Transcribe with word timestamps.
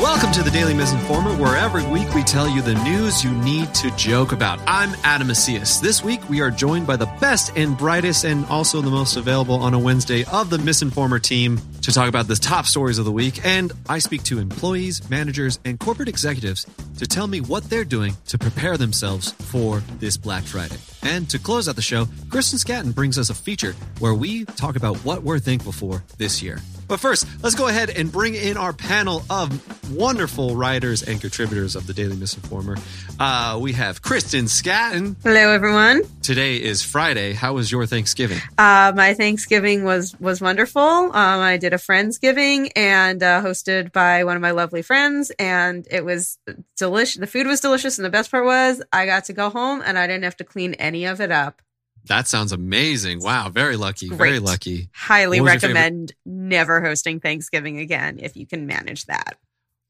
Welcome 0.00 0.30
to 0.30 0.44
the 0.44 0.50
Daily 0.52 0.74
Misinformer, 0.74 1.36
where 1.40 1.56
every 1.56 1.84
week 1.84 2.14
we 2.14 2.22
tell 2.22 2.48
you 2.48 2.62
the 2.62 2.74
news 2.84 3.24
you 3.24 3.32
need 3.32 3.74
to 3.74 3.90
joke 3.96 4.30
about. 4.30 4.60
I'm 4.64 4.94
Adam 5.02 5.26
Macias. 5.26 5.80
This 5.80 6.04
week 6.04 6.20
we 6.28 6.40
are 6.40 6.52
joined 6.52 6.86
by 6.86 6.94
the 6.94 7.06
best 7.20 7.50
and 7.56 7.76
brightest, 7.76 8.24
and 8.24 8.46
also 8.46 8.80
the 8.80 8.92
most 8.92 9.16
available 9.16 9.56
on 9.56 9.74
a 9.74 9.78
Wednesday 9.78 10.24
of 10.32 10.50
the 10.50 10.58
Misinformer 10.58 11.20
team 11.20 11.60
to 11.82 11.90
talk 11.90 12.08
about 12.08 12.28
the 12.28 12.36
top 12.36 12.66
stories 12.66 12.98
of 12.98 13.06
the 13.06 13.12
week. 13.12 13.44
And 13.44 13.72
I 13.88 13.98
speak 13.98 14.22
to 14.24 14.38
employees, 14.38 15.10
managers, 15.10 15.58
and 15.64 15.80
corporate 15.80 16.08
executives 16.08 16.64
to 16.98 17.06
tell 17.08 17.26
me 17.26 17.40
what 17.40 17.64
they're 17.64 17.82
doing 17.82 18.16
to 18.28 18.38
prepare 18.38 18.76
themselves 18.76 19.32
for 19.32 19.82
this 19.98 20.16
Black 20.16 20.44
Friday. 20.44 20.76
And 21.02 21.28
to 21.30 21.38
close 21.38 21.68
out 21.68 21.76
the 21.76 21.82
show, 21.82 22.06
Kristen 22.30 22.58
Scatton 22.58 22.94
brings 22.94 23.18
us 23.18 23.30
a 23.30 23.34
feature 23.34 23.74
where 23.98 24.14
we 24.14 24.44
talk 24.44 24.76
about 24.76 24.96
what 24.98 25.22
we're 25.22 25.38
thankful 25.38 25.72
for 25.72 26.04
this 26.18 26.42
year. 26.42 26.58
But 26.88 27.00
first, 27.00 27.26
let's 27.42 27.54
go 27.54 27.68
ahead 27.68 27.90
and 27.90 28.10
bring 28.10 28.34
in 28.34 28.56
our 28.56 28.72
panel 28.72 29.22
of 29.28 29.94
wonderful 29.94 30.56
writers 30.56 31.02
and 31.02 31.20
contributors 31.20 31.76
of 31.76 31.86
the 31.86 31.92
Daily 31.92 32.16
Misinformer. 32.16 32.80
Uh, 33.20 33.58
we 33.60 33.74
have 33.74 34.00
Kristen 34.00 34.46
Scatton. 34.46 35.16
Hello, 35.22 35.50
everyone. 35.52 36.02
Today 36.22 36.56
is 36.56 36.82
Friday. 36.82 37.34
How 37.34 37.52
was 37.52 37.70
your 37.70 37.84
Thanksgiving? 37.84 38.38
Uh, 38.56 38.92
my 38.96 39.12
Thanksgiving 39.12 39.84
was 39.84 40.18
was 40.18 40.40
wonderful. 40.40 40.80
Um, 40.80 41.12
I 41.14 41.58
did 41.58 41.74
a 41.74 41.78
friendsgiving 41.78 42.70
and 42.74 43.22
uh, 43.22 43.42
hosted 43.42 43.92
by 43.92 44.24
one 44.24 44.36
of 44.36 44.42
my 44.42 44.52
lovely 44.52 44.80
friends, 44.80 45.30
and 45.38 45.86
it 45.90 46.06
was 46.06 46.38
delicious. 46.78 47.16
The 47.16 47.26
food 47.26 47.46
was 47.46 47.60
delicious, 47.60 47.98
and 47.98 48.04
the 48.04 48.10
best 48.10 48.30
part 48.30 48.46
was 48.46 48.82
I 48.94 49.04
got 49.04 49.24
to 49.24 49.34
go 49.34 49.50
home 49.50 49.82
and 49.84 49.98
I 49.98 50.06
didn't 50.06 50.24
have 50.24 50.36
to 50.38 50.44
clean 50.44 50.74
any 50.88 51.04
of 51.04 51.20
it 51.20 51.30
up. 51.30 51.62
That 52.06 52.26
sounds 52.26 52.52
amazing. 52.52 53.20
Wow, 53.20 53.50
very 53.50 53.76
lucky. 53.76 54.08
Great. 54.08 54.18
Very 54.18 54.38
lucky. 54.38 54.88
Highly 54.94 55.40
What 55.40 55.54
was 55.54 55.62
your 55.62 55.72
recommend 55.72 56.14
never 56.24 56.80
hosting 56.80 57.20
Thanksgiving 57.20 57.78
again 57.78 58.18
if 58.18 58.36
you 58.36 58.46
can 58.46 58.66
manage 58.66 59.04
that. 59.06 59.36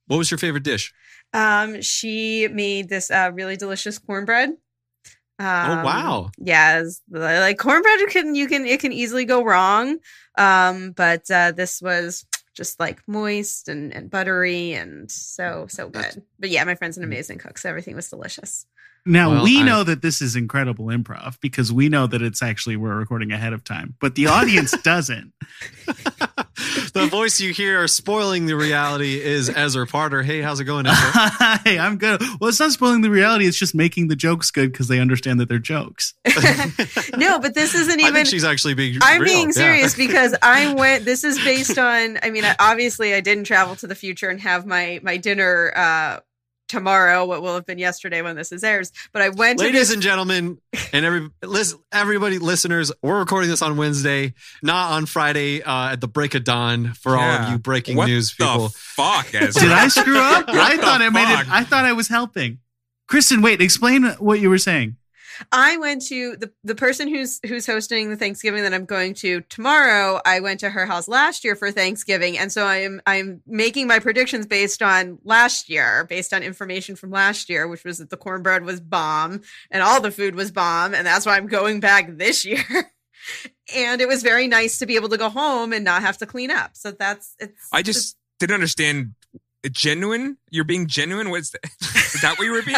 What 0.08 0.16
was 0.16 0.30
your 0.30 0.38
favorite 0.38 0.64
dish? 0.64 0.92
Um, 1.32 1.80
she 1.80 2.48
made 2.48 2.88
this 2.88 3.10
uh, 3.10 3.30
really 3.32 3.56
delicious 3.56 3.98
cornbread. 3.98 4.50
Um, 5.40 5.70
oh, 5.70 5.84
wow. 5.84 6.30
Yes, 6.38 7.00
like 7.10 7.58
cornbread 7.58 8.08
can 8.08 8.34
you 8.34 8.48
can 8.48 8.66
it 8.66 8.80
can 8.80 8.92
easily 8.92 9.24
go 9.24 9.44
wrong. 9.44 9.98
Um, 10.36 10.90
but 10.92 11.30
uh, 11.30 11.52
this 11.52 11.80
was 11.80 12.26
just 12.54 12.80
like 12.80 13.00
moist 13.06 13.68
and, 13.68 13.94
and 13.94 14.10
buttery 14.10 14.72
and 14.72 15.08
so 15.08 15.66
so 15.68 15.90
That's- 15.90 16.14
good. 16.14 16.24
But 16.40 16.50
yeah, 16.50 16.64
my 16.64 16.74
friend's 16.74 16.98
an 16.98 17.04
amazing 17.04 17.38
cook, 17.38 17.58
so 17.58 17.68
everything 17.68 17.94
was 17.94 18.10
delicious. 18.10 18.66
Now 19.08 19.30
Well, 19.30 19.44
we 19.44 19.60
I- 19.60 19.62
know 19.64 19.84
that 19.84 20.02
this 20.02 20.20
is 20.20 20.36
incredible 20.36 20.86
improv 20.86 21.40
because 21.40 21.72
we 21.72 21.88
know 21.88 22.06
that 22.06 22.20
it's 22.20 22.42
actually 22.42 22.76
we're 22.76 22.94
recording 22.94 23.32
ahead 23.32 23.54
of 23.54 23.64
time, 23.64 23.94
but 24.00 24.14
the 24.16 24.26
audience 24.26 24.72
doesn't. 24.82 25.32
the 26.92 27.08
voice 27.10 27.40
you 27.40 27.52
hear 27.52 27.86
spoiling 27.88 28.46
the 28.46 28.54
reality 28.54 29.20
is 29.20 29.48
Ezra 29.48 29.86
Parter. 29.86 30.22
Hey, 30.24 30.42
how's 30.42 30.60
it 30.60 30.64
going, 30.64 30.86
Ezra? 30.86 31.58
hey, 31.64 31.78
I'm 31.78 31.96
good. 31.96 32.20
Well, 32.40 32.48
it's 32.50 32.60
not 32.60 32.72
spoiling 32.72 33.00
the 33.00 33.10
reality; 33.10 33.46
it's 33.46 33.58
just 33.58 33.74
making 33.74 34.08
the 34.08 34.16
jokes 34.16 34.50
good 34.50 34.72
because 34.72 34.88
they 34.88 35.00
understand 35.00 35.40
that 35.40 35.48
they're 35.48 35.58
jokes. 35.58 36.14
no, 37.16 37.38
but 37.38 37.54
this 37.54 37.74
isn't 37.74 37.98
I 38.00 38.02
even. 38.02 38.14
think 38.14 38.26
she's 38.28 38.44
actually 38.44 38.74
being. 38.74 38.98
I'm 39.00 39.22
real. 39.22 39.32
being 39.32 39.46
Yeah. 39.48 39.52
serious 39.52 39.94
because 39.96 40.34
I 40.42 40.74
went. 40.74 41.04
This 41.04 41.24
is 41.24 41.38
based 41.42 41.78
on. 41.78 42.18
I 42.22 42.30
mean, 42.30 42.44
obviously, 42.58 43.14
I 43.14 43.20
didn't 43.20 43.44
travel 43.44 43.74
to 43.76 43.86
the 43.86 43.94
future 43.94 44.28
and 44.28 44.40
have 44.40 44.66
my 44.66 45.00
my 45.02 45.16
dinner 45.16 45.72
uh 45.74 46.20
tomorrow. 46.68 47.24
What 47.24 47.42
will 47.42 47.54
have 47.54 47.66
been 47.66 47.78
yesterday 47.78 48.22
when 48.22 48.36
this 48.36 48.52
is 48.52 48.62
airs. 48.62 48.92
But 49.12 49.22
I 49.22 49.30
went 49.30 49.58
to 49.58 49.64
Ladies 49.64 49.88
this. 49.88 49.94
and 49.94 50.02
gentlemen, 50.02 50.58
and 50.92 51.04
every 51.04 51.28
listen, 51.42 51.78
everybody, 51.92 52.38
listeners, 52.38 52.92
we're 53.02 53.18
recording 53.18 53.50
this 53.50 53.62
on 53.62 53.76
Wednesday, 53.76 54.34
not 54.62 54.92
on 54.92 55.06
Friday 55.06 55.62
uh, 55.62 55.92
at 55.92 56.00
the 56.00 56.08
break 56.08 56.34
of 56.34 56.44
dawn. 56.44 56.92
For 56.94 57.16
all 57.16 57.22
of 57.22 57.50
you 57.50 57.58
breaking 57.58 57.96
what 57.96 58.06
news 58.06 58.34
the 58.36 58.44
people, 58.44 58.68
fuck, 58.68 59.26
Ezra? 59.34 59.62
Did 59.62 59.72
I 59.72 59.88
screw 59.88 60.18
up? 60.18 60.44
I 60.48 60.76
thought 60.76 61.00
I 61.02 61.10
made 61.10 61.24
fuck? 61.26 61.46
it. 61.46 61.52
I 61.52 61.64
thought 61.64 61.84
I 61.84 61.92
was 61.92 62.08
helping. 62.08 62.58
Kristen, 63.08 63.40
wait. 63.42 63.60
Explain 63.60 64.04
what 64.18 64.38
you 64.40 64.50
were 64.50 64.58
saying. 64.58 64.96
I 65.52 65.76
went 65.76 66.02
to 66.06 66.36
the 66.36 66.52
the 66.64 66.74
person 66.74 67.08
who's 67.08 67.40
who's 67.46 67.66
hosting 67.66 68.10
the 68.10 68.16
Thanksgiving 68.16 68.62
that 68.62 68.74
I'm 68.74 68.84
going 68.84 69.14
to 69.14 69.40
tomorrow. 69.42 70.20
I 70.24 70.40
went 70.40 70.60
to 70.60 70.70
her 70.70 70.86
house 70.86 71.08
last 71.08 71.44
year 71.44 71.56
for 71.56 71.70
Thanksgiving, 71.70 72.38
and 72.38 72.52
so 72.52 72.66
I'm 72.66 73.00
I'm 73.06 73.42
making 73.46 73.86
my 73.86 73.98
predictions 73.98 74.46
based 74.46 74.82
on 74.82 75.18
last 75.24 75.68
year, 75.68 76.04
based 76.08 76.32
on 76.32 76.42
information 76.42 76.96
from 76.96 77.10
last 77.10 77.48
year, 77.48 77.66
which 77.66 77.84
was 77.84 77.98
that 77.98 78.10
the 78.10 78.16
cornbread 78.16 78.64
was 78.64 78.80
bomb 78.80 79.42
and 79.70 79.82
all 79.82 80.00
the 80.00 80.10
food 80.10 80.34
was 80.34 80.50
bomb, 80.50 80.94
and 80.94 81.06
that's 81.06 81.26
why 81.26 81.36
I'm 81.36 81.46
going 81.46 81.80
back 81.80 82.16
this 82.16 82.44
year. 82.44 82.64
and 83.74 84.00
it 84.00 84.08
was 84.08 84.22
very 84.22 84.48
nice 84.48 84.78
to 84.78 84.86
be 84.86 84.96
able 84.96 85.08
to 85.10 85.16
go 85.16 85.28
home 85.28 85.72
and 85.72 85.84
not 85.84 86.02
have 86.02 86.18
to 86.18 86.26
clean 86.26 86.50
up. 86.50 86.70
So 86.74 86.90
that's 86.90 87.34
it's. 87.38 87.68
I 87.72 87.82
just 87.82 88.16
didn't 88.38 88.54
understand. 88.54 89.14
Genuine? 89.70 90.36
You're 90.50 90.64
being 90.64 90.86
genuine? 90.86 91.30
What's 91.30 91.50
that? 91.50 91.64
Is 92.14 92.20
that 92.22 92.38
what 92.38 92.44
you 92.44 92.52
were 92.52 92.62
being? 92.62 92.76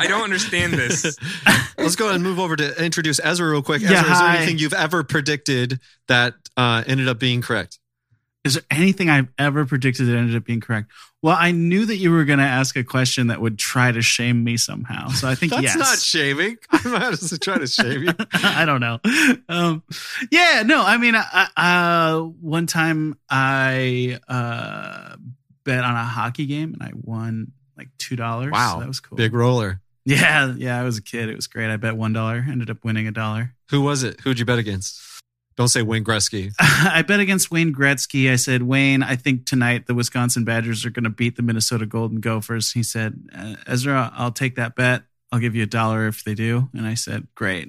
I 0.00 0.06
don't 0.06 0.22
understand 0.22 0.74
this. 0.74 1.16
let's 1.78 1.96
go 1.96 2.06
ahead 2.06 2.16
and 2.16 2.24
move 2.24 2.38
over 2.38 2.56
to 2.56 2.84
introduce 2.84 3.20
Ezra 3.22 3.50
real 3.50 3.62
quick. 3.62 3.82
Yeah, 3.82 4.00
Ezra, 4.00 4.00
is 4.00 4.18
there 4.18 4.28
hi. 4.28 4.36
anything 4.36 4.58
you've 4.58 4.74
ever 4.74 5.02
predicted 5.02 5.80
that 6.08 6.34
uh, 6.56 6.84
ended 6.86 7.08
up 7.08 7.18
being 7.18 7.42
correct? 7.42 7.78
Is 8.42 8.54
there 8.54 8.62
anything 8.70 9.10
I've 9.10 9.28
ever 9.38 9.66
predicted 9.66 10.06
that 10.06 10.16
ended 10.16 10.34
up 10.34 10.44
being 10.44 10.60
correct? 10.60 10.90
Well, 11.22 11.36
I 11.38 11.50
knew 11.50 11.84
that 11.84 11.96
you 11.96 12.10
were 12.10 12.24
going 12.24 12.38
to 12.38 12.44
ask 12.46 12.74
a 12.76 12.84
question 12.84 13.26
that 13.26 13.40
would 13.42 13.58
try 13.58 13.92
to 13.92 14.00
shame 14.00 14.42
me 14.42 14.56
somehow. 14.56 15.08
So 15.08 15.28
I 15.28 15.34
think 15.34 15.52
yes, 15.52 15.62
That's 15.76 15.76
yes. 15.76 15.90
not 15.90 15.98
shaming. 15.98 16.56
I'm 16.70 16.92
not 16.92 17.10
just 17.10 17.42
trying 17.42 17.60
to 17.60 17.66
shame 17.66 18.04
you. 18.04 18.12
I 18.32 18.64
don't 18.64 18.80
know. 18.80 18.98
Um, 19.48 19.82
yeah, 20.30 20.62
no. 20.64 20.82
I 20.82 20.96
mean, 20.96 21.14
I, 21.14 21.48
I, 21.54 22.12
uh, 22.12 22.20
one 22.20 22.66
time 22.66 23.18
I 23.28 24.18
uh, 24.26 25.16
bet 25.70 25.84
on 25.84 25.94
a 25.94 26.04
hockey 26.04 26.46
game 26.46 26.74
and 26.74 26.82
I 26.82 26.90
won 26.94 27.52
like 27.76 27.88
two 27.98 28.16
dollars. 28.16 28.52
Wow, 28.52 28.80
that 28.80 28.88
was 28.88 29.00
cool. 29.00 29.16
Big 29.16 29.32
roller. 29.32 29.80
Yeah, 30.04 30.54
yeah. 30.56 30.80
I 30.80 30.82
was 30.82 30.98
a 30.98 31.02
kid. 31.02 31.28
It 31.28 31.36
was 31.36 31.46
great. 31.46 31.70
I 31.70 31.76
bet 31.76 31.96
one 31.96 32.12
dollar. 32.12 32.44
Ended 32.48 32.70
up 32.70 32.84
winning 32.84 33.06
a 33.06 33.12
dollar. 33.12 33.54
Who 33.70 33.82
was 33.82 34.02
it? 34.02 34.20
Who'd 34.20 34.38
you 34.38 34.44
bet 34.44 34.58
against? 34.58 35.00
Don't 35.56 35.68
say 35.68 35.82
Wayne 35.82 36.04
Gretzky. 36.04 36.52
I 36.60 37.02
bet 37.02 37.20
against 37.20 37.50
Wayne 37.50 37.74
Gretzky. 37.74 38.32
I 38.32 38.36
said, 38.36 38.62
Wayne, 38.62 39.02
I 39.02 39.14
think 39.16 39.44
tonight 39.44 39.86
the 39.86 39.94
Wisconsin 39.94 40.44
Badgers 40.44 40.86
are 40.86 40.90
going 40.90 41.04
to 41.04 41.10
beat 41.10 41.36
the 41.36 41.42
Minnesota 41.42 41.84
Golden 41.84 42.20
Gophers. 42.20 42.72
He 42.72 42.82
said, 42.82 43.28
"Uh, 43.36 43.56
Ezra, 43.66 44.10
I'll 44.14 44.32
take 44.32 44.56
that 44.56 44.74
bet. 44.74 45.02
I'll 45.30 45.38
give 45.38 45.54
you 45.54 45.62
a 45.62 45.66
dollar 45.66 46.06
if 46.08 46.24
they 46.24 46.34
do. 46.34 46.68
And 46.74 46.86
I 46.86 46.94
said, 46.94 47.28
great. 47.34 47.68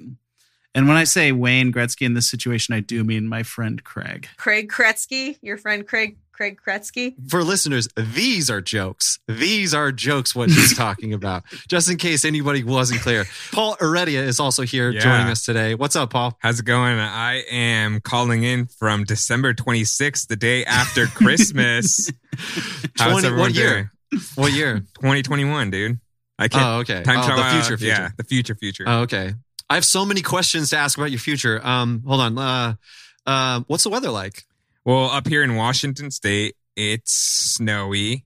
And 0.74 0.88
when 0.88 0.96
I 0.96 1.04
say 1.04 1.32
Wayne 1.32 1.72
Gretzky 1.72 2.06
in 2.06 2.14
this 2.14 2.30
situation, 2.30 2.74
I 2.74 2.80
do 2.80 3.04
mean 3.04 3.28
my 3.28 3.42
friend 3.42 3.82
Craig. 3.84 4.28
Craig 4.38 4.70
Kretzky, 4.70 5.38
your 5.42 5.58
friend 5.58 5.86
Craig 5.86 6.16
Craig 6.32 6.58
Kretzky. 6.66 7.14
For 7.30 7.44
listeners, 7.44 7.88
these 7.96 8.50
are 8.50 8.60
jokes. 8.60 9.18
These 9.28 9.74
are 9.74 9.92
jokes 9.92 10.34
what 10.34 10.48
he's 10.48 10.76
talking 10.84 11.12
about. 11.12 11.44
Just 11.68 11.90
in 11.90 11.98
case 11.98 12.24
anybody 12.24 12.64
wasn't 12.64 13.00
clear. 13.00 13.24
Paul 13.52 13.76
Heredia 13.78 14.22
is 14.22 14.40
also 14.40 14.62
here 14.62 14.90
Yeah. 14.90 15.00
joining 15.00 15.28
us 15.28 15.44
today. 15.44 15.74
What's 15.74 15.94
up, 15.94 16.10
Paul? 16.10 16.36
How's 16.40 16.60
it 16.60 16.64
going? 16.66 16.98
I 16.98 17.42
am 17.50 18.00
calling 18.00 18.42
in 18.42 18.66
from 18.66 19.04
December 19.04 19.54
26th, 19.54 20.26
the 20.28 20.36
day 20.36 20.64
after 20.64 21.06
Christmas. 21.06 22.10
How's 22.98 23.12
20 23.12 23.26
everyone 23.26 23.38
what 23.38 23.54
year? 23.54 23.90
doing? 24.10 24.22
What 24.34 24.52
year? 24.52 24.80
2021, 25.00 25.70
dude. 25.70 26.00
I 26.38 26.48
can't. 26.48 26.64
Oh, 26.64 26.78
okay. 26.80 27.02
Time 27.02 27.20
oh, 27.20 27.26
travel. 27.26 27.44
the 27.44 27.50
future, 27.50 27.78
future. 27.78 27.86
Yeah, 27.86 28.08
the 28.16 28.24
future, 28.24 28.54
future. 28.54 28.84
Oh, 28.86 29.00
okay. 29.02 29.34
I 29.70 29.74
have 29.74 29.84
so 29.84 30.04
many 30.04 30.22
questions 30.22 30.70
to 30.70 30.76
ask 30.76 30.98
about 30.98 31.10
your 31.10 31.20
future. 31.20 31.60
Um, 31.64 32.02
hold 32.06 32.20
on. 32.20 32.38
Uh, 32.38 32.74
uh, 33.26 33.60
what's 33.68 33.84
the 33.84 33.90
weather 33.90 34.10
like? 34.10 34.44
Well, 34.84 35.10
up 35.10 35.26
here 35.28 35.42
in 35.42 35.56
Washington 35.56 36.10
State, 36.10 36.56
it's 36.76 37.12
snowy. 37.12 38.24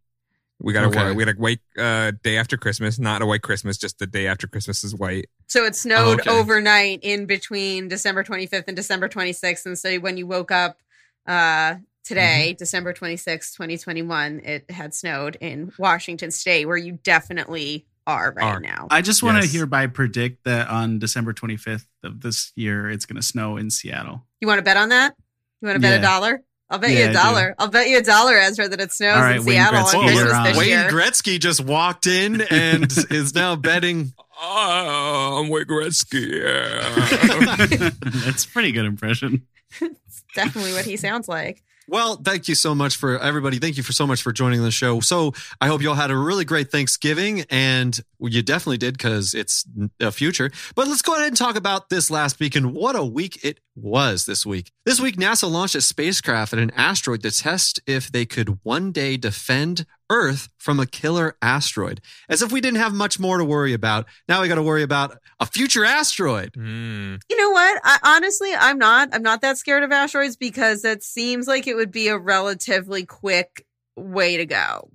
We 0.58 0.72
got 0.72 0.84
Okay. 0.86 1.10
a 1.10 1.14
we 1.14 1.24
got 1.24 1.34
a 1.36 1.38
white 1.38 1.60
uh, 1.78 2.12
day 2.22 2.38
after 2.38 2.56
Christmas, 2.56 2.98
not 2.98 3.20
a 3.20 3.26
white 3.26 3.42
Christmas, 3.42 3.76
just 3.76 3.98
the 3.98 4.06
day 4.06 4.26
after 4.26 4.46
Christmas 4.46 4.82
is 4.84 4.94
white. 4.94 5.26
So 5.48 5.64
it 5.66 5.76
snowed 5.76 6.20
okay. 6.20 6.30
overnight 6.30 7.00
in 7.02 7.26
between 7.26 7.88
December 7.88 8.24
25th 8.24 8.64
and 8.66 8.74
December 8.76 9.08
26th. 9.08 9.66
And 9.66 9.78
so 9.78 9.96
when 9.98 10.16
you 10.16 10.26
woke 10.26 10.50
up 10.50 10.78
uh, 11.26 11.74
today, 12.04 12.48
Mm-hmm. 12.52 12.56
December 12.56 12.94
26th, 12.94 13.52
2021, 13.54 14.40
it 14.44 14.70
had 14.70 14.94
snowed 14.94 15.36
in 15.42 15.72
Washington 15.78 16.30
State, 16.30 16.64
where 16.66 16.76
you 16.78 16.98
definitely 17.02 17.84
are 18.06 18.32
right 18.34 18.44
Are. 18.54 18.60
now. 18.60 18.86
I 18.90 19.02
just 19.02 19.22
want 19.22 19.36
to 19.38 19.42
Yes. 19.46 19.52
hereby 19.52 19.88
predict 19.88 20.44
that 20.44 20.68
on 20.70 20.98
December 21.00 21.34
25th 21.34 21.84
of 22.02 22.20
this 22.22 22.52
year, 22.56 22.88
it's 22.88 23.04
going 23.04 23.16
to 23.16 23.22
snow 23.26 23.56
in 23.58 23.68
Seattle. 23.70 24.24
You 24.40 24.46
want 24.48 24.58
to 24.58 24.62
bet 24.62 24.76
on 24.78 24.88
that? 24.90 25.16
You 25.62 25.68
want 25.68 25.76
to 25.76 25.80
bet 25.80 25.92
Yeah. 25.92 25.98
a 25.98 26.02
dollar? 26.02 26.42
I'll 26.68 26.78
bet 26.78 26.90
Yeah, 26.90 27.04
you 27.04 27.10
a 27.10 27.12
dollar. 27.12 27.54
I'll 27.58 27.68
bet 27.68 27.88
you 27.88 27.98
a 27.98 28.02
dollar, 28.02 28.34
Ezra, 28.36 28.68
that 28.68 28.80
it 28.80 28.92
snows 28.92 29.14
All 29.16 29.22
right, 29.22 29.36
in 29.36 29.44
Wayne 29.44 29.54
Seattle 29.56 29.82
Gretzky, 29.84 29.94
on 29.98 30.04
Christmas 30.08 30.32
on. 30.32 30.44
this 30.44 30.56
Wayne 30.58 30.68
year. 30.68 30.90
Gretzky 30.90 31.38
just 31.40 31.64
walked 31.64 32.06
in 32.08 32.40
and 32.40 32.92
is 33.10 33.34
now 33.34 33.54
betting. 33.56 34.12
Oh, 34.42 35.40
I'm 35.42 35.48
Wayne 35.48 35.64
Gretzky. 35.64 36.42
Yeah. 36.42 37.90
That's 38.24 38.44
a 38.44 38.48
pretty 38.48 38.72
good 38.72 38.84
impression. 38.84 39.46
It's 39.80 40.24
definitely 40.34 40.72
what 40.72 40.84
he 40.84 40.96
sounds 40.96 41.28
like. 41.28 41.62
Well, 41.88 42.16
thank 42.16 42.48
you 42.48 42.56
so 42.56 42.74
much 42.74 42.96
for 42.96 43.16
everybody. 43.20 43.60
Thank 43.60 43.76
you 43.76 43.84
for 43.84 43.92
so 43.92 44.08
much 44.08 44.20
for 44.20 44.32
joining 44.32 44.60
the 44.62 44.72
show. 44.72 44.98
So 44.98 45.34
I 45.60 45.68
hope 45.68 45.82
you 45.82 45.88
all 45.88 45.94
had 45.94 46.10
a 46.10 46.16
really 46.16 46.44
great 46.44 46.72
Thanksgiving, 46.72 47.44
and 47.48 47.98
you 48.18 48.42
definitely 48.42 48.78
did 48.78 48.98
because 48.98 49.34
it's 49.34 49.64
a 50.00 50.10
future. 50.10 50.50
But 50.74 50.88
let's 50.88 51.02
go 51.02 51.14
ahead 51.14 51.28
and 51.28 51.36
talk 51.36 51.54
about 51.54 51.88
this 51.88 52.10
last 52.10 52.40
week 52.40 52.56
and 52.56 52.74
what 52.74 52.96
a 52.96 53.04
week 53.04 53.38
it 53.44 53.60
was 53.76 54.26
this 54.26 54.44
week. 54.46 54.72
This 54.84 55.00
week, 55.00 55.16
NASA 55.16 55.50
launched 55.50 55.74
a 55.74 55.80
spacecraft 55.80 56.52
and 56.52 56.62
an 56.62 56.70
asteroid 56.74 57.22
to 57.22 57.30
test 57.30 57.80
if 57.86 58.10
they 58.10 58.24
could 58.24 58.58
one 58.62 58.90
day 58.90 59.16
defend 59.16 59.86
Earth 60.10 60.48
from 60.56 60.80
a 60.80 60.86
killer 60.86 61.36
asteroid. 61.42 62.00
As 62.28 62.40
if 62.42 62.50
we 62.52 62.60
didn't 62.60 62.78
have 62.80 62.94
much 62.94 63.18
more 63.20 63.38
to 63.38 63.44
worry 63.44 63.72
about. 63.72 64.06
Now 64.28 64.40
we 64.42 64.48
got 64.48 64.54
to 64.54 64.62
worry 64.62 64.82
about 64.82 65.18
a 65.40 65.46
future 65.46 65.84
asteroid. 65.84 66.52
Hmm. 66.54 67.16
You 67.28 67.36
know 67.36 67.50
what? 67.50 67.80
I, 67.84 67.98
honestly, 68.02 68.50
I'm 68.58 68.78
not. 68.78 69.10
I'm 69.12 69.22
not 69.22 69.42
that 69.42 69.58
scared 69.58 69.82
of 69.84 69.92
asteroids 69.92 70.36
because 70.36 70.84
it 70.84 71.02
seems 71.02 71.46
like 71.46 71.66
it 71.66 71.74
would 71.74 71.90
be 71.92 72.08
a 72.08 72.18
relatively 72.18 73.04
quick 73.04 73.66
way 73.96 74.36
to 74.36 74.46
go, 74.46 74.90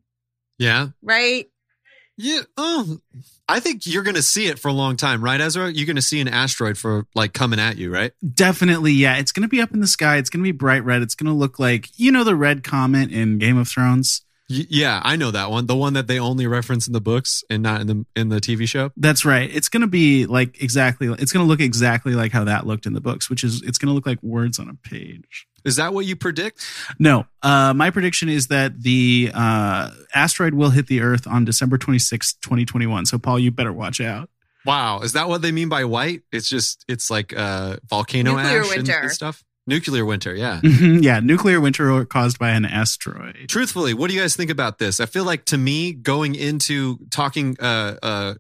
Yeah. 0.58 0.90
right? 1.02 1.48
Yeah. 2.18 2.42
Oh, 2.56 3.00
I 3.52 3.60
think 3.60 3.86
you're 3.86 4.04
going 4.04 4.16
to 4.16 4.22
see 4.24 4.48
it 4.48 4.60
for 4.60 4.70
a 4.70 4.74
long 4.74 4.96
time, 4.96 5.22
right, 5.22 5.40
Ezra? 5.40 5.70
You're 5.70 5.86
going 5.86 5.98
to 5.98 6.02
see 6.02 6.22
an 6.22 6.30
asteroid 6.30 6.78
for 6.78 7.06
like 7.14 7.34
coming 7.34 7.60
at 7.60 7.78
you, 7.78 7.92
right? 7.92 8.14
Definitely, 8.34 8.94
yeah. 8.94 9.18
It's 9.18 9.34
going 9.34 9.42
to 9.42 9.50
be 9.50 9.60
up 9.60 9.74
in 9.74 9.82
the 9.82 9.88
sky. 9.88 10.16
It's 10.16 10.30
going 10.30 10.42
to 10.42 10.48
be 10.48 10.54
bright 10.54 10.86
red. 10.86 11.02
It's 11.02 11.16
going 11.16 11.28
to 11.28 11.38
look 11.38 11.60
like, 11.60 11.90
you 12.00 12.14
know, 12.14 12.24
the 12.24 12.36
red 12.36 12.64
comet 12.64 13.12
in 13.12 13.40
Game 13.40 13.58
of 13.58 13.68
Thrones. 13.68 14.22
Y- 14.50 14.68
yeah, 14.70 15.02
I 15.04 15.18
know 15.18 15.32
that 15.32 15.52
one. 15.52 15.66
The 15.66 15.76
one 15.76 15.94
that 15.94 16.08
they 16.08 16.18
only 16.18 16.48
reference 16.48 16.88
in 16.88 16.94
the 16.94 17.02
books 17.02 17.44
and 17.50 17.62
not 17.62 17.82
in 17.82 17.88
the 17.88 18.06
in 18.16 18.30
the 18.30 18.40
TV 18.40 18.68
show. 18.70 18.92
That's 18.96 19.26
right. 19.26 19.54
It's 19.54 19.68
going 19.68 19.82
to 19.82 19.88
be 19.88 20.28
like 20.28 20.62
exactly, 20.62 21.08
it's 21.20 21.34
going 21.34 21.46
to 21.46 21.50
look 21.50 21.60
exactly 21.60 22.14
like 22.14 22.32
how 22.32 22.46
that 22.46 22.66
looked 22.66 22.86
in 22.86 22.94
the 22.94 23.02
books, 23.02 23.30
which 23.30 23.44
is, 23.44 23.62
it's 23.64 23.78
going 23.78 23.88
to 23.88 23.94
look 23.94 24.06
like 24.06 24.24
words 24.24 24.60
on 24.60 24.70
a 24.70 24.76
page. 24.88 25.48
Is 25.66 25.76
that 25.78 25.94
what 25.94 26.06
you 26.06 26.16
predict? 26.16 26.66
No, 27.00 27.26
uh, 27.42 27.74
my 27.74 27.90
prediction 27.90 28.30
is 28.30 28.48
that 28.48 28.82
the 28.82 29.32
uh, 29.34 29.92
asteroid 30.14 30.54
will 30.54 30.70
hit 30.72 30.88
the 30.88 31.02
Earth 31.02 31.28
on 31.28 31.46
December 31.46 31.78
26, 31.78 32.34
2021. 32.36 33.06
So, 33.06 33.18
Paul, 33.20 33.40
you 33.40 33.52
better 33.52 33.74
watch 33.74 34.02
out. 34.02 34.30
Wow, 34.66 35.00
is 35.00 35.14
that 35.14 35.28
what 35.28 35.42
they 35.42 35.52
mean 35.52 35.70
by 35.70 35.86
white? 35.86 36.22
It's 36.32 36.48
just 36.48 36.86
it's 36.88 37.10
like 37.10 37.36
uh 37.36 37.78
volcano 37.90 38.36
Nuclear 38.36 38.60
ash 38.62 38.66
and- 38.68 38.76
winter. 38.78 39.00
and 39.00 39.12
stuff. 39.12 39.44
Nuclear 39.68 40.04
winter, 40.06 40.36
yeah. 40.36 40.60
yeah, 40.64 41.20
nuclear 41.20 41.62
winter 41.62 42.04
caused 42.06 42.40
by 42.40 42.50
an 42.50 42.66
asteroid. 42.66 43.46
Truthfully, 43.48 43.94
what 43.94 44.10
do 44.10 44.16
you 44.16 44.22
guys 44.22 44.36
think 44.36 44.50
about 44.50 44.80
this? 44.80 45.00
I 45.00 45.06
feel 45.06 45.24
like 45.24 45.46
to 45.46 45.58
me, 45.58 45.94
going 45.94 46.34
into 46.34 46.98
talking, 47.12 47.56
uh, 47.60 47.96
uh, 48.02 48.34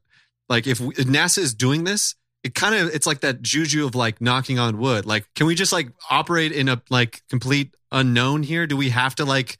like 0.49 0.65
if, 0.65 0.79
we, 0.79 0.89
if 0.95 1.05
NASA 1.05 1.37
is 1.37 1.53
doing 1.53 1.83
this, 1.83 2.15
it 2.43 2.55
kind 2.55 2.75
of 2.75 2.93
it's 2.93 3.05
like 3.07 3.21
that 3.21 3.41
juju 3.41 3.85
of 3.85 3.95
like 3.95 4.19
knocking 4.21 4.57
on 4.59 4.77
wood. 4.77 5.05
Like, 5.05 5.25
can 5.35 5.45
we 5.47 5.55
just 5.55 5.71
like 5.71 5.89
operate 6.09 6.51
in 6.51 6.69
a 6.69 6.81
like 6.89 7.21
complete 7.29 7.75
unknown 7.91 8.43
here? 8.43 8.65
Do 8.67 8.75
we 8.77 8.89
have 8.89 9.15
to 9.15 9.25
like 9.25 9.57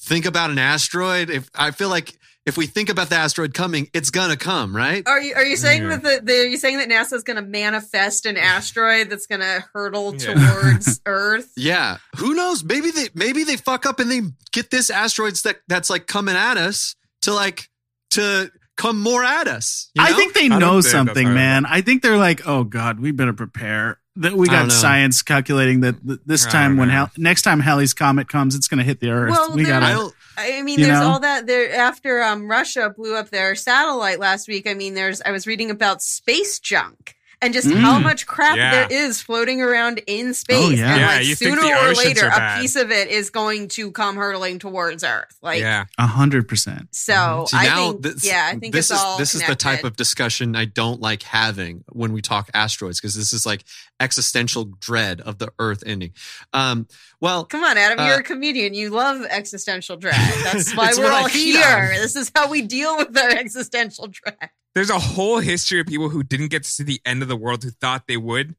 think 0.00 0.26
about 0.26 0.50
an 0.50 0.58
asteroid? 0.58 1.30
If 1.30 1.48
I 1.54 1.70
feel 1.70 1.88
like 1.88 2.18
if 2.46 2.56
we 2.56 2.66
think 2.66 2.88
about 2.88 3.10
the 3.10 3.16
asteroid 3.16 3.52
coming, 3.52 3.88
it's 3.92 4.10
gonna 4.10 4.36
come, 4.36 4.74
right? 4.74 5.06
Are 5.06 5.20
you 5.20 5.34
are 5.34 5.44
you 5.44 5.56
saying 5.56 5.82
Yeah. 5.82 5.96
that 5.96 6.02
the, 6.02 6.20
the 6.24 6.32
are 6.40 6.46
you 6.46 6.56
saying 6.56 6.78
that 6.78 6.88
NASA 6.88 7.12
is 7.14 7.22
going 7.22 7.36
to 7.36 7.42
manifest 7.42 8.24
an 8.26 8.36
asteroid 8.56 9.10
that's 9.10 9.26
going 9.26 9.42
to 9.42 9.64
hurtle 9.74 10.14
Yeah. 10.16 10.34
towards 10.34 11.00
Earth? 11.06 11.50
Yeah. 11.56 11.98
Who 12.16 12.34
knows? 12.34 12.64
Maybe 12.64 12.90
they 12.90 13.08
maybe 13.14 13.44
they 13.44 13.56
fuck 13.56 13.84
up 13.84 14.00
and 14.00 14.10
they 14.10 14.22
get 14.52 14.70
this 14.70 14.88
asteroids 14.90 15.42
that 15.42 15.56
that's 15.68 15.90
like 15.90 16.06
coming 16.06 16.36
at 16.36 16.56
us 16.56 16.94
to 17.22 17.34
like 17.34 17.68
to 18.12 18.50
come 18.78 19.00
more 19.00 19.22
at 19.22 19.46
us. 19.46 19.90
you 19.94 20.02
I 20.02 20.12
think 20.12 20.32
they 20.32 20.48
I 20.48 20.58
know 20.58 20.80
something, 20.80 21.34
man. 21.34 21.66
I 21.66 21.82
think 21.82 22.00
they're 22.02 22.16
like, 22.16 22.46
oh 22.46 22.64
God, 22.64 23.00
we 23.00 23.10
better 23.10 23.34
prepare. 23.34 24.00
That 24.16 24.32
we 24.32 24.48
got 24.48 24.72
science 24.72 25.22
calculating 25.22 25.82
that 25.82 25.96
this 26.26 26.44
time 26.44 26.76
when 26.76 26.88
know. 26.88 26.94
Hal- 26.94 27.10
next 27.16 27.42
time 27.42 27.60
Halley's 27.60 27.94
comet 27.94 28.28
comes, 28.28 28.56
it's 28.56 28.66
going 28.66 28.78
to 28.78 28.84
hit 28.84 28.98
the 28.98 29.10
Earth. 29.10 29.30
Well, 29.30 29.54
we 29.54 29.62
got 29.62 29.84
I 29.84 29.92
to. 29.92 30.10
I 30.36 30.62
mean, 30.62 30.80
there's 30.80 30.98
know? 30.98 31.12
all 31.12 31.20
that 31.20 31.46
there 31.46 31.72
after 31.72 32.20
um, 32.22 32.50
Russia 32.50 32.92
blew 32.96 33.14
up 33.14 33.30
their 33.30 33.54
satellite 33.54 34.18
last 34.18 34.48
week. 34.48 34.66
I 34.66 34.74
mean, 34.74 34.94
there's 34.94 35.20
I 35.22 35.30
was 35.30 35.46
reading 35.46 35.70
about 35.70 36.02
space 36.02 36.58
junk 36.58 37.14
and 37.40 37.54
just 37.54 37.70
how 37.70 37.98
Mm. 37.98 38.02
much 38.02 38.26
crap 38.26 38.56
Yeah. 38.56 38.70
there 38.88 38.88
is 38.90 39.20
floating 39.20 39.60
around 39.62 40.00
in 40.06 40.34
space. 40.34 40.56
Oh, 40.64 40.70
yeah. 40.70 40.90
And 40.92 41.00
Yeah, 41.00 41.06
like 41.06 41.26
you 41.26 41.34
think 41.36 41.50
sooner 41.58 41.62
the 41.62 41.90
or 41.90 41.94
later, 41.94 42.26
a 42.26 42.58
piece 42.60 42.74
of 42.76 42.90
it 42.90 43.08
is 43.08 43.30
going 43.30 43.68
to 43.68 43.90
come 43.92 44.16
hurtling 44.16 44.58
towards 44.58 45.04
Earth. 45.04 45.36
Like 45.42 45.60
yeah. 45.60 45.84
A 45.98 46.06
hundred 46.06 46.48
percent. 46.48 46.88
so, 46.92 47.46
See, 47.48 47.56
I 47.56 47.74
think 47.74 48.02
this, 48.02 48.24
yeah, 48.24 48.48
I 48.52 48.58
think 48.58 48.72
this 48.74 48.90
it's 48.90 48.98
is 48.98 49.04
all 49.04 49.18
this 49.18 49.34
is 49.34 49.46
the 49.46 49.54
type 49.54 49.84
of 49.84 49.96
discussion 49.96 50.56
I 50.56 50.64
don't 50.64 51.00
like 51.00 51.22
having 51.22 51.84
when 51.90 52.12
we 52.12 52.22
talk 52.22 52.50
asteroids 52.54 53.00
because 53.00 53.14
this 53.14 53.32
is 53.32 53.46
like 53.46 53.64
existential 54.00 54.64
dread 54.64 55.20
of 55.20 55.38
the 55.38 55.52
Earth 55.58 55.82
ending. 55.86 56.12
Um, 56.52 56.86
well, 57.20 57.44
Come 57.44 57.64
on, 57.64 57.76
Adam, 57.78 57.98
Uh, 58.00 58.06
you're 58.08 58.18
a 58.20 58.22
comedian. 58.22 58.74
You 58.74 58.90
love 58.90 59.24
existential 59.28 59.96
dread. 59.96 60.14
That's 60.44 60.74
why 60.74 60.92
we're 60.96 61.10
all 61.10 61.26
here. 61.28 61.64
on. 61.66 61.88
This 62.00 62.16
is 62.16 62.30
how 62.34 62.48
we 62.48 62.62
deal 62.62 62.96
with 62.96 63.16
our 63.16 63.30
existential 63.30 64.08
dread. 64.08 64.50
There's 64.74 64.90
a 64.90 64.98
whole 64.98 65.38
history 65.40 65.80
of 65.80 65.86
people 65.86 66.08
who 66.08 66.22
didn't 66.22 66.48
get 66.48 66.62
to 66.64 66.70
see 66.70 66.84
the 66.84 67.00
end 67.04 67.22
of 67.22 67.28
the 67.28 67.36
world 67.36 67.64
who 67.64 67.70
thought 67.70 68.04
they 68.06 68.16
would, 68.16 68.54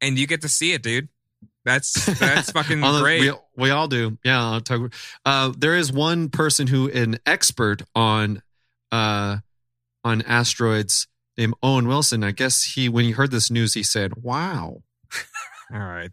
and 0.00 0.18
you 0.18 0.26
get 0.26 0.42
to 0.42 0.48
see 0.48 0.72
it, 0.72 0.82
dude. 0.82 1.08
That's 1.64 1.92
that's 2.18 2.50
fucking 2.52 2.82
on 2.82 2.94
the- 2.94 3.00
great. 3.02 3.20
we, 3.22 3.32
we 3.56 3.70
all 3.70 3.86
do. 3.86 4.18
Yeah. 4.24 4.42
I'll 4.44 4.60
talk, 4.60 4.92
uh, 5.24 5.52
there 5.56 5.76
is 5.76 5.92
one 5.92 6.28
person 6.28 6.66
who 6.66 6.90
an 6.90 7.18
expert 7.24 7.82
on 7.94 8.42
uh, 8.90 9.36
on 10.02 10.22
asteroids 10.22 11.06
named 11.38 11.54
Owen 11.62 11.86
Wilson. 11.86 12.24
I 12.24 12.32
guess 12.32 12.64
he 12.64 12.88
when 12.88 13.04
he 13.04 13.12
heard 13.12 13.30
this 13.30 13.48
news, 13.48 13.74
he 13.74 13.84
said, 13.84 14.14
"Wow." 14.16 14.82
All 15.72 15.78
right. 15.78 16.10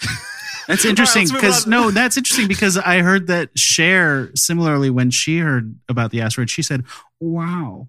That's 0.68 0.84
interesting 0.84 1.26
because 1.32 1.64
on. 1.64 1.70
no, 1.70 1.90
that's 1.90 2.16
interesting 2.16 2.46
because 2.46 2.76
I 2.78 3.00
heard 3.00 3.26
that 3.26 3.50
Cher 3.58 4.30
similarly 4.36 4.88
when 4.88 5.10
she 5.10 5.38
heard 5.38 5.74
about 5.88 6.12
the 6.12 6.20
asteroid, 6.20 6.48
she 6.48 6.62
said, 6.62 6.84
"Wow, 7.18 7.88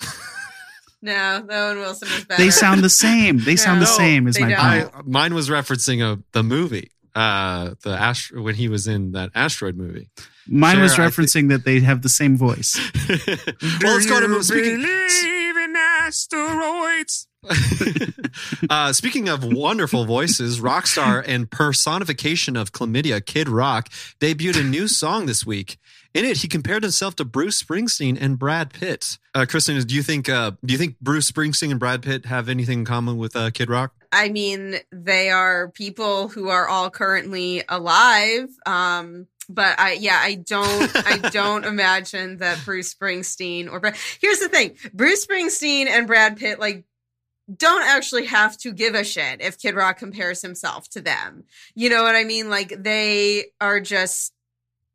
No, 1.02 1.44
Owen 1.50 1.78
Wilson 1.78 2.08
is 2.08 2.24
better. 2.24 2.42
they 2.42 2.50
sound 2.50 2.82
the 2.82 2.88
same. 2.88 3.38
They 3.38 3.56
sound 3.56 3.82
the 3.82 3.86
No, 3.86 3.96
same." 3.98 4.26
Is 4.28 4.40
my 4.40 4.48
don't. 4.48 4.58
I, 4.58 4.84
point. 4.84 5.06
mine 5.08 5.34
was 5.34 5.50
referencing 5.50 6.00
a, 6.00 6.22
the 6.32 6.42
movie, 6.42 6.90
uh, 7.14 7.74
the 7.82 7.90
astro 7.90 8.40
when 8.40 8.54
he 8.54 8.68
was 8.68 8.86
in 8.86 9.12
that 9.12 9.30
asteroid 9.34 9.76
movie. 9.76 10.08
Mine 10.46 10.80
was 10.80 10.94
Cher, 10.94 11.04
I 11.04 11.08
referencing 11.08 11.48
that 11.50 11.64
they 11.64 11.80
have 11.80 12.00
the 12.02 12.08
same 12.08 12.36
voice. 12.38 12.78
well, 13.08 13.18
let's 13.94 14.06
go 14.06 14.20
to 14.20 14.26
Do 14.26 14.42
speaking. 14.42 14.80
you 14.80 14.86
believe 14.86 15.56
in 15.56 15.74
asteroids? 15.76 17.26
uh, 18.70 18.92
speaking 18.92 19.28
of 19.28 19.44
wonderful 19.44 20.04
voices, 20.04 20.60
rock 20.60 20.86
star 20.86 21.24
and 21.26 21.50
personification 21.50 22.56
of 22.56 22.72
chlamydia, 22.72 23.24
Kid 23.24 23.48
Rock 23.48 23.88
debuted 24.20 24.60
a 24.60 24.64
new 24.64 24.86
song 24.86 25.26
this 25.26 25.44
week. 25.44 25.78
In 26.14 26.24
it, 26.24 26.38
he 26.38 26.48
compared 26.48 26.82
himself 26.82 27.16
to 27.16 27.24
Bruce 27.24 27.62
Springsteen 27.62 28.18
and 28.20 28.38
Brad 28.38 28.72
Pitt. 28.72 29.18
Uh, 29.34 29.46
Kristen, 29.48 29.80
do 29.80 29.94
you 29.94 30.02
think 30.02 30.28
uh, 30.28 30.52
do 30.64 30.72
you 30.72 30.78
think 30.78 31.00
Bruce 31.00 31.30
Springsteen 31.30 31.70
and 31.70 31.80
Brad 31.80 32.02
Pitt 32.02 32.26
have 32.26 32.48
anything 32.48 32.80
in 32.80 32.84
common 32.84 33.16
with 33.16 33.34
uh, 33.34 33.50
Kid 33.50 33.70
Rock? 33.70 33.94
I 34.12 34.28
mean, 34.28 34.76
they 34.92 35.30
are 35.30 35.70
people 35.70 36.28
who 36.28 36.50
are 36.50 36.68
all 36.68 36.90
currently 36.90 37.64
alive. 37.68 38.50
Um, 38.66 39.26
but 39.48 39.78
I, 39.78 39.92
yeah, 39.94 40.18
I 40.20 40.34
don't, 40.34 40.92
I 40.94 41.16
don't 41.32 41.64
imagine 41.64 42.38
that 42.38 42.60
Bruce 42.64 42.94
Springsteen 42.94 43.70
or 43.70 43.80
Brad. 43.80 43.96
Here's 44.20 44.38
the 44.38 44.48
thing: 44.48 44.76
Bruce 44.92 45.26
Springsteen 45.26 45.86
and 45.86 46.06
Brad 46.06 46.36
Pitt, 46.36 46.60
like, 46.60 46.84
don't 47.54 47.82
actually 47.82 48.26
have 48.26 48.56
to 48.58 48.72
give 48.72 48.94
a 48.94 49.04
shit 49.04 49.40
if 49.40 49.58
Kid 49.58 49.74
Rock 49.74 49.98
compares 49.98 50.42
himself 50.42 50.88
to 50.90 51.00
them. 51.00 51.44
You 51.74 51.90
know 51.90 52.02
what 52.02 52.14
I 52.14 52.24
mean? 52.24 52.50
Like, 52.50 52.74
they 52.82 53.46
are 53.60 53.80
just. 53.80 54.32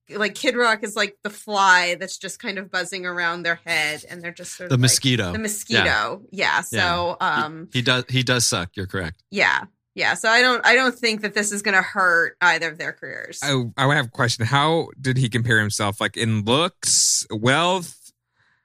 Like 0.10 0.36
Kid 0.36 0.56
Rock 0.56 0.86
is 0.86 0.96
like 0.96 1.18
the 1.26 1.30
fly 1.30 1.98
that's 2.00 2.18
just 2.18 2.40
kind 2.40 2.58
of 2.58 2.72
buzzing 2.72 3.06
around 3.06 3.44
their 3.44 3.60
head, 3.66 4.06
and 4.10 4.22
they're 4.22 4.32
just 4.32 4.56
sort 4.56 4.70
The 4.70 4.76
like- 4.78 4.82
mosquito. 4.84 5.34
the 5.34 5.40
mosquito. 5.40 6.22
Yeah. 6.32 6.62
So, 6.62 7.18
um, 7.20 7.68
he 7.74 7.82
does. 7.82 8.06
He 8.08 8.24
does 8.24 8.48
suck. 8.48 8.70
You're 8.76 8.88
correct. 8.88 9.22
yeah 9.32 9.66
yeah 9.96 10.14
so 10.14 10.30
i 10.30 10.44
don't 10.44 10.64
i 10.64 10.76
don't 10.76 10.94
think 10.94 11.22
that 11.22 11.34
this 11.34 11.52
is 11.52 11.64
going 11.64 11.74
to 11.74 11.82
hurt 11.82 12.38
either 12.40 12.70
of 12.70 12.78
their 12.78 12.94
careers 12.94 13.40
I 13.42 13.64
I 13.78 13.96
have 13.96 14.06
a 14.06 14.10
question. 14.10 14.46
How 14.46 14.90
did 15.02 15.18
he 15.18 15.28
compare 15.28 15.60
himself? 15.60 16.00
Like 16.00 16.16
in 16.16 16.44
looks, 16.46 17.26
wealth, 17.32 17.97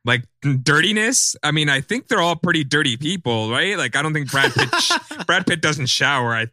like 0.04 0.24
dirtiness? 0.62 1.36
I 1.42 1.50
mean, 1.52 1.68
I 1.68 1.80
think 1.80 2.08
they're 2.08 2.20
all 2.20 2.36
pretty 2.36 2.64
dirty 2.64 2.96
people, 2.96 3.50
right? 3.50 3.76
Like 3.76 3.96
I 3.96 4.02
don't 4.02 4.12
think 4.12 4.30
Brad 4.30 4.52
Pitt 4.52 4.68
Brad 5.26 5.46
Pitt 5.46 5.60
doesn't 5.60 5.86
shower. 5.86 6.34
I 6.34 6.46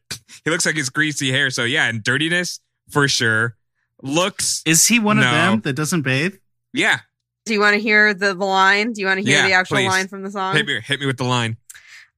he 0.46 0.52
looks 0.52 0.66
like 0.66 0.76
his 0.76 0.90
greasy 0.90 1.32
hair. 1.32 1.50
So 1.50 1.64
yeah, 1.64 1.88
and 1.88 2.04
dirtiness 2.04 2.60
for 2.90 3.08
sure. 3.08 3.56
Looks, 4.02 4.64
Is 4.66 4.88
he 4.88 4.98
one 5.00 5.18
No. 5.18 5.24
of 5.28 5.32
them 5.32 5.62
that 5.62 5.74
doesn't 5.74 6.04
bathe? 6.04 6.36
yeah. 6.74 7.00
do 7.46 7.54
you 7.54 7.60
want 7.60 7.74
to 7.74 7.82
hear 7.82 8.14
the, 8.14 8.34
the 8.34 8.46
line 8.46 8.94
do 8.94 9.02
you 9.02 9.08
want 9.08 9.20
to 9.20 9.26
hear 9.26 9.40
Yeah, 9.42 9.48
the 9.48 9.54
actual 9.54 9.78
please. 9.78 9.88
line 9.90 10.08
from 10.08 10.24
the 10.24 10.32
song 10.32 10.56
Hit 10.56 10.66
me, 10.68 10.80
hit 10.82 11.00
me 11.02 11.06
with 11.06 11.18
the 11.18 11.24
line. 11.26 11.58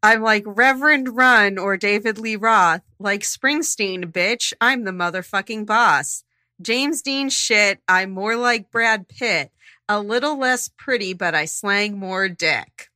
i'm 0.03 0.21
like 0.21 0.43
reverend 0.45 1.15
run 1.15 1.57
or 1.57 1.77
david 1.77 2.17
lee 2.19 2.35
roth 2.35 2.81
like 2.99 3.21
springsteen 3.21 4.11
bitch 4.11 4.51
i'm 4.61 4.83
the 4.83 4.91
motherfucking 4.91 5.65
boss 5.65 6.23
james 6.61 7.01
dean 7.01 7.29
shit 7.29 7.79
i'm 7.87 8.11
more 8.11 8.35
like 8.35 8.69
brad 8.71 9.07
pitt 9.07 9.51
a 9.97 9.99
little 9.99 10.37
less 10.37 10.69
pretty 10.77 11.13
but 11.13 11.33
i 11.35 11.45
slang 11.45 11.97
more 11.97 12.27
dick 12.29 12.87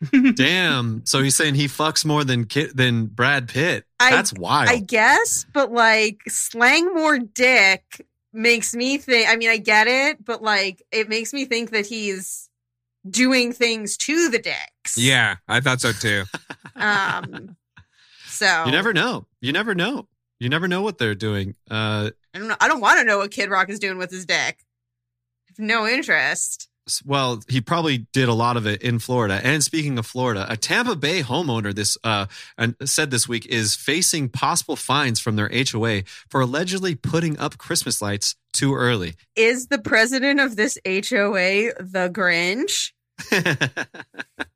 Damn. 0.34 1.02
So 1.04 1.22
he's 1.22 1.36
saying 1.36 1.56
he 1.56 1.66
fucks 1.66 2.06
more 2.06 2.24
than 2.24 2.46
Kid, 2.46 2.74
than 2.74 3.04
Brad 3.04 3.48
Pitt. 3.50 3.84
I- 3.98 4.10
That's 4.10 4.32
wild. 4.32 4.70
I 4.70 4.78
guess, 4.78 5.44
but 5.52 5.70
like 5.72 6.22
slang 6.26 6.94
more 6.94 7.18
dick 7.18 8.06
makes 8.32 8.74
me 8.74 8.96
think. 8.96 9.28
I 9.28 9.36
mean, 9.36 9.50
I 9.50 9.58
get 9.58 9.88
it, 9.88 10.24
but 10.24 10.42
like 10.42 10.82
it 10.90 11.10
makes 11.10 11.34
me 11.34 11.44
think 11.44 11.72
that 11.72 11.84
he's 11.84 12.48
doing 13.10 13.52
things 13.52 13.98
to 13.98 14.30
the 14.30 14.38
dicks. 14.38 14.96
Yeah, 14.96 15.36
I 15.46 15.60
thought 15.60 15.82
so 15.82 15.92
too. 15.92 16.24
Um. 16.76 17.56
So 18.26 18.62
You 18.64 18.72
never 18.72 18.94
know. 18.94 19.26
You 19.42 19.52
never 19.52 19.74
know. 19.74 20.08
You 20.38 20.48
never 20.48 20.66
know 20.66 20.80
what 20.80 20.96
they're 20.96 21.14
doing. 21.14 21.56
Uh, 21.70 22.08
I 22.32 22.38
don't 22.38 22.48
know. 22.48 22.56
I 22.58 22.68
don't 22.68 22.80
want 22.80 23.00
to 23.00 23.04
know 23.04 23.18
what 23.18 23.32
Kid 23.32 23.50
Rock 23.50 23.68
is 23.68 23.78
doing 23.78 23.98
with 23.98 24.10
his 24.10 24.24
dick. 24.24 24.60
I 25.50 25.62
have 25.62 25.66
no 25.66 25.86
interest. 25.86 26.68
well, 27.04 27.42
he 27.48 27.60
probably 27.60 28.06
did 28.12 28.28
a 28.28 28.34
lot 28.34 28.56
of 28.56 28.66
it 28.66 28.82
in 28.82 28.98
Florida. 29.00 29.40
And 29.42 29.62
speaking 29.64 29.98
of 29.98 30.06
Florida, 30.06 30.46
a 30.48 30.56
Tampa 30.56 30.94
Bay 30.94 31.22
homeowner 31.22 31.74
this 31.74 31.98
uh 32.04 32.26
and 32.56 32.76
said 32.84 33.10
this 33.10 33.28
week 33.28 33.46
is 33.46 33.74
facing 33.74 34.28
possible 34.28 34.76
fines 34.76 35.18
from 35.20 35.36
their 35.36 35.50
HOA 35.52 36.02
for 36.28 36.40
allegedly 36.40 36.94
putting 36.94 37.38
up 37.38 37.58
Christmas 37.58 38.00
lights 38.00 38.36
too 38.52 38.74
early. 38.74 39.14
Is 39.34 39.68
the 39.68 39.78
president 39.78 40.38
of 40.40 40.54
this 40.56 40.78
HOA 40.86 41.74
the 41.78 42.10
Grinch? 42.12 42.92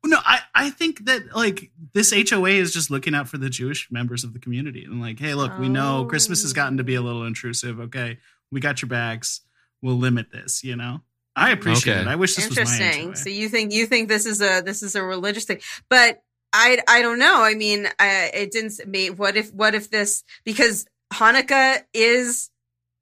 No, 0.07 0.19
I, 0.23 0.39
I 0.53 0.69
think 0.69 1.05
that 1.05 1.35
like 1.35 1.71
this 1.93 2.13
HOA 2.29 2.49
is 2.49 2.71
just 2.71 2.91
looking 2.91 3.15
out 3.15 3.27
for 3.27 3.39
the 3.39 3.49
Jewish 3.49 3.89
members 3.91 4.23
of 4.23 4.33
the 4.33 4.39
community 4.39 4.83
and 4.83 5.01
like, 5.01 5.19
hey, 5.19 5.33
look, 5.33 5.57
we 5.57 5.67
know 5.67 6.05
Christmas 6.05 6.43
has 6.43 6.53
gotten 6.53 6.77
to 6.77 6.83
be 6.83 6.93
a 6.93 7.01
little 7.01 7.25
intrusive. 7.25 7.79
Okay, 7.79 8.19
we 8.51 8.59
got 8.59 8.83
your 8.83 8.89
bags. 8.89 9.41
We'll 9.81 9.95
limit 9.97 10.31
this. 10.31 10.63
You 10.63 10.75
know, 10.75 11.01
I 11.35 11.51
appreciate 11.51 11.93
Okay. 11.93 12.01
it. 12.01 12.07
I 12.07 12.15
wish 12.15 12.35
this 12.35 12.49
was 12.49 12.57
Interesting. 12.57 13.15
So 13.15 13.29
you 13.29 13.49
think 13.49 13.71
you 13.73 13.85
think 13.85 14.09
this 14.09 14.25
is 14.25 14.41
a 14.41 14.61
this 14.61 14.81
is 14.83 14.95
a 14.95 15.03
religious 15.03 15.45
thing, 15.45 15.59
but 15.89 16.21
I 16.53 16.79
I 16.87 17.01
don't 17.01 17.19
know. 17.19 17.43
I 17.43 17.53
mean, 17.55 17.87
I, 17.99 18.31
it 18.33 18.51
didn't. 18.51 18.79
s- 18.79 19.11
What 19.17 19.35
if 19.37 19.53
what 19.53 19.75
if 19.75 19.89
this 19.89 20.23
because 20.45 20.85
Hanukkah 21.13 21.83
is 21.93 22.49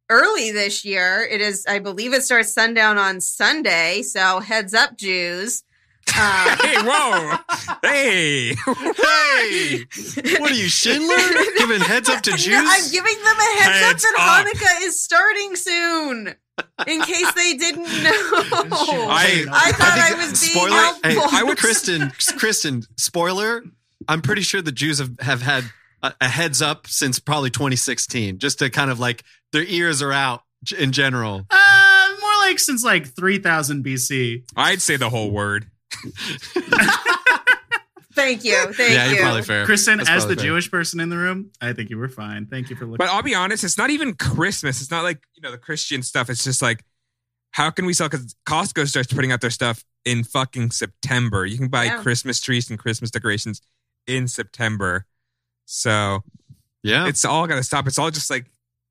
early 0.10 0.52
this 0.52 0.84
year. 0.86 1.26
It 1.30 1.42
is. 1.42 1.66
I 1.68 1.80
believe 1.80 2.14
it 2.14 2.24
starts 2.24 2.52
sundown 2.54 2.98
on 2.98 3.22
Sunday. 3.22 4.02
So 4.02 4.40
heads 4.42 4.74
up, 4.74 4.98
Jews. 4.98 5.64
Um, 6.20 6.58
Hey, 6.62 6.76
whoa. 6.84 7.38
Hey. 7.82 8.50
hey, 8.56 9.86
what 10.40 10.52
are 10.52 10.56
you, 10.56 10.68
Schindler? 10.68 11.16
Giving 11.58 11.80
heads 11.82 12.10
up 12.10 12.22
to 12.24 12.32
No, 12.32 12.38
Jews? 12.38 12.68
I'm 12.70 12.92
giving 12.92 13.16
them 13.24 13.36
a 13.38 13.62
heads, 13.62 13.80
Heads 13.86 14.06
up 14.06 14.12
that 14.18 14.46
up. 14.46 14.46
Hanukkah 14.54 14.86
is 14.86 15.02
starting 15.02 15.56
soon, 15.56 16.36
in 16.88 17.02
case 17.02 17.34
they 17.34 17.54
didn't 17.58 17.84
know. 18.04 18.12
I- 18.12 19.46
I 19.52 19.72
thought 19.72 20.00
I, 20.00 20.10
think- 20.10 20.32
was 20.32 20.54
being 20.54 20.68
helpful. 20.70 21.10
Hey, 21.12 21.18
I 21.40 21.44
would 21.44 21.58
Kristen. 21.58 22.12
Kristen. 22.38 22.84
Spoiler. 22.98 23.64
I'm 24.08 24.22
pretty 24.22 24.42
sure 24.42 24.62
the 24.62 24.72
Jews 24.72 25.00
have, 25.00 25.18
have 25.20 25.42
had 25.42 25.64
a, 26.02 26.14
a 26.22 26.28
heads 26.28 26.62
up 26.62 26.88
since 26.88 27.20
probably 27.20 27.50
2016, 27.50 28.38
just 28.40 28.60
to 28.60 28.70
kind 28.70 28.92
of 28.92 29.00
like 29.00 29.24
their 29.54 29.64
ears 29.64 30.02
are 30.02 30.12
out 30.12 30.42
in 30.78 30.92
general. 30.92 31.46
Uh, 31.50 32.10
more 32.20 32.36
like 32.48 32.60
since 32.60 32.84
like 32.84 33.08
3000 33.16 33.84
BC. 33.84 34.44
I'd 34.56 34.82
say 34.82 34.98
the 34.98 35.10
whole 35.10 35.32
word. 35.32 35.68
Thank 38.24 38.44
you. 38.44 38.74
Thank 38.74 38.94
yeah, 38.94 39.06
you. 39.08 39.14
you're 39.16 39.22
probably 39.24 39.42
fair. 39.44 39.66
Kristen, 39.66 39.98
That's 39.98 40.10
as 40.10 40.28
the 40.28 40.36
fair. 40.36 40.46
Jewish 40.46 40.72
person 40.72 41.00
in 41.00 41.10
the 41.10 41.18
room, 41.18 41.52
I 41.62 41.74
think 41.74 41.90
you 41.90 41.98
were 41.98 42.10
fine. 42.10 42.46
Thank 42.48 42.70
you 42.70 42.76
for 42.76 42.86
looking. 42.86 42.98
But 42.98 43.10
I'll 43.10 43.22
be 43.22 43.36
honest, 43.36 43.64
it's 43.64 43.78
not 43.78 43.90
even 43.90 44.14
Christmas. 44.16 44.82
It's 44.82 44.92
not 44.92 45.04
like, 45.04 45.24
you 45.36 45.42
know, 45.42 45.52
the 45.52 45.58
Christian 45.58 46.02
stuff. 46.04 46.30
It's 46.30 46.44
just 46.44 46.62
like, 46.62 46.84
how 47.52 47.70
can 47.70 47.86
we 47.86 47.94
sell? 47.94 48.10
Because 48.10 48.36
Costco 48.48 48.88
starts 48.88 49.12
putting 49.14 49.32
out 49.32 49.42
their 49.42 49.50
stuff 49.50 49.84
in 50.06 50.24
fucking 50.24 50.72
September. 50.72 51.46
You 51.46 51.58
can 51.58 51.68
buy 51.68 51.86
Yeah. 51.86 52.02
Christmas 52.02 52.42
trees 52.42 52.70
and 52.70 52.80
Christmas 52.80 53.12
decorations 53.12 53.62
in 54.08 54.28
September. 54.28 55.06
So 55.66 56.24
Yeah. 56.82 57.08
it's 57.08 57.24
all 57.26 57.46
got 57.48 57.56
to 57.56 57.64
stop. 57.64 57.88
It's 57.88 58.00
all 58.00 58.10
just 58.12 58.30
like, 58.30 58.46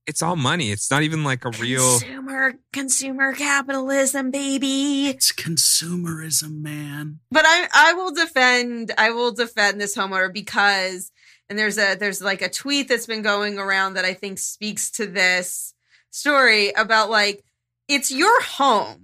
it's 0.06 0.22
all 0.22 0.36
money. 0.36 0.70
It's 0.70 0.90
not 0.90 1.02
even 1.02 1.24
like 1.24 1.44
a 1.44 1.50
real. 1.50 1.98
consumer 1.98 2.54
consumer 2.72 3.32
capitalism, 3.32 4.30
baby. 4.30 5.08
it's 5.08 5.32
consumerism, 5.32 6.60
man. 6.60 7.20
But 7.30 7.44
I 7.46 7.68
I 7.72 7.92
will 7.94 8.12
defend 8.12 8.92
I 8.98 9.10
will 9.10 9.32
defend 9.32 9.80
this 9.80 9.96
homeowner 9.96 10.32
because 10.32 11.12
and 11.48 11.58
there's 11.58 11.78
a 11.78 11.94
there's 11.94 12.22
like 12.22 12.42
a 12.42 12.48
tweet 12.48 12.88
that's 12.88 13.06
been 13.06 13.22
going 13.22 13.58
around 13.58 13.94
that 13.94 14.04
I 14.04 14.14
think 14.14 14.38
speaks 14.38 14.90
to 14.92 15.06
this 15.06 15.74
story 16.10 16.70
about 16.72 17.10
like 17.10 17.44
it's 17.88 18.10
your 18.10 18.42
home. 18.42 19.01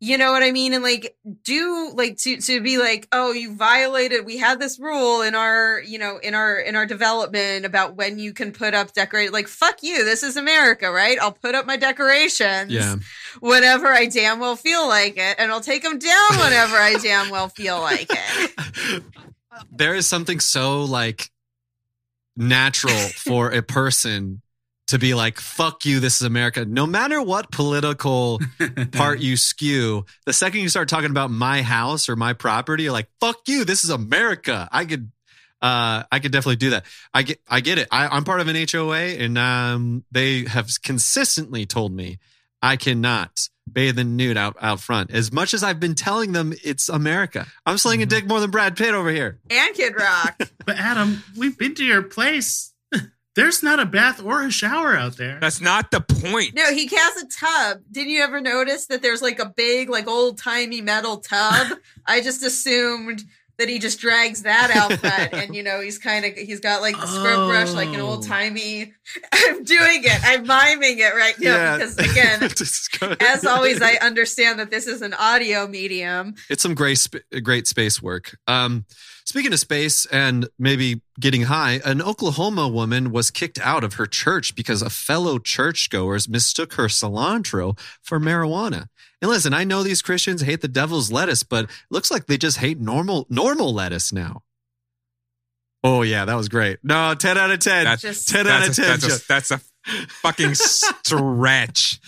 You 0.00 0.16
know 0.16 0.30
what 0.30 0.44
I 0.44 0.52
mean? 0.52 0.74
And 0.74 0.84
like 0.84 1.16
do 1.42 1.90
like 1.92 2.18
to 2.18 2.36
to 2.36 2.60
be 2.60 2.78
like, 2.78 3.08
oh, 3.10 3.32
you 3.32 3.56
violated 3.56 4.24
we 4.24 4.36
had 4.36 4.60
this 4.60 4.78
rule 4.78 5.22
in 5.22 5.34
our, 5.34 5.80
you 5.80 5.98
know, 5.98 6.18
in 6.18 6.36
our 6.36 6.56
in 6.56 6.76
our 6.76 6.86
development 6.86 7.66
about 7.66 7.96
when 7.96 8.20
you 8.20 8.32
can 8.32 8.52
put 8.52 8.74
up 8.74 8.92
decorate 8.92 9.32
like 9.32 9.48
fuck 9.48 9.82
you, 9.82 10.04
this 10.04 10.22
is 10.22 10.36
America, 10.36 10.88
right? 10.88 11.18
I'll 11.20 11.32
put 11.32 11.56
up 11.56 11.66
my 11.66 11.76
decorations 11.76 12.72
yeah. 12.72 12.94
whenever 13.40 13.88
I 13.88 14.06
damn 14.06 14.38
well 14.38 14.54
feel 14.54 14.86
like 14.86 15.16
it, 15.16 15.34
and 15.36 15.50
I'll 15.50 15.60
take 15.60 15.82
them 15.82 15.98
down 15.98 16.30
whenever 16.38 16.76
I 16.76 16.94
damn 17.02 17.30
well 17.30 17.48
feel 17.48 17.80
like 17.80 18.08
it. 18.08 19.02
there 19.72 19.96
is 19.96 20.06
something 20.06 20.38
so 20.38 20.82
like 20.82 21.28
natural 22.36 22.94
for 22.94 23.50
a 23.50 23.62
person 23.62 24.42
to 24.88 24.98
be 24.98 25.14
like, 25.14 25.38
fuck 25.38 25.84
you, 25.84 26.00
this 26.00 26.16
is 26.16 26.22
America. 26.22 26.64
No 26.64 26.86
matter 26.86 27.22
what 27.22 27.50
political 27.50 28.40
part 28.92 29.20
you 29.20 29.36
skew, 29.36 30.04
the 30.26 30.32
second 30.32 30.60
you 30.60 30.68
start 30.68 30.88
talking 30.88 31.10
about 31.10 31.30
my 31.30 31.62
house 31.62 32.08
or 32.08 32.16
my 32.16 32.32
property, 32.32 32.84
you're 32.84 32.92
like, 32.92 33.08
fuck 33.20 33.36
you, 33.46 33.64
this 33.64 33.84
is 33.84 33.90
America. 33.90 34.68
I 34.72 34.84
could 34.84 35.10
uh 35.60 36.04
I 36.12 36.20
could 36.20 36.30
definitely 36.32 36.56
do 36.56 36.70
that. 36.70 36.84
I 37.12 37.22
get 37.22 37.40
I 37.48 37.60
get 37.60 37.78
it. 37.78 37.88
I, 37.90 38.06
I'm 38.08 38.24
part 38.24 38.40
of 38.40 38.46
an 38.48 38.56
HOA 38.70 38.96
and 38.96 39.36
um 39.36 40.04
they 40.12 40.44
have 40.44 40.68
consistently 40.84 41.66
told 41.66 41.92
me 41.92 42.18
I 42.62 42.76
cannot 42.76 43.48
bathe 43.70 43.98
in 43.98 44.16
nude 44.16 44.36
out, 44.36 44.56
out 44.60 44.80
front. 44.80 45.10
As 45.10 45.30
much 45.32 45.54
as 45.54 45.62
I've 45.62 45.78
been 45.80 45.94
telling 45.96 46.32
them 46.32 46.54
it's 46.64 46.88
America. 46.88 47.46
I'm 47.66 47.76
slinging 47.76 48.06
Mhm. 48.06 48.10
dick 48.10 48.26
more 48.28 48.40
than 48.40 48.50
Brad 48.50 48.76
Pitt 48.76 48.94
over 48.94 49.10
here. 49.10 49.38
And 49.50 49.74
Kid 49.74 49.94
Rock. 49.98 50.40
But 50.64 50.76
Adam, 50.76 51.22
we've 51.36 51.56
been 51.58 51.74
to 51.76 51.84
your 51.84 52.02
place. 52.02 52.72
There's 53.38 53.62
not 53.62 53.78
a 53.78 53.86
bath 53.86 54.20
or 54.20 54.42
a 54.42 54.50
shower 54.50 54.96
out 54.96 55.16
there. 55.16 55.38
That's 55.40 55.60
not 55.60 55.92
the 55.92 56.00
point. 56.00 56.54
No, 56.54 56.72
he 56.74 56.88
has 56.92 57.22
a 57.22 57.26
tub. 57.28 57.82
Didn't 57.90 58.10
you 58.10 58.22
ever 58.22 58.40
notice 58.40 58.86
that 58.86 59.00
there's 59.00 59.22
like 59.22 59.38
a 59.38 59.46
big, 59.46 59.88
like 59.88 60.08
old 60.08 60.38
timey 60.38 60.80
metal 60.80 61.18
tub? 61.18 61.78
I 62.06 62.20
just 62.20 62.42
assumed 62.42 63.22
that 63.58 63.68
he 63.68 63.78
just 63.78 64.00
drags 64.00 64.42
that 64.42 64.70
out 64.74 64.92
front 65.00 65.32
and 65.34 65.54
you 65.54 65.62
know 65.64 65.80
he's 65.80 65.98
kind 65.98 66.24
of 66.24 66.32
he's 66.34 66.60
got 66.60 66.80
like 66.80 66.94
the 66.96 67.06
scrub 67.08 67.48
brush 67.48 67.72
like 67.72 67.88
an 67.88 68.00
Oh. 68.00 68.10
old 68.10 68.24
timey 68.24 68.92
i'm 69.32 69.64
doing 69.64 70.04
it 70.04 70.20
i'm 70.24 70.46
miming 70.46 71.00
it 71.00 71.12
right 71.16 71.34
now 71.40 71.76
because 71.76 71.98
again 71.98 72.40
as 73.20 73.44
always 73.44 73.82
i 73.82 73.94
understand 73.94 74.60
that 74.60 74.70
this 74.70 74.86
is 74.86 75.02
an 75.02 75.12
audio 75.12 75.66
medium 75.66 76.36
it's 76.48 76.62
some 76.62 76.76
great 76.76 76.98
sp- 77.02 77.26
great 77.42 77.66
space 77.66 78.00
work. 78.00 78.38
Um, 78.46 78.84
speaking 79.28 79.52
of 79.52 79.60
space 79.60 80.06
and 80.06 80.48
maybe 80.58 81.02
getting 81.20 81.42
high, 81.42 81.80
an 81.84 82.00
Oklahoma 82.00 82.66
woman 82.66 83.12
was 83.12 83.30
kicked 83.30 83.60
out 83.60 83.84
of 83.84 83.94
her 83.94 84.06
church 84.06 84.54
because 84.54 84.80
a 84.80 84.88
fellow 84.88 85.38
churchgoers 85.38 86.30
mistook 86.30 86.72
her 86.74 86.86
cilantro 86.86 87.78
for 88.02 88.18
marijuana. 88.18 88.86
And 89.20 89.30
listen, 89.30 89.52
I 89.52 89.64
know 89.64 89.82
these 89.82 90.00
Christians 90.00 90.40
hate 90.40 90.62
the 90.62 90.68
devil's 90.68 91.12
lettuce, 91.12 91.42
but 91.42 91.64
it 91.64 91.70
looks 91.90 92.10
like 92.10 92.24
they 92.24 92.38
just 92.38 92.56
hate 92.56 92.80
normal 92.80 93.26
normal 93.28 93.74
lettuce 93.74 94.14
now. 94.14 94.44
Oh 95.84 96.00
yeah, 96.00 96.24
that 96.24 96.34
was 96.34 96.48
great. 96.48 96.78
No, 96.82 97.14
ten 97.14 97.36
out 97.36 97.50
of 97.50 97.58
ten. 97.58 97.84
That's, 97.84 98.24
ten 98.24 98.46
out 98.46 98.66
of 98.66 98.76
that's, 98.76 98.78
a, 98.78 98.82
ten. 98.82 99.00
that's, 99.00 99.24
a, 99.24 99.28
that's 99.28 99.50
a 99.50 99.58
fucking 100.22 100.54
stretch. 100.54 102.00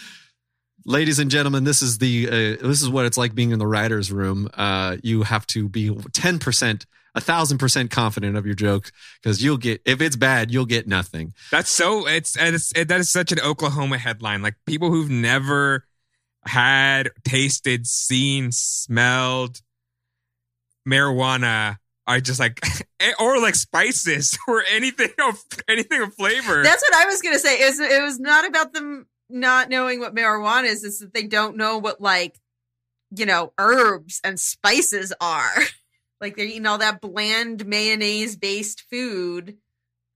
Ladies 0.85 1.19
and 1.19 1.31
gentlemen 1.31 1.65
this 1.65 1.83
is 1.83 1.99
the 1.99 2.29
uh, 2.29 2.67
this 2.67 2.83
is 2.83 2.89
what 2.89 3.07
it's 3.07 3.19
like 3.19 3.35
being 3.35 3.51
in 3.51 3.59
the 3.59 3.67
writers 3.67 4.11
room 4.11 4.49
uh 4.55 4.97
you 5.03 5.23
have 5.23 5.47
to 5.47 5.69
be 5.69 5.91
10% 5.91 6.87
a 7.15 7.21
thousand 7.21 7.59
percent 7.59 7.91
confident 7.91 8.37
of 8.37 8.47
your 8.47 8.55
joke 8.55 8.93
because 9.23 9.43
you'll 9.43 9.57
get 9.57 9.83
if 9.85 10.01
it's 10.01 10.17
bad 10.17 10.51
you'll 10.51 10.67
get 10.67 10.87
nothing 10.87 11.35
That's 11.51 11.71
so 11.71 12.07
it's, 12.07 12.37
it's 12.39 12.73
it, 12.77 12.89
that 12.89 13.01
is 13.01 13.11
such 13.11 13.33
an 13.33 13.41
Oklahoma 13.41 13.99
headline. 13.99 14.43
Like 14.43 14.55
people 14.67 14.91
who've 14.91 15.11
never 15.11 15.85
had 16.45 17.11
tasted, 17.25 17.87
seen, 17.87 18.53
smelled 18.53 19.61
marijuana 20.89 21.77
are 22.07 22.21
just 22.21 22.41
like 22.41 22.61
or 23.21 23.41
like 23.41 23.55
spices 23.55 24.39
or 24.49 24.63
anything 24.71 25.11
of 25.23 25.43
anything 25.69 26.03
of 26.03 26.15
flavor. 26.15 26.63
That's 26.63 26.83
what 26.83 26.95
I 26.95 27.07
was 27.07 27.23
gonna 27.23 27.39
say. 27.39 27.61
It 27.61 27.67
was, 27.67 27.81
it 27.81 28.03
was 28.03 28.21
not 28.21 28.47
about 28.47 28.73
them 28.73 29.07
not 29.33 29.69
knowing 29.69 30.01
what 30.01 30.15
marijuana 30.15 30.65
is. 30.65 30.85
is 30.85 30.99
that 31.01 31.15
they 31.15 31.25
don't 31.25 31.57
know 31.57 31.79
what 31.79 32.01
like, 32.01 32.39
you 33.17 33.27
know, 33.27 33.53
herbs 33.59 34.21
and 34.25 34.39
spices 34.39 35.13
are. 35.21 35.53
like 36.21 36.37
they're 36.37 36.47
eating 36.47 36.67
all 36.67 36.79
that 36.79 37.01
bland 37.01 37.67
mayonnaise 37.67 38.37
based 38.37 38.83
food 38.91 39.57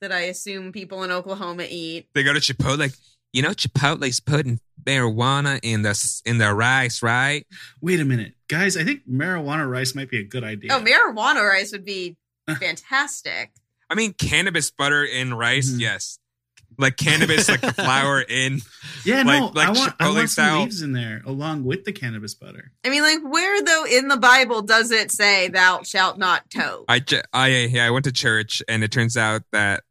that 0.01 0.13
I 0.13 0.21
assume 0.23 0.71
people 0.73 1.03
in 1.03 1.11
Oklahoma 1.11 1.67
eat. 1.69 2.09
they 2.15 2.23
go 2.23 2.33
to 2.35 2.41
Chipotle 2.41 2.79
like 2.79 2.93
you 3.33 3.41
know 3.43 3.51
Chipotle's 3.51 4.21
putting 4.21 4.61
marijuana 4.83 5.59
in 5.63 5.81
the 5.83 6.23
in 6.27 6.37
the 6.39 6.53
rice, 6.53 7.03
right? 7.03 7.47
Wait 7.81 8.01
a 8.01 8.05
minute, 8.05 8.35
guys. 8.49 8.77
I 8.77 8.85
think 8.85 9.09
marijuana 9.09 9.69
rice 9.69 9.95
might 9.95 10.11
be 10.11 10.19
a 10.19 10.25
good 10.25 10.45
idea. 10.45 10.73
Oh, 10.75 10.81
marijuana 10.81 11.49
rice 11.49 11.73
would 11.73 11.85
be 11.87 12.17
fantastic. 12.61 13.53
I 13.89 13.95
mean 13.95 14.13
cannabis 14.13 14.71
butter 14.71 15.05
in 15.05 15.35
rice, 15.35 15.71
Mhm. 15.71 15.81
yes. 15.81 16.19
Like 16.79 16.97
cannabis, 16.97 17.49
like 17.49 17.61
the 17.61 17.73
flour 17.85 18.21
in 18.21 18.61
yeah, 19.05 19.23
no, 19.23 19.47
like- 19.47 19.55
like 19.55 19.69
I 19.69 19.73
want, 19.73 19.95
I 20.01 20.07
want 20.09 20.19
some 20.19 20.29
style. 20.29 20.61
leaves 20.63 20.83
in 20.83 20.93
there 20.93 21.23
along 21.27 21.65
with 21.65 21.85
the 21.85 21.93
cannabis 21.93 22.35
butter. 22.35 22.73
I 22.85 22.91
mean, 22.91 23.03
like, 23.03 23.21
where 23.23 23.63
though 23.63 23.85
in 23.85 24.09
the 24.09 24.17
Bible 24.17 24.63
does 24.63 24.91
it 24.91 25.11
say 25.11 25.49
"Thou 25.49 25.83
shalt 25.83 26.19
not 26.19 26.51
tote"? 26.51 26.85
I, 26.89 27.03
I 27.33 27.49
yeah 27.49 27.87
I 27.87 27.91
went 27.91 28.05
to 28.07 28.13
church 28.13 28.63
and 28.69 28.83
it 28.85 28.91
turns 28.91 29.17
out 29.17 29.43
that 29.53 29.83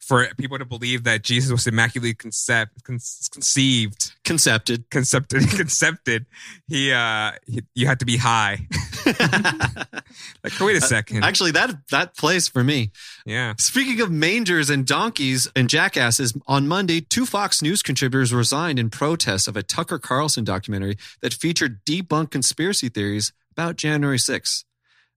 for 0.00 0.26
people 0.38 0.58
to 0.58 0.64
believe 0.64 1.04
that 1.04 1.22
Jesus 1.22 1.50
was 1.52 1.66
immaculately 1.66 2.14
concept, 2.14 2.82
con- 2.82 2.98
conceived, 3.30 4.12
Concepted. 4.24 4.88
concepted, 4.90 5.42
concepted, 5.56 6.24
he, 6.66 6.90
uh, 6.92 7.32
he, 7.46 7.60
you 7.74 7.86
had 7.86 7.98
to 8.00 8.06
be 8.06 8.16
high. 8.16 8.66
like, 10.44 10.60
wait 10.60 10.76
a 10.76 10.80
second. 10.80 11.24
Actually, 11.24 11.52
that 11.52 11.76
that 11.90 12.16
plays 12.16 12.48
for 12.48 12.62
me. 12.62 12.90
yeah. 13.24 13.54
Speaking 13.58 14.00
of 14.00 14.10
mangers 14.10 14.70
and 14.70 14.86
donkeys 14.86 15.48
and 15.56 15.68
jackasses, 15.68 16.36
on 16.46 16.68
Monday, 16.68 17.00
two 17.00 17.26
Fox 17.26 17.62
News 17.62 17.82
contributors 17.82 18.32
resigned 18.32 18.78
in 18.78 18.90
protest 18.90 19.48
of 19.48 19.56
a 19.56 19.62
Tucker 19.62 19.98
Carlson 19.98 20.44
documentary 20.44 20.96
that 21.20 21.34
featured 21.34 21.84
debunked 21.84 22.30
conspiracy 22.30 22.88
theories 22.88 23.32
about 23.52 23.76
January 23.76 24.18
6th. 24.18 24.64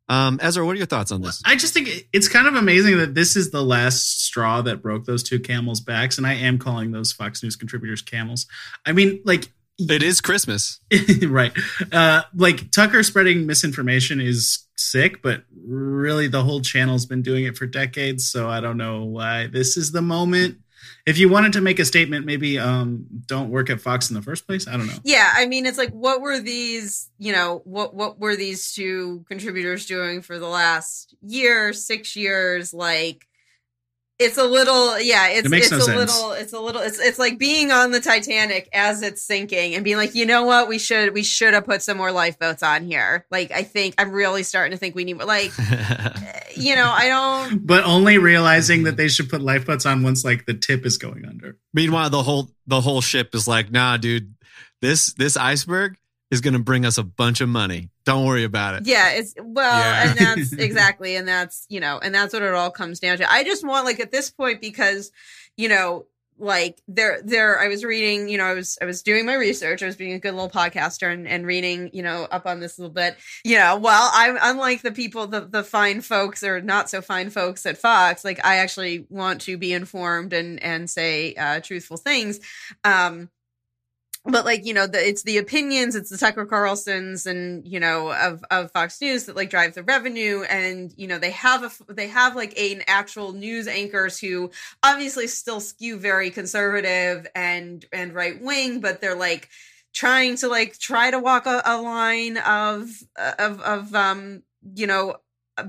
Um, 0.09 0.39
Ezra, 0.41 0.65
what 0.65 0.73
are 0.73 0.77
your 0.77 0.87
thoughts 0.87 1.11
on 1.11 1.21
this? 1.21 1.41
I 1.45 1.55
just 1.55 1.73
think 1.73 2.07
it's 2.11 2.27
kind 2.27 2.45
of 2.45 2.55
amazing 2.55 2.97
that 2.97 3.15
this 3.15 3.37
is 3.37 3.51
the 3.51 3.63
last 3.63 4.23
straw 4.25 4.61
that 4.63 4.81
broke 4.81 5.05
those 5.05 5.23
two 5.23 5.39
camels' 5.39 5.79
backs, 5.79 6.17
and 6.17 6.27
I 6.27 6.33
am 6.33 6.57
calling 6.57 6.91
those 6.91 7.13
Fox 7.13 7.41
News 7.41 7.55
contributors 7.55 8.01
camels. 8.01 8.45
I 8.85 8.91
mean, 8.91 9.21
like, 9.23 9.49
It 9.79 10.03
is 10.03 10.21
Christmas. 10.21 10.79
right? 11.23 11.51
Uh, 11.91 12.23
like 12.35 12.71
Tucker 12.71 13.03
spreading 13.03 13.45
misinformation 13.45 14.21
is 14.21 14.67
sick, 14.75 15.21
but 15.21 15.43
really 15.65 16.27
the 16.27 16.43
whole 16.43 16.61
channel's 16.61 17.05
been 17.05 17.21
doing 17.21 17.45
it 17.45 17.57
for 17.57 17.65
decades. 17.65 18.29
So 18.29 18.49
I 18.49 18.59
don't 18.59 18.77
know 18.77 19.05
why 19.05 19.47
this 19.47 19.77
is 19.77 19.91
the 19.91 20.01
moment. 20.01 20.57
If 21.05 21.17
you 21.17 21.29
wanted 21.29 21.53
to 21.53 21.61
make 21.61 21.79
a 21.79 21.85
statement, 21.85 22.25
maybe 22.25 22.59
um, 22.59 23.05
don't 23.25 23.49
work 23.49 23.69
at 23.69 23.81
Fox 23.81 24.09
in 24.09 24.15
the 24.15 24.21
first 24.21 24.45
place. 24.45 24.67
I 24.67 24.77
don't 24.77 24.87
know. 24.87 24.97
Yeah, 25.03 25.31
I 25.33 25.47
mean, 25.47 25.65
it's 25.65 25.77
like, 25.77 25.91
what 25.91 26.21
were 26.21 26.39
these? 26.39 27.09
You 27.17 27.31
know, 27.31 27.61
what 27.65 27.93
what 27.95 28.19
were 28.19 28.35
these 28.35 28.73
two 28.73 29.25
contributors 29.27 29.85
doing 29.85 30.21
for 30.21 30.37
the 30.37 30.47
last 30.47 31.15
year, 31.21 31.73
six 31.73 32.15
years? 32.15 32.73
Like, 32.73 33.27
it's 34.21 34.37
a 34.37 34.43
little, 34.45 34.99
yeah, 34.99 35.27
it's 35.29 35.45
It 35.47 35.49
makes 35.49 35.65
it's 35.65 35.71
no 35.71 35.77
a 35.77 35.81
sense. 35.81 35.97
little, 35.97 36.31
it's 36.33 36.53
a 36.53 36.59
little, 36.59 36.81
it's 36.81 36.99
it's 36.99 37.19
like 37.19 37.37
being 37.37 37.71
on 37.71 37.91
the 37.91 37.99
Titanic 37.99 38.69
as 38.73 39.01
it's 39.01 39.21
sinking 39.23 39.75
and 39.75 39.83
being 39.83 39.97
like, 39.97 40.15
you 40.15 40.25
know 40.25 40.43
what, 40.43 40.67
we 40.67 40.77
should 40.79 41.13
we 41.13 41.23
should 41.23 41.53
have 41.53 41.65
put 41.65 41.81
some 41.81 41.97
more 41.97 42.11
lifeboats 42.11 42.63
on 42.63 42.83
here. 42.85 43.25
Like, 43.31 43.51
I 43.51 43.63
think 43.63 43.95
I'm 43.97 44.11
really 44.11 44.43
starting 44.43 44.71
to 44.71 44.77
think 44.77 44.95
we 44.95 45.03
need 45.03 45.13
more. 45.17 45.25
Like, 45.25 45.51
you 46.55 46.75
know, 46.75 46.89
I 46.89 47.07
don't. 47.07 47.65
But 47.65 47.83
only 47.85 48.17
realizing 48.17 48.83
that 48.83 48.97
they 48.97 49.07
should 49.07 49.29
put 49.29 49.41
lifeboats 49.41 49.85
on 49.85 50.03
once 50.03 50.23
like 50.23 50.45
the 50.45 50.53
tip 50.53 50.85
is 50.85 50.97
going 50.97 51.25
under. 51.25 51.57
Meanwhile, 51.73 52.09
the 52.09 52.23
whole 52.23 52.51
the 52.67 52.81
whole 52.81 53.01
ship 53.01 53.33
is 53.35 53.47
like, 53.47 53.71
nah, 53.71 53.97
dude, 53.97 54.33
this 54.81 55.13
this 55.13 55.37
iceberg 55.37 55.97
is 56.31 56.41
going 56.41 56.53
to 56.53 56.59
bring 56.59 56.85
us 56.85 56.97
a 56.97 57.03
bunch 57.03 57.41
of 57.41 57.49
money. 57.49 57.89
Don't 58.05 58.25
worry 58.25 58.43
about 58.45 58.75
it. 58.75 58.87
Yeah, 58.87 59.11
it's 59.11 59.35
well, 59.39 59.77
Yeah. 59.79 60.09
and 60.09 60.17
that's 60.17 60.53
exactly, 60.59 61.15
and 61.15 61.27
that's 61.27 61.65
you 61.69 61.79
know, 61.79 61.99
and 62.01 62.15
that's 62.15 62.33
what 62.33 62.41
it 62.41 62.53
all 62.53 62.71
comes 62.71 62.99
down 62.99 63.17
to. 63.17 63.31
I 63.31 63.43
just 63.43 63.65
want 63.65 63.85
like 63.85 63.99
at 63.99 64.11
this 64.11 64.31
point 64.31 64.61
because 64.61 65.11
you 65.57 65.67
know, 65.69 66.05
like 66.39 66.81
there, 66.87 67.21
there. 67.23 67.59
I 67.59 67.67
was 67.67 67.83
reading, 67.83 68.27
you 68.27 68.39
know, 68.39 68.45
I 68.45 68.55
was 68.55 68.79
I 68.81 68.85
was 68.85 69.03
doing 69.03 69.27
my 69.27 69.35
research. 69.35 69.83
I 69.83 69.85
was 69.85 69.95
being 69.95 70.13
a 70.13 70.19
good 70.19 70.33
little 70.33 70.49
podcaster 70.49 71.13
and, 71.13 71.27
and 71.27 71.45
reading, 71.45 71.91
you 71.93 72.01
know, 72.01 72.23
up 72.31 72.47
on 72.47 72.59
this 72.59 72.79
a 72.79 72.81
little 72.81 72.93
bit. 72.93 73.15
You 73.43 73.59
know, 73.59 73.77
well, 73.77 74.09
I'm 74.11 74.39
unlike 74.41 74.81
the 74.81 74.91
people, 74.91 75.27
the 75.27 75.41
the 75.41 75.63
fine 75.63 76.01
folks 76.01 76.41
or 76.43 76.59
not 76.61 76.89
so 76.89 77.01
fine 77.01 77.29
folks 77.29 77.65
at 77.67 77.77
Fox. 77.77 78.25
Like 78.25 78.43
I 78.43 78.55
actually 78.57 79.05
want 79.09 79.41
to 79.41 79.57
be 79.57 79.71
informed 79.73 80.33
and 80.33 80.63
and 80.63 80.89
say 80.89 81.35
uh, 81.35 81.59
truthful 81.59 81.97
things. 81.97 82.39
Um, 82.83 83.29
but 84.25 84.45
like 84.45 84.65
you 84.65 84.73
know 84.73 84.85
the 84.85 84.99
it's 84.99 85.23
the 85.23 85.39
opinions 85.39 85.95
it's 85.95 86.09
the 86.09 86.17
tucker 86.17 86.45
carlsons 86.45 87.25
and 87.25 87.67
you 87.67 87.79
know 87.79 88.11
of 88.13 88.43
of 88.51 88.71
fox 88.71 89.01
news 89.01 89.25
that 89.25 89.35
like 89.35 89.49
drive 89.49 89.73
the 89.73 89.83
revenue. 89.83 90.43
And 90.43 90.93
you 90.95 91.07
know 91.07 91.17
they 91.17 91.31
have 91.31 91.63
a 91.63 91.93
they 91.93 92.07
have 92.07 92.35
like 92.35 92.57
an 92.57 92.83
actual 92.87 93.33
news 93.33 93.67
anchors 93.67 94.19
who 94.19 94.51
obviously 94.83 95.27
still 95.27 95.59
skew 95.59 95.97
very 95.97 96.29
conservative 96.29 97.25
and 97.35 97.83
and 97.91 98.13
right 98.13 98.39
wing 98.41 98.79
but 98.79 99.01
they're 99.01 99.15
like 99.15 99.49
trying 99.93 100.35
to 100.37 100.47
like 100.47 100.77
try 100.77 101.11
to 101.11 101.19
walk 101.19 101.45
a, 101.47 101.61
a 101.65 101.81
line 101.81 102.37
of 102.37 102.89
of 103.39 103.59
of 103.61 103.95
um 103.95 104.43
you 104.75 104.87
know 104.87 105.15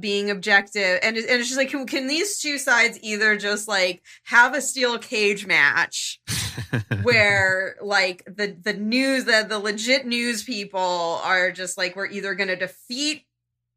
being 0.00 0.30
objective 0.30 0.98
and, 1.02 1.16
and 1.16 1.26
it's 1.26 1.48
just 1.48 1.58
like 1.58 1.70
can, 1.70 1.86
can 1.86 2.06
these 2.06 2.38
two 2.38 2.58
sides 2.58 2.98
either 3.02 3.36
just 3.36 3.68
like 3.68 4.02
have 4.24 4.54
a 4.54 4.60
steel 4.60 4.98
cage 4.98 5.46
match 5.46 6.20
where 7.02 7.76
like 7.82 8.24
the 8.26 8.56
the 8.62 8.74
news 8.74 9.24
the 9.24 9.44
the 9.48 9.58
legit 9.58 10.06
news 10.06 10.42
people 10.42 11.20
are 11.24 11.50
just 11.50 11.76
like 11.76 11.96
we're 11.96 12.06
either 12.06 12.34
going 12.34 12.48
to 12.48 12.56
defeat 12.56 13.24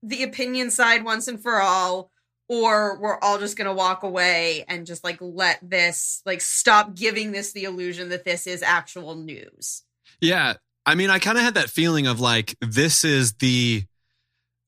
the 0.04 0.24
opinion 0.24 0.70
side 0.70 1.04
once 1.04 1.28
and 1.28 1.42
for 1.42 1.62
all 1.62 2.12
or 2.48 3.00
we're 3.00 3.20
all 3.22 3.40
just 3.40 3.58
going 3.58 3.68
to 3.68 3.74
walk 3.74 4.04
away 4.04 4.64
and 4.68 4.86
just 4.86 5.04
like 5.04 5.18
let 5.20 5.60
this 5.68 6.22
like 6.26 6.42
stop 6.42 6.94
giving 6.96 7.32
this 7.32 7.54
the 7.54 7.64
illusion 7.64 8.10
that 8.10 8.24
this 8.24 8.46
is 8.46 8.62
actual 8.62 9.16
news 9.16 9.84
Yeah. 10.22 10.54
I 10.86 10.96
mean, 10.96 11.10
I 11.10 11.20
kind 11.20 11.38
of 11.38 11.44
had 11.44 11.56
that 11.56 11.70
feeling 11.70 12.08
of 12.08 12.20
like, 12.20 12.56
this 12.62 13.04
is 13.04 13.34
the, 13.34 13.84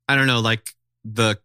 I 0.07 0.15
don't 0.15 0.27
know, 0.27 0.39
like 0.39 0.67
the 1.13 1.39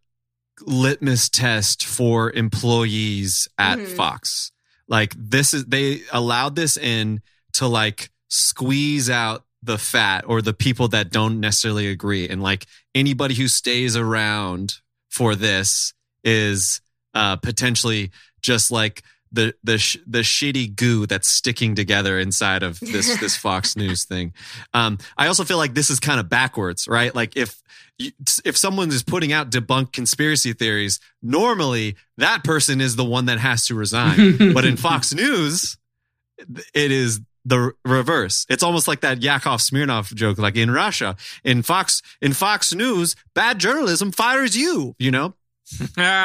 litmus 0.60 1.28
test 1.28 1.84
for 1.84 2.30
employees 2.32 3.48
at 3.58 3.78
Mhm. 3.78 3.96
Fox. 3.96 4.52
Like, 4.88 5.14
this 5.16 5.54
is, 5.54 5.64
they 5.66 6.02
allowed 6.12 6.56
this 6.56 6.76
in 6.76 7.22
to 7.54 7.66
like 7.66 8.10
squeeze 8.28 9.08
out 9.10 9.44
the 9.62 9.78
fat 9.78 10.24
or 10.26 10.42
the 10.42 10.52
people 10.54 10.88
that 10.88 11.10
don't 11.10 11.40
necessarily 11.40 11.86
agree. 11.88 12.28
And 12.28 12.42
like 12.42 12.66
anybody 12.94 13.34
who 13.34 13.48
stays 13.48 13.96
around 13.96 14.74
for 15.08 15.34
this 15.36 15.94
is 16.24 16.80
uh, 17.14 17.36
potentially 17.36 18.10
just 18.40 18.70
like 18.70 19.02
the 19.32 19.54
the 19.64 19.78
sh- 19.78 19.98
the 20.06 20.20
shitty 20.20 20.74
goo 20.76 21.06
that's 21.06 21.30
sticking 21.30 21.74
together 21.74 22.18
inside 22.18 22.62
of 22.62 22.78
this 22.80 23.16
this 23.20 23.36
Fox 23.36 23.76
News 23.76 24.04
thing. 24.04 24.34
Um, 24.74 24.98
I 25.16 25.26
also 25.26 25.44
feel 25.44 25.58
like 25.58 25.74
this 25.74 25.90
is 25.90 25.98
kind 26.00 26.20
of 26.20 26.28
backwards, 26.28 26.86
right? 26.86 27.14
Like 27.14 27.36
if 27.36 27.62
if 28.44 28.56
someone 28.56 28.88
is 28.90 29.02
putting 29.02 29.32
out 29.32 29.50
debunked 29.50 29.92
conspiracy 29.92 30.52
theories, 30.52 31.00
normally 31.22 31.96
that 32.18 32.44
person 32.44 32.80
is 32.80 32.96
the 32.96 33.04
one 33.04 33.26
that 33.26 33.38
has 33.38 33.66
to 33.66 33.74
resign. 33.74 34.36
but 34.54 34.64
in 34.64 34.76
Fox 34.76 35.14
News, 35.14 35.76
it 36.74 36.90
is 36.90 37.20
the 37.44 37.72
reverse. 37.84 38.46
It's 38.48 38.62
almost 38.62 38.86
like 38.88 39.00
that 39.00 39.22
Yakov 39.22 39.60
Smirnoff 39.60 40.14
joke, 40.14 40.38
like 40.38 40.56
in 40.56 40.70
Russia, 40.70 41.16
in 41.44 41.62
Fox 41.62 42.02
in 42.20 42.32
Fox 42.32 42.74
News, 42.74 43.16
bad 43.34 43.58
journalism 43.58 44.12
fires 44.12 44.56
you. 44.56 44.94
You 44.98 45.10
know. 45.10 45.34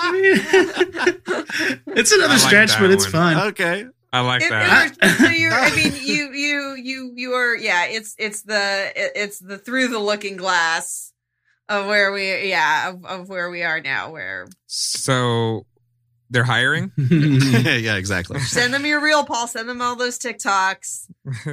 It's 1.86 2.12
another 2.12 2.34
like 2.34 2.38
stretch, 2.40 2.78
but 2.78 2.90
it's 2.90 3.04
one. 3.12 3.34
fun. 3.34 3.48
Okay. 3.48 3.84
I 4.12 4.20
like 4.20 4.42
It- 4.42 4.50
that. 4.50 4.96
it- 5.00 5.18
so 5.18 5.28
you're, 5.28 5.52
I 5.52 5.70
mean, 5.76 5.92
you, 6.00 6.32
you, 6.32 6.74
you, 6.82 7.12
you 7.14 7.32
are, 7.32 7.56
yeah. 7.56 7.86
It's, 7.86 8.14
it's 8.18 8.42
the, 8.42 8.92
it's 8.96 9.38
the 9.38 9.58
through 9.58 9.88
the 9.88 9.98
looking 9.98 10.36
glass 10.36 11.12
of 11.68 11.86
where 11.86 12.10
we, 12.12 12.48
yeah, 12.48 12.90
of, 12.90 13.04
of 13.04 13.28
where 13.28 13.50
we 13.50 13.62
are 13.62 13.80
now. 13.80 14.10
Where 14.10 14.46
So 14.66 15.66
they're 16.30 16.44
hiring. 16.44 16.90
yeah, 16.96 17.96
exactly. 17.96 18.40
send 18.40 18.74
them 18.74 18.84
your 18.86 19.00
real 19.02 19.24
Paul, 19.24 19.46
send 19.46 19.68
them 19.68 19.80
all 19.82 19.94
those 19.96 20.18
TikToks, 20.18 21.06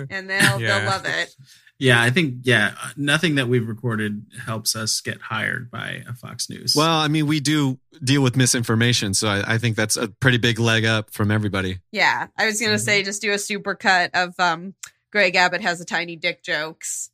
and 0.10 0.30
they'll 0.30 0.60
Yeah. 0.62 0.80
they'll 0.80 0.90
love 0.90 1.06
it. 1.06 1.36
Yeah, 1.80 2.02
I 2.02 2.10
think 2.10 2.40
yeah, 2.44 2.74
nothing 2.96 3.36
that 3.36 3.48
we've 3.48 3.68
recorded 3.68 4.26
helps 4.46 4.76
us 4.76 5.00
get 5.02 5.22
hired 5.22 5.70
by 5.70 6.04
a 6.08 6.14
Fox 6.14 6.50
News. 6.50 6.76
Well, 6.76 6.98
I 6.98 7.08
mean, 7.08 7.28
we 7.28 7.40
do 7.40 7.80
deal 8.04 8.22
with 8.22 8.36
misinformation, 8.36 9.14
so 9.14 9.28
I, 9.28 9.56
I 9.56 9.58
think 9.58 9.76
that's 9.76 9.98
a 9.98 10.08
pretty 10.08 10.38
big 10.38 10.60
leg 10.60 10.86
up 10.86 11.12
from 11.12 11.30
everybody. 11.32 11.80
Yeah, 11.92 12.28
I 12.38 12.46
was 12.46 12.60
gonna 12.60 12.80
say 12.80 13.04
just 13.04 13.22
do 13.22 13.32
a 13.32 13.40
super 13.40 13.76
cut 13.76 14.12
of 14.14 14.34
um, 14.40 14.74
Greg 15.12 15.36
Abbott 15.36 15.62
has 15.62 15.80
a 15.80 15.86
tiny 15.86 16.16
dick 16.16 16.44
jokes 16.44 17.10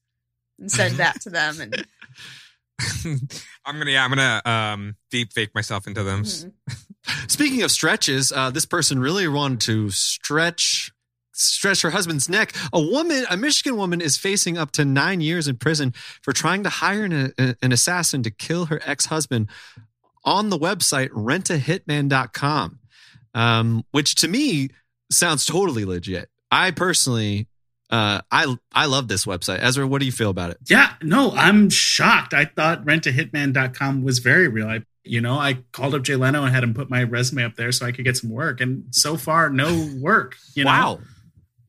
and 0.60 0.72
send 0.72 0.96
that 0.98 1.22
to 1.22 1.30
them. 1.30 1.60
And 1.60 1.86
I'm 3.66 3.78
gonna 3.78 3.92
yeah, 3.92 4.04
I'm 4.04 4.10
gonna 4.10 4.42
um 4.46 4.96
deep 5.12 5.34
fake 5.34 5.54
myself 5.54 5.88
into 5.88 6.04
them. 6.04 6.24
Mhm. 6.24 6.52
Speaking 7.28 7.64
of 7.64 7.72
stretches, 7.72 8.32
uh, 8.32 8.50
this 8.50 8.66
person 8.66 9.00
really 9.00 9.28
wanted 9.28 9.60
to 9.62 9.90
stretch 9.90 10.94
stretch 11.34 11.82
her 11.82 11.90
husband's 11.90 12.30
neck. 12.30 12.54
A 12.72 12.80
woman, 12.80 13.26
a 13.30 13.38
Michigan 13.38 13.76
woman, 13.76 14.02
is 14.02 14.18
facing 14.18 14.58
up 14.58 14.72
to 14.72 14.86
nine 14.86 15.22
years 15.22 15.48
in 15.48 15.58
prison 15.58 15.94
for 16.22 16.32
trying 16.32 16.64
to 16.64 16.70
hire 16.70 17.04
an, 17.04 17.34
an 17.38 17.72
assassin 17.72 18.24
to 18.24 18.32
kill 18.32 18.66
her 18.68 18.82
ex 18.86 19.08
husband 19.08 19.50
on 20.24 20.50
the 20.50 20.58
website 20.58 21.10
rentahitman.com, 21.10 22.80
um, 23.34 23.86
which 23.92 24.16
to 24.16 24.28
me 24.28 24.70
sounds 25.12 25.46
totally 25.46 25.86
legit. 25.86 26.30
I 26.52 26.72
personally, 26.72 27.48
uh, 27.90 28.22
I 28.32 28.56
I 28.72 28.86
love 28.86 29.08
this 29.08 29.26
website. 29.26 29.60
Ezra, 29.62 29.88
what 29.88 30.00
do 30.00 30.06
you 30.06 30.12
feel 30.12 30.30
about 30.30 30.52
it? 30.52 30.58
yeah, 30.70 30.94
no, 31.02 31.32
I'm 31.32 31.70
shocked. 31.70 32.34
I 32.34 32.46
thought 32.46 32.86
rentahitman.com 32.86 34.04
was 34.04 34.20
very 34.20 34.48
real. 34.48 34.68
I 34.68 34.84
you 35.06 35.20
know, 35.20 35.38
I 35.38 35.58
called 35.74 35.96
up 35.96 36.04
Jay 36.04 36.16
Leno 36.16 36.44
and 36.44 36.54
had 36.54 36.64
him 36.64 36.74
put 36.74 36.90
my 36.90 37.04
resume 37.04 37.44
up 37.44 37.56
there 37.56 37.74
so 37.74 37.86
I 37.86 37.92
could 37.92 38.06
get 38.06 38.16
some 38.16 38.30
work. 38.30 38.62
And 38.62 38.86
so 38.92 39.18
far, 39.18 39.50
no 39.50 39.90
work. 40.00 40.38
You 40.54 40.64
know, 40.64 40.70
wow. 40.70 41.00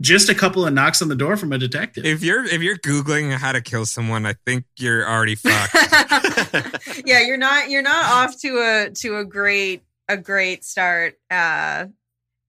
Just 0.00 0.28
a 0.28 0.34
couple 0.34 0.66
of 0.66 0.72
knocks 0.72 1.02
on 1.02 1.08
the 1.08 1.14
door 1.14 1.36
from 1.36 1.52
a 1.52 1.58
detective. 1.58 2.04
If 2.04 2.22
you're 2.22 2.44
if 2.44 2.62
you're 2.62 2.76
googling 2.76 3.32
how 3.32 3.52
to 3.52 3.60
kill 3.60 3.86
someone, 3.86 4.26
I 4.26 4.34
think 4.44 4.64
you're 4.78 5.08
already 5.08 5.34
fucked. 5.34 5.74
yeah, 7.06 7.20
you're 7.20 7.36
not 7.36 7.70
you're 7.70 7.82
not 7.82 8.04
off 8.04 8.40
to 8.40 8.58
a 8.58 8.90
to 8.90 9.18
a 9.18 9.24
great 9.24 9.82
a 10.08 10.16
great 10.16 10.64
start. 10.64 11.18
Uh, 11.30 11.86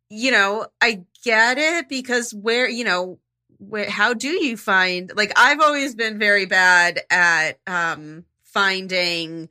you 0.09 0.31
know, 0.31 0.67
I 0.81 1.03
get 1.23 1.57
it 1.57 1.89
because 1.89 2.33
where 2.33 2.69
you 2.69 2.83
know, 2.83 3.19
where, 3.57 3.89
how 3.89 4.13
do 4.13 4.29
you 4.29 4.57
find? 4.57 5.11
Like, 5.15 5.31
I've 5.35 5.59
always 5.59 5.95
been 5.95 6.19
very 6.19 6.45
bad 6.45 7.01
at 7.09 7.59
um 7.67 8.25
finding 8.43 9.49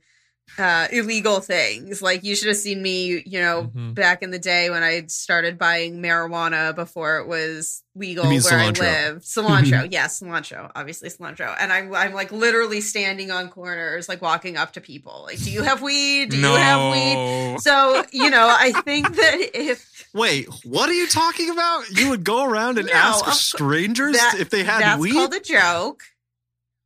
uh 0.57 0.87
illegal 0.91 1.39
things 1.39 2.01
like 2.01 2.23
you 2.23 2.35
should 2.35 2.47
have 2.47 2.57
seen 2.57 2.81
me 2.81 3.21
you 3.25 3.39
know 3.41 3.71
Mhm. 3.75 3.93
back 3.95 4.21
in 4.23 4.31
the 4.31 4.39
day 4.39 4.69
when 4.69 4.83
i 4.83 5.03
started 5.07 5.57
buying 5.57 6.01
marijuana 6.01 6.73
before 6.75 7.17
it 7.19 7.27
was 7.27 7.83
legal 7.95 8.23
where 8.25 8.31
mean 8.33 8.41
i 8.51 8.69
live 8.69 9.21
cilantro 9.21 9.87
yes 9.91 10.19
cilantro 10.21 10.69
obviously 10.75 11.09
cilantro 11.09 11.55
and 11.59 11.71
i'm 11.73 11.93
i'm 11.93 12.13
like 12.13 12.31
literally 12.31 12.81
standing 12.81 13.31
on 13.31 13.49
corners 13.49 14.07
like 14.09 14.21
walking 14.21 14.57
up 14.57 14.73
to 14.73 14.81
people 14.81 15.23
like 15.27 15.41
do 15.41 15.51
you 15.51 15.61
have 15.63 15.81
weed 15.81 16.29
do 16.31 16.41
no. 16.41 16.51
you 16.53 16.57
have 16.57 16.91
weed 16.93 17.57
so 17.61 18.03
you 18.11 18.29
know 18.29 18.47
i 18.59 18.71
think 18.83 19.13
that 19.15 19.35
if 19.53 19.91
Wait, 20.13 20.47
what 20.63 20.87
are 20.89 20.93
you 20.93 21.07
talking 21.09 21.49
about? 21.49 21.89
You 21.89 22.09
would 22.09 22.23
go 22.23 22.45
around 22.45 22.77
and 22.77 22.87
No, 22.87 22.93
ask 22.93 23.29
strangers 23.33 24.15
that- 24.15 24.37
if 24.39 24.49
they 24.49 24.63
had 24.63 24.77
weed. 24.77 24.83
that's 24.85 24.99
weed? 25.01 25.13
called 25.13 25.33
a 25.33 25.39
joke 25.41 26.03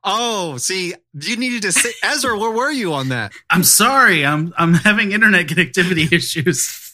oh, 0.03 0.57
see, 0.57 0.93
you 1.13 1.37
needed 1.37 1.61
to 1.63 1.71
say, 1.71 1.91
Ezra, 2.03 2.37
where 2.37 2.51
were 2.51 2.71
you 2.71 2.93
on 2.93 3.09
that? 3.09 3.31
I'm 3.49 3.63
sorry. 3.63 4.25
I'm 4.25 4.53
I'm 4.57 4.73
having 4.73 5.11
internet 5.11 5.47
connectivity 5.47 6.11
issues. 6.11 6.93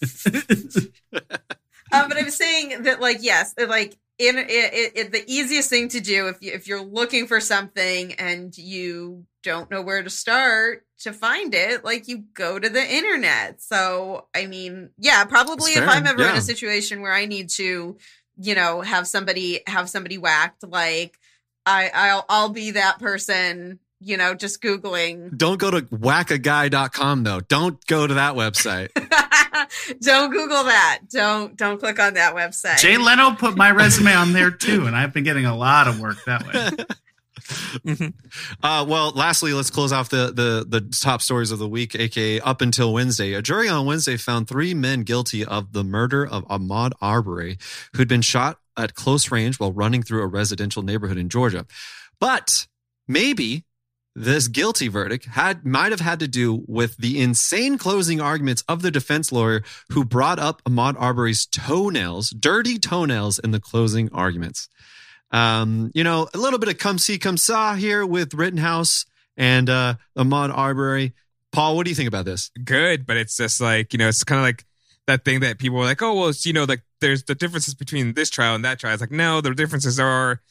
um, 1.92 2.10
but 2.10 2.18
I'm 2.18 2.30
saying 2.30 2.84
that, 2.84 3.00
like, 3.00 3.18
yes, 3.22 3.54
like, 3.58 3.98
in 4.18 4.38
it, 4.38 4.48
it, 4.50 4.92
it, 4.96 5.12
the 5.12 5.24
easiest 5.28 5.70
thing 5.70 5.90
to 5.90 6.00
do 6.00 6.30
if 6.30 6.42
you, 6.42 6.54
if 6.54 6.68
you're 6.68 6.82
looking 6.82 7.28
for 7.28 7.42
something 7.42 8.14
and 8.14 8.58
you 8.58 9.26
don't 9.44 9.70
know 9.70 9.82
where 9.82 10.02
to 10.02 10.10
start 10.10 10.86
to 11.00 11.12
find 11.12 11.54
it, 11.54 11.84
like, 11.84 12.08
you 12.08 12.24
go 12.34 12.58
to 12.58 12.70
the 12.70 12.82
internet. 12.82 13.62
So, 13.62 14.28
I 14.34 14.48
mean, 14.48 14.92
yeah, 14.98 15.26
probably 15.26 15.74
if 15.74 15.88
I'm 15.88 16.08
ever 16.08 16.24
in 16.24 16.38
a 16.38 16.42
situation 16.42 17.02
where 17.02 17.14
I 17.14 17.26
need 17.26 17.50
to, 17.52 17.98
you 18.38 18.56
know, 18.56 18.82
have 18.82 19.08
somebody 19.08 19.62
have 19.68 19.90
somebody 19.90 20.18
whacked, 20.18 20.64
like, 20.64 21.20
I 21.66 21.90
I'll 21.94 22.26
I'll 22.30 22.50
be 22.50 22.72
that 22.72 23.00
person. 23.00 23.80
You 24.02 24.18
know, 24.18 24.36
just 24.36 24.62
googling. 24.62 25.36
Don't 25.36 25.58
go 25.58 25.72
to 25.72 25.82
whackaguy.com 25.82 27.24
though. 27.24 27.40
Don't 27.40 27.84
go 27.88 28.06
to 28.06 28.14
that 28.16 28.36
website. 28.36 28.90
don't 30.02 30.32
Google 30.32 30.66
that. 30.66 31.00
Don't 31.10 31.56
don't 31.56 31.80
click 31.80 32.00
on 32.00 32.16
that 32.16 32.36
website. 32.36 32.80
Jay 32.80 32.98
Leno 32.98 33.36
put 33.36 33.56
my 33.56 33.72
resume 33.72 34.14
on 34.14 34.34
there 34.34 34.52
too, 34.52 34.86
and 34.86 34.96
I've 34.96 35.14
been 35.14 35.24
getting 35.24 35.46
a 35.46 35.56
lot 35.56 35.88
of 35.88 36.00
work 36.00 36.18
that 36.26 36.46
way. 36.46 36.86
Mhm. 37.48 38.14
Uh, 38.64 38.86
well, 38.88 39.12
lastly, 39.12 39.54
let's 39.54 39.70
close 39.70 39.92
off 39.92 40.10
the, 40.10 40.28
the 40.34 40.66
the 40.68 40.82
top 41.02 41.22
stories 41.22 41.52
of 41.52 41.60
the 41.60 41.68
week, 41.68 41.96
aka 41.96 42.40
up 42.40 42.62
until 42.62 42.94
Wednesday. 42.94 43.34
A 43.34 43.42
jury 43.42 43.70
on 43.70 43.86
Wednesday 43.86 44.18
found 44.18 44.48
three 44.48 44.74
men 44.74 45.04
guilty 45.04 45.46
of 45.46 45.74
the 45.74 45.84
murder 45.84 46.26
of 46.26 46.48
Ahmaud 46.48 46.92
Arbery, 47.02 47.58
who'd 47.94 48.08
been 48.08 48.22
shot 48.22 48.60
at 48.78 48.96
close 48.96 49.32
range 49.32 49.60
while 49.60 49.72
running 49.72 50.04
through 50.04 50.22
a 50.22 50.28
residential 50.28 50.82
neighborhood 50.82 51.18
in 51.18 51.30
Georgia. 51.30 51.66
But 52.20 52.68
maybe 53.08 53.66
this 54.16 54.48
guilty 54.48 54.88
verdict 54.88 55.26
had 55.26 55.66
might 55.66 55.92
have 55.92 56.00
had 56.00 56.20
to 56.22 56.28
do 56.28 56.64
with 56.68 56.98
the 56.98 57.22
insane 57.22 57.78
closing 57.78 58.22
arguments 58.22 58.64
of 58.68 58.82
the 58.82 58.90
defense 58.90 59.32
lawyer 59.32 59.62
who 59.92 60.06
brought 60.06 60.40
up 60.40 60.64
Ahmaud 60.64 60.96
Arbery's 60.98 61.46
toenails, 61.46 62.30
dirty 62.30 62.80
toenails, 62.80 63.40
in 63.40 63.52
the 63.52 63.60
closing 63.60 64.10
arguments. 64.14 64.70
Um, 65.36 65.92
you 65.94 66.06
know, 66.06 66.30
a 66.34 66.38
little 66.38 66.60
bit 66.60 66.70
of 66.70 66.78
come 66.78 66.98
see, 66.98 67.18
come 67.18 67.36
saw 67.36 67.76
here 67.76 68.06
with 68.06 68.34
Rittenhouse 68.34 69.06
and 69.36 69.70
uh, 69.70 69.96
Ahmaud 70.18 70.56
Arbery. 70.56 71.14
Paul, 71.52 71.76
what 71.76 71.84
do 71.84 71.92
you 71.92 71.96
think 71.96 72.08
about 72.08 72.24
this? 72.24 72.52
good, 72.64 73.06
but 73.06 73.18
it's 73.18 73.36
just 73.36 73.60
like, 73.60 73.92
you 73.92 74.00
know, 74.00 74.08
it's 74.08 74.24
kind 74.24 74.40
of 74.40 74.44
like 74.44 74.66
that 75.08 75.26
thing 75.26 75.42
that 75.42 75.60
people 75.60 75.78
are 75.80 75.84
like, 75.84 76.02
oh, 76.02 76.14
well, 76.14 76.30
it's, 76.30 76.46
you 76.46 76.54
know, 76.54 76.64
like 76.64 76.84
there's 77.02 77.24
the 77.24 77.36
differences 77.36 77.74
between 77.74 78.14
this 78.14 78.30
trial 78.30 78.56
and 78.56 78.64
that 78.64 78.80
trial. 78.80 78.94
It's 78.94 79.02
like, 79.02 79.12
no, 79.12 79.42
the 79.42 79.54
differences 79.54 80.00
are 80.00 80.42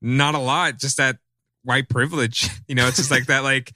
not 0.00 0.36
a 0.36 0.38
lot, 0.38 0.78
just 0.78 0.96
that 0.98 1.18
white 1.64 1.88
privilege. 1.88 2.48
You 2.68 2.76
know, 2.76 2.86
it's 2.86 2.98
just 2.98 3.10
like 3.10 3.26
that, 3.26 3.42
like 3.42 3.72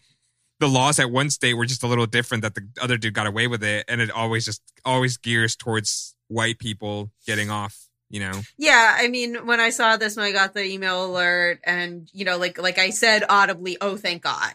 the 0.61 0.69
laws 0.69 1.01
at 1.01 1.11
one 1.11 1.31
state 1.31 1.55
were 1.55 1.67
just 1.67 1.83
a 1.83 1.89
little 1.89 2.07
different 2.07 2.45
that 2.45 2.55
the 2.55 2.63
other 2.81 2.97
dude 2.97 3.13
got 3.13 3.27
away 3.27 3.49
with 3.49 3.65
it. 3.65 3.87
And 3.89 4.01
it 4.01 4.09
always 4.13 4.45
just 4.45 4.63
always 4.85 5.17
gears 5.17 5.57
towards 5.57 6.15
white 6.29 6.61
people 6.61 7.11
getting 7.27 7.51
off, 7.51 7.84
you 8.11 8.21
know? 8.21 8.33
Yeah, 8.59 8.97
I 8.99 9.09
mean, 9.09 9.47
when 9.47 9.61
I 9.61 9.71
saw 9.71 9.97
this, 9.97 10.17
when 10.17 10.27
I 10.27 10.33
got 10.33 10.55
the 10.55 10.65
email 10.65 11.07
alert, 11.07 11.61
and 11.65 12.09
you 12.13 12.25
know, 12.25 12.39
like 12.39 12.61
like 12.61 12.79
I 12.79 12.91
said 12.91 13.25
audibly, 13.29 13.77
"Oh, 13.81 13.97
thank 13.97 14.23
God," 14.23 14.55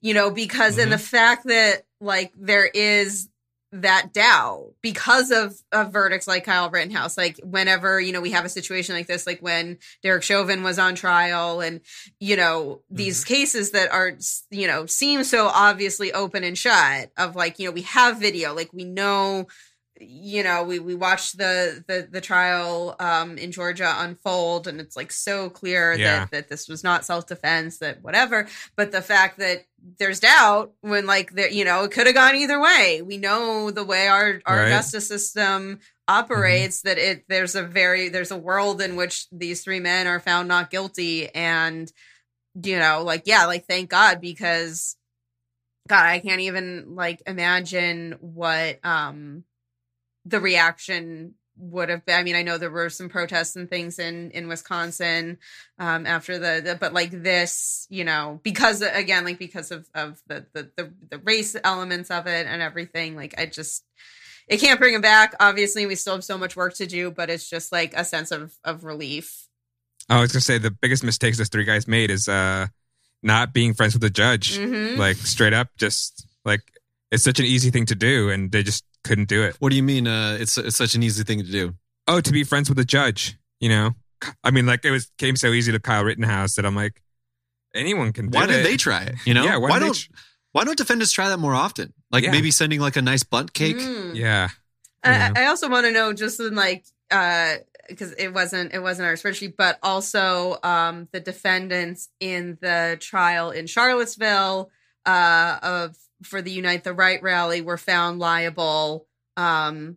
you 0.00 0.14
know, 0.14 0.30
because 0.30 0.78
in 0.78 0.90
the 0.90 0.96
mm-hmm. 0.96 1.04
fact 1.04 1.46
that 1.46 1.84
like 2.00 2.32
there 2.36 2.66
is 2.66 3.28
that 3.72 4.12
doubt 4.12 4.72
because 4.82 5.30
of 5.30 5.54
of 5.70 5.92
verdicts 5.92 6.26
like 6.26 6.44
Kyle 6.44 6.70
Rittenhouse, 6.70 7.16
like 7.16 7.38
whenever 7.44 8.00
you 8.00 8.12
know 8.12 8.20
we 8.20 8.32
have 8.32 8.44
a 8.44 8.48
situation 8.48 8.94
like 8.94 9.06
this, 9.06 9.26
like 9.26 9.40
when 9.40 9.78
Derek 10.02 10.24
Chauvin 10.24 10.62
was 10.62 10.78
on 10.78 10.94
trial, 10.96 11.60
and 11.60 11.80
you 12.18 12.36
know 12.36 12.82
these 12.90 13.20
mm-hmm. 13.20 13.34
cases 13.34 13.70
that 13.70 13.92
are 13.92 14.16
you 14.50 14.66
know 14.66 14.86
seem 14.86 15.22
so 15.22 15.46
obviously 15.46 16.12
open 16.12 16.42
and 16.42 16.58
shut 16.58 17.10
of 17.16 17.36
like 17.36 17.58
you 17.58 17.66
know 17.66 17.72
we 17.72 17.82
have 17.82 18.18
video, 18.18 18.54
like 18.54 18.72
we 18.72 18.84
know 18.84 19.46
you 20.00 20.42
know 20.42 20.64
we 20.64 20.78
we 20.78 20.94
watched 20.94 21.36
the 21.36 21.84
the 21.86 22.08
the 22.10 22.20
trial 22.20 22.96
um 23.00 23.36
in 23.36 23.52
Georgia 23.52 23.94
unfold 23.98 24.66
and 24.66 24.80
it's 24.80 24.96
like 24.96 25.12
so 25.12 25.50
clear 25.50 25.92
Yeah. 25.94 26.20
that 26.20 26.30
that 26.30 26.48
this 26.48 26.68
was 26.68 26.82
not 26.82 27.04
self-defense 27.04 27.78
that 27.78 28.02
whatever 28.02 28.48
but 28.76 28.92
the 28.92 29.02
fact 29.02 29.38
that 29.38 29.66
there's 29.98 30.20
doubt 30.20 30.72
when 30.80 31.06
like 31.06 31.32
there 31.32 31.50
you 31.50 31.64
know 31.64 31.84
it 31.84 31.90
could 31.90 32.06
have 32.06 32.14
gone 32.14 32.34
either 32.34 32.60
way 32.60 33.02
we 33.02 33.18
know 33.18 33.70
the 33.70 33.84
way 33.84 34.08
our 34.08 34.40
our 34.46 34.56
Right. 34.60 34.68
justice 34.70 35.06
system 35.06 35.80
operates 36.08 36.82
that 36.82 36.98
it 36.98 37.24
there's 37.28 37.54
a 37.54 37.62
very 37.62 38.08
there's 38.08 38.30
a 38.30 38.36
world 38.38 38.80
in 38.80 38.96
which 38.96 39.26
these 39.30 39.62
three 39.62 39.80
men 39.80 40.06
are 40.06 40.18
found 40.20 40.48
not 40.48 40.70
guilty 40.70 41.28
and 41.34 41.92
you 42.64 42.78
know 42.78 43.02
like 43.04 43.22
yeah 43.26 43.44
like 43.46 43.66
thank 43.66 43.88
god 43.90 44.20
because 44.20 44.96
god 45.88 46.04
i 46.06 46.18
can't 46.18 46.40
even 46.40 46.94
like 46.96 47.22
imagine 47.26 48.16
what 48.20 48.84
um 48.84 49.44
the 50.30 50.40
reaction 50.40 51.34
would 51.56 51.90
have 51.90 52.06
been 52.06 52.18
i 52.18 52.22
mean 52.22 52.36
i 52.36 52.42
know 52.42 52.56
there 52.56 52.70
were 52.70 52.88
some 52.88 53.10
protests 53.10 53.54
and 53.54 53.68
things 53.68 53.98
in 53.98 54.30
in 54.30 54.48
wisconsin 54.48 55.36
um 55.78 56.06
after 56.06 56.38
the, 56.38 56.62
the 56.64 56.74
but 56.74 56.94
like 56.94 57.10
this 57.10 57.86
you 57.90 58.02
know 58.02 58.40
because 58.42 58.80
again 58.80 59.24
like 59.24 59.38
because 59.38 59.70
of 59.70 59.86
of 59.94 60.22
the, 60.26 60.46
the 60.54 60.70
the 60.76 60.92
the 61.10 61.18
race 61.18 61.56
elements 61.62 62.10
of 62.10 62.26
it 62.26 62.46
and 62.46 62.62
everything 62.62 63.14
like 63.14 63.34
i 63.38 63.44
just 63.44 63.84
it 64.48 64.58
can't 64.58 64.80
bring 64.80 64.94
him 64.94 65.02
back 65.02 65.34
obviously 65.38 65.84
we 65.84 65.94
still 65.94 66.14
have 66.14 66.24
so 66.24 66.38
much 66.38 66.56
work 66.56 66.74
to 66.74 66.86
do 66.86 67.10
but 67.10 67.28
it's 67.28 67.48
just 67.50 67.72
like 67.72 67.92
a 67.94 68.04
sense 68.04 68.30
of 68.30 68.54
of 68.64 68.84
relief 68.84 69.46
I 70.08 70.20
was 70.20 70.32
gonna 70.32 70.40
say 70.40 70.58
the 70.58 70.72
biggest 70.72 71.04
mistakes 71.04 71.38
those 71.38 71.50
three 71.50 71.64
guys 71.64 71.86
made 71.86 72.10
is 72.10 72.28
uh 72.28 72.66
not 73.22 73.52
being 73.52 73.74
friends 73.74 73.92
with 73.92 74.02
the 74.02 74.10
judge. 74.10 74.58
Mhm. 74.58 74.96
Like 74.96 75.16
straight 75.16 75.52
up, 75.52 75.68
just 75.76 76.26
like 76.44 76.62
it's 77.12 77.22
such 77.22 77.38
an 77.38 77.46
easy 77.46 77.70
thing 77.70 77.86
to 77.86 77.94
do, 77.94 78.30
and 78.30 78.50
they 78.50 78.62
just 78.62 78.84
couldn't 79.04 79.28
do 79.28 79.42
it. 79.42 79.56
What 79.58 79.70
do 79.70 79.76
you 79.76 79.82
mean? 79.82 80.06
Uh, 80.06 80.36
it's 80.40 80.56
it's 80.58 80.76
such 80.76 80.94
an 80.94 81.02
easy 81.02 81.24
thing 81.24 81.38
to 81.38 81.50
do. 81.50 81.74
Oh, 82.06 82.20
to 82.20 82.32
be 82.32 82.44
friends 82.44 82.68
with 82.68 82.76
the 82.78 82.84
judge, 82.84 83.38
you 83.60 83.68
know? 83.68 83.92
I 84.44 84.50
mean, 84.50 84.66
like 84.66 84.84
it 84.84 84.90
was 84.90 85.10
came 85.18 85.36
so 85.36 85.48
easy 85.48 85.72
to 85.72 85.78
Kyle 85.80 86.04
Rittenhouse 86.04 86.56
that 86.56 86.66
I'm 86.66 86.74
like, 86.74 87.00
anyone 87.74 88.12
can 88.12 88.28
do 88.30 88.36
Why 88.38 88.44
it. 88.44 88.48
did 88.48 88.66
they 88.66 88.76
try 88.76 89.02
it? 89.04 89.14
You 89.24 89.34
know, 89.34 89.44
Yeah, 89.44 89.56
why 89.56 89.70
why 89.70 89.78
don't 89.78 89.94
tr- 89.94 90.10
why 90.52 90.64
don't 90.64 90.76
defendants 90.76 91.12
try 91.12 91.28
that 91.28 91.38
more 91.38 91.54
often? 91.54 91.92
Like 92.10 92.24
Yeah. 92.24 92.32
maybe 92.32 92.50
sending 92.50 92.80
like 92.80 92.96
a 92.96 93.02
nice 93.02 93.22
bunt 93.22 93.52
cake. 93.54 93.76
Mm. 93.76 94.14
Yeah. 94.16 94.48
I, 95.02 95.32
I 95.34 95.46
also 95.46 95.68
want 95.70 95.86
to 95.86 95.92
know 95.92 96.12
just 96.12 96.40
in 96.40 96.54
like 96.54 96.84
uh 97.10 97.54
because 97.88 98.12
it 98.12 98.34
wasn't 98.34 98.74
it 98.74 98.80
wasn't 98.80 99.06
our 99.06 99.14
spreadsheet, 99.14 99.54
but 99.56 99.78
also 99.82 100.58
um 100.62 101.08
the 101.12 101.20
defendants 101.20 102.08
in 102.20 102.58
the 102.60 102.98
trial 103.00 103.50
in 103.50 103.66
Charlottesville 103.66 104.70
uh 105.06 105.58
of 105.62 105.96
for 106.22 106.42
the 106.42 106.50
Unite 106.50 106.84
the 106.84 106.94
Right 106.94 107.22
rally 107.22 107.60
were 107.60 107.78
found 107.78 108.18
liable 108.18 109.06
um 109.36 109.96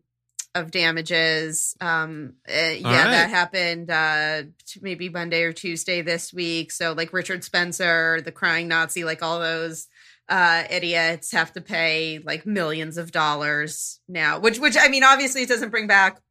of 0.56 0.72
damages. 0.72 1.76
Um 1.82 2.34
uh, 2.48 2.54
yeah, 2.54 3.04
right. 3.04 3.12
that 3.12 3.30
happened 3.30 3.90
uh 3.90 4.44
maybe 4.82 5.10
Monday 5.10 5.44
or 5.44 5.54
Tuesday 5.54 6.02
this 6.02 6.34
week. 6.34 6.72
So 6.72 6.94
like 6.94 7.14
Richard 7.14 7.44
Spencer, 7.44 8.22
the 8.22 8.32
crying 8.32 8.68
Nazi, 8.68 9.04
like 9.04 9.24
all 9.24 9.40
those 9.40 9.88
uh 10.30 10.64
idiots 10.70 11.32
have 11.32 11.52
to 11.54 11.62
pay 11.62 12.20
like 12.24 12.46
millions 12.46 12.98
of 12.98 13.12
dollars 13.12 14.00
now 14.08 14.40
which 14.40 14.58
which 14.58 14.78
i 14.80 14.88
mean 14.88 15.04
obviously 15.04 15.42
it 15.42 15.50
doesn't 15.50 15.70
bring 15.70 15.86
back 15.86 16.22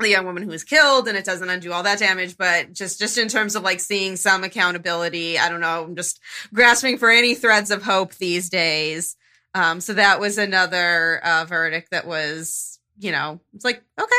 the 0.00 0.08
young 0.08 0.24
woman 0.24 0.42
who 0.42 0.48
was 0.48 0.64
killed 0.64 1.06
and 1.06 1.16
it 1.16 1.24
doesn't 1.24 1.48
undo 1.48 1.72
all 1.72 1.82
that 1.82 1.98
damage 1.98 2.36
but 2.36 2.72
just 2.72 2.98
just 2.98 3.18
in 3.18 3.28
terms 3.28 3.54
of 3.54 3.62
like 3.62 3.78
seeing 3.80 4.16
some 4.16 4.42
accountability 4.42 5.38
i 5.38 5.48
don't 5.48 5.60
know 5.60 5.84
i'm 5.84 5.94
just 5.94 6.20
grasping 6.52 6.98
for 6.98 7.10
any 7.10 7.34
threads 7.34 7.70
of 7.70 7.82
hope 7.82 8.14
these 8.14 8.48
days 8.48 9.16
um 9.54 9.80
so 9.80 9.94
that 9.94 10.20
was 10.20 10.38
another 10.38 11.20
uh 11.24 11.44
verdict 11.46 11.90
that 11.90 12.06
was 12.06 12.78
you 12.98 13.12
know 13.12 13.40
it's 13.54 13.64
like 13.64 13.82
okay 13.98 14.14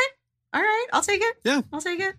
all 0.54 0.60
right 0.60 0.86
i'll 0.92 1.02
take 1.02 1.20
it 1.22 1.36
Yeah. 1.44 1.62
i'll 1.72 1.80
take 1.80 2.00
it 2.00 2.14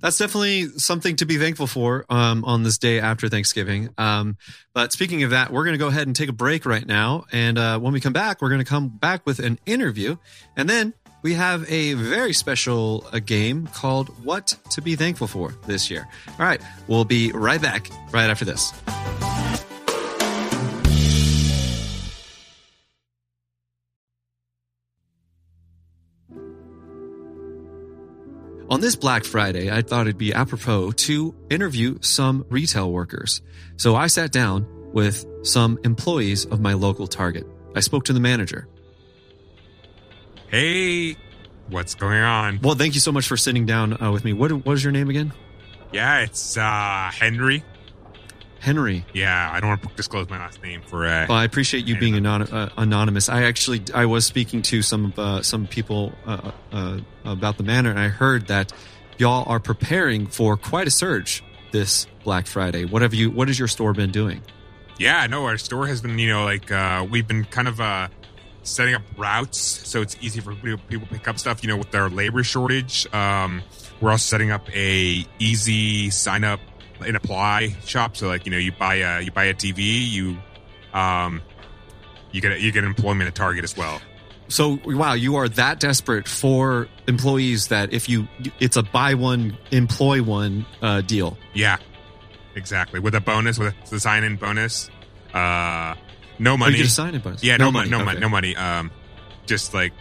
that's 0.00 0.16
definitely 0.18 0.68
something 0.78 1.16
to 1.16 1.26
be 1.26 1.38
thankful 1.38 1.66
for 1.66 2.04
um, 2.08 2.44
on 2.44 2.62
this 2.62 2.78
day 2.78 3.00
after 3.00 3.28
Thanksgiving. 3.28 3.88
Um, 3.98 4.36
but 4.72 4.92
speaking 4.92 5.24
of 5.24 5.30
that, 5.30 5.52
we're 5.52 5.64
going 5.64 5.74
to 5.74 5.78
go 5.78 5.88
ahead 5.88 6.06
and 6.06 6.14
take 6.14 6.28
a 6.28 6.32
break 6.32 6.64
right 6.66 6.86
now. 6.86 7.24
And 7.32 7.58
uh, 7.58 7.80
when 7.80 7.92
we 7.92 7.98
come 7.98 8.12
back, 8.12 8.40
we're 8.40 8.48
going 8.48 8.60
to 8.60 8.64
come 8.64 8.90
back 8.90 9.26
with 9.26 9.40
an 9.40 9.58
interview. 9.66 10.14
And 10.56 10.70
then 10.70 10.94
we 11.22 11.34
have 11.34 11.68
a 11.68 11.94
very 11.94 12.32
special 12.32 13.08
uh, 13.12 13.18
game 13.18 13.66
called 13.74 14.10
What 14.24 14.54
to 14.70 14.80
Be 14.80 14.94
Thankful 14.94 15.26
For 15.26 15.52
this 15.66 15.90
year. 15.90 16.06
All 16.28 16.46
right, 16.46 16.60
we'll 16.86 17.04
be 17.04 17.32
right 17.32 17.60
back 17.60 17.88
right 18.12 18.30
after 18.30 18.44
this. 18.44 18.72
On 28.70 28.80
this 28.82 28.96
Black 28.96 29.24
Friday, 29.24 29.70
I 29.70 29.80
thought 29.80 30.02
it'd 30.02 30.18
be 30.18 30.34
apropos 30.34 30.92
to 30.92 31.34
interview 31.48 31.98
some 32.02 32.44
retail 32.50 32.92
workers. 32.92 33.40
So 33.76 33.96
I 33.96 34.08
sat 34.08 34.30
down 34.30 34.66
with 34.92 35.24
some 35.42 35.78
employees 35.84 36.44
of 36.44 36.60
my 36.60 36.74
local 36.74 37.06
Target. 37.06 37.46
I 37.74 37.80
spoke 37.80 38.04
to 38.04 38.12
the 38.12 38.20
manager. 38.20 38.68
Hey, 40.48 41.16
what's 41.68 41.94
going 41.94 42.20
on? 42.20 42.60
Well, 42.62 42.74
thank 42.74 42.94
you 42.94 43.00
so 43.00 43.10
much 43.12 43.26
for 43.26 43.38
sitting 43.38 43.64
down 43.64 44.02
uh, 44.02 44.12
with 44.12 44.24
me. 44.24 44.34
What, 44.34 44.52
what 44.52 44.72
is 44.74 44.84
your 44.84 44.92
name 44.92 45.08
again? 45.08 45.32
Yeah, 45.90 46.20
it's 46.20 46.58
uh 46.58 47.10
Henry. 47.12 47.64
Henry. 48.60 49.04
Yeah, 49.14 49.50
I 49.52 49.60
don't 49.60 49.68
want 49.70 49.82
to 49.82 49.88
disclose 49.96 50.28
my 50.28 50.38
last 50.38 50.62
name 50.62 50.82
for 50.82 51.06
uh 51.06 51.26
Well, 51.28 51.38
I 51.38 51.44
appreciate 51.44 51.86
you 51.86 51.98
being 51.98 52.16
anon- 52.16 52.42
uh, 52.42 52.70
anonymous. 52.76 53.28
I 53.28 53.44
actually 53.44 53.82
I 53.94 54.06
was 54.06 54.26
speaking 54.26 54.62
to 54.62 54.82
some 54.82 55.12
uh, 55.16 55.42
some 55.42 55.66
people 55.66 56.12
uh, 56.26 56.50
uh, 56.72 56.98
about 57.24 57.56
the 57.56 57.62
manor, 57.62 57.90
and 57.90 57.98
I 57.98 58.08
heard 58.08 58.48
that 58.48 58.72
y'all 59.16 59.44
are 59.48 59.60
preparing 59.60 60.26
for 60.26 60.56
quite 60.56 60.86
a 60.86 60.90
surge 60.90 61.42
this 61.70 62.06
Black 62.24 62.46
Friday. 62.46 62.84
What 62.84 63.02
have 63.02 63.14
you? 63.14 63.30
What 63.30 63.48
has 63.48 63.58
your 63.58 63.68
store 63.68 63.92
been 63.92 64.10
doing? 64.10 64.42
Yeah, 64.98 65.26
no, 65.28 65.44
our 65.44 65.58
store 65.58 65.86
has 65.86 66.00
been, 66.00 66.18
you 66.18 66.28
know, 66.28 66.44
like 66.44 66.70
uh 66.72 67.06
we've 67.08 67.26
been 67.28 67.44
kind 67.44 67.68
of 67.68 67.80
uh 67.80 68.08
setting 68.64 68.94
up 68.94 69.02
routes 69.16 69.58
so 69.58 70.02
it's 70.02 70.16
easy 70.20 70.40
for 70.40 70.54
people 70.54 70.78
people 70.88 71.06
to 71.06 71.14
pick 71.14 71.28
up 71.28 71.38
stuff, 71.38 71.62
you 71.62 71.68
know, 71.68 71.76
with 71.76 71.94
our 71.94 72.10
labor 72.10 72.42
shortage. 72.42 73.06
Um 73.14 73.62
we're 74.00 74.10
also 74.10 74.22
setting 74.36 74.50
up 74.50 74.68
a 74.74 75.24
easy 75.38 76.10
sign 76.10 76.42
up 76.44 76.60
and 77.06 77.16
apply 77.16 77.68
shop 77.84 78.16
so 78.16 78.28
like, 78.28 78.44
you 78.46 78.52
know, 78.52 78.58
you 78.58 78.72
buy 78.72 78.96
a 78.96 79.20
you 79.22 79.30
buy 79.30 79.44
a 79.44 79.54
TV, 79.54 80.08
you 80.08 80.36
um 80.92 81.40
you 82.32 82.40
get 82.40 82.60
you 82.60 82.72
get 82.72 82.84
employment 82.84 83.28
at 83.28 83.34
Target 83.34 83.64
as 83.64 83.76
well. 83.76 84.00
So 84.48 84.78
wow, 84.86 85.12
you 85.12 85.36
are 85.36 85.48
that 85.50 85.78
desperate 85.80 86.26
for 86.26 86.88
employees 87.06 87.68
that 87.68 87.92
if 87.92 88.08
you 88.08 88.26
it's 88.60 88.76
a 88.76 88.82
buy 88.82 89.14
one 89.14 89.56
employ 89.70 90.22
one 90.22 90.64
uh, 90.82 91.00
deal. 91.02 91.36
Yeah. 91.54 91.76
Exactly. 92.54 92.98
With 92.98 93.14
a 93.14 93.20
bonus, 93.20 93.58
with 93.58 93.74
a, 93.92 94.00
sign 94.00 94.24
in 94.24 94.36
bonus. 94.36 94.90
Uh 95.34 95.94
no 96.38 96.50
Oh, 96.50 96.54
you 96.54 96.58
money. 96.58 96.76
get 96.78 96.86
a 96.86 96.90
sign 96.90 97.14
in 97.14 97.20
bonus. 97.20 97.42
yeah, 97.44 97.56
no, 97.56 97.70
money, 97.70 97.90
no 97.90 97.98
money, 97.98 98.10
okay. 98.12 98.20
no 98.20 98.28
money. 98.28 98.56
Um 98.56 98.90
just 99.46 99.74
like 99.74 99.92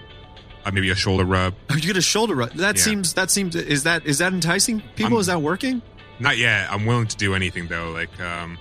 uh, 0.65 0.71
maybe 0.71 0.89
a 0.89 0.95
shoulder 0.95 1.23
rub. 1.25 1.53
Oh, 1.69 1.75
you 1.75 1.81
get 1.81 1.97
a 1.97 2.01
shoulder 2.01 2.35
rub. 2.35 2.51
That 2.53 2.75
Yeah. 2.77 2.81
seems 2.83 3.13
that 3.13 3.29
seems 3.31 3.55
is 3.55 3.83
that 3.83 4.05
is 4.05 4.17
that 4.19 4.33
enticing 4.33 4.81
people? 4.95 5.15
Um, 5.15 5.21
is 5.21 5.27
that 5.27 5.41
working? 5.41 5.81
Not 6.19 6.37
yet. 6.37 6.71
I'm 6.71 6.85
willing 6.85 7.07
to 7.07 7.17
do 7.17 7.33
anything 7.35 7.67
though. 7.67 7.91
Like, 7.91 8.19
um, 8.19 8.57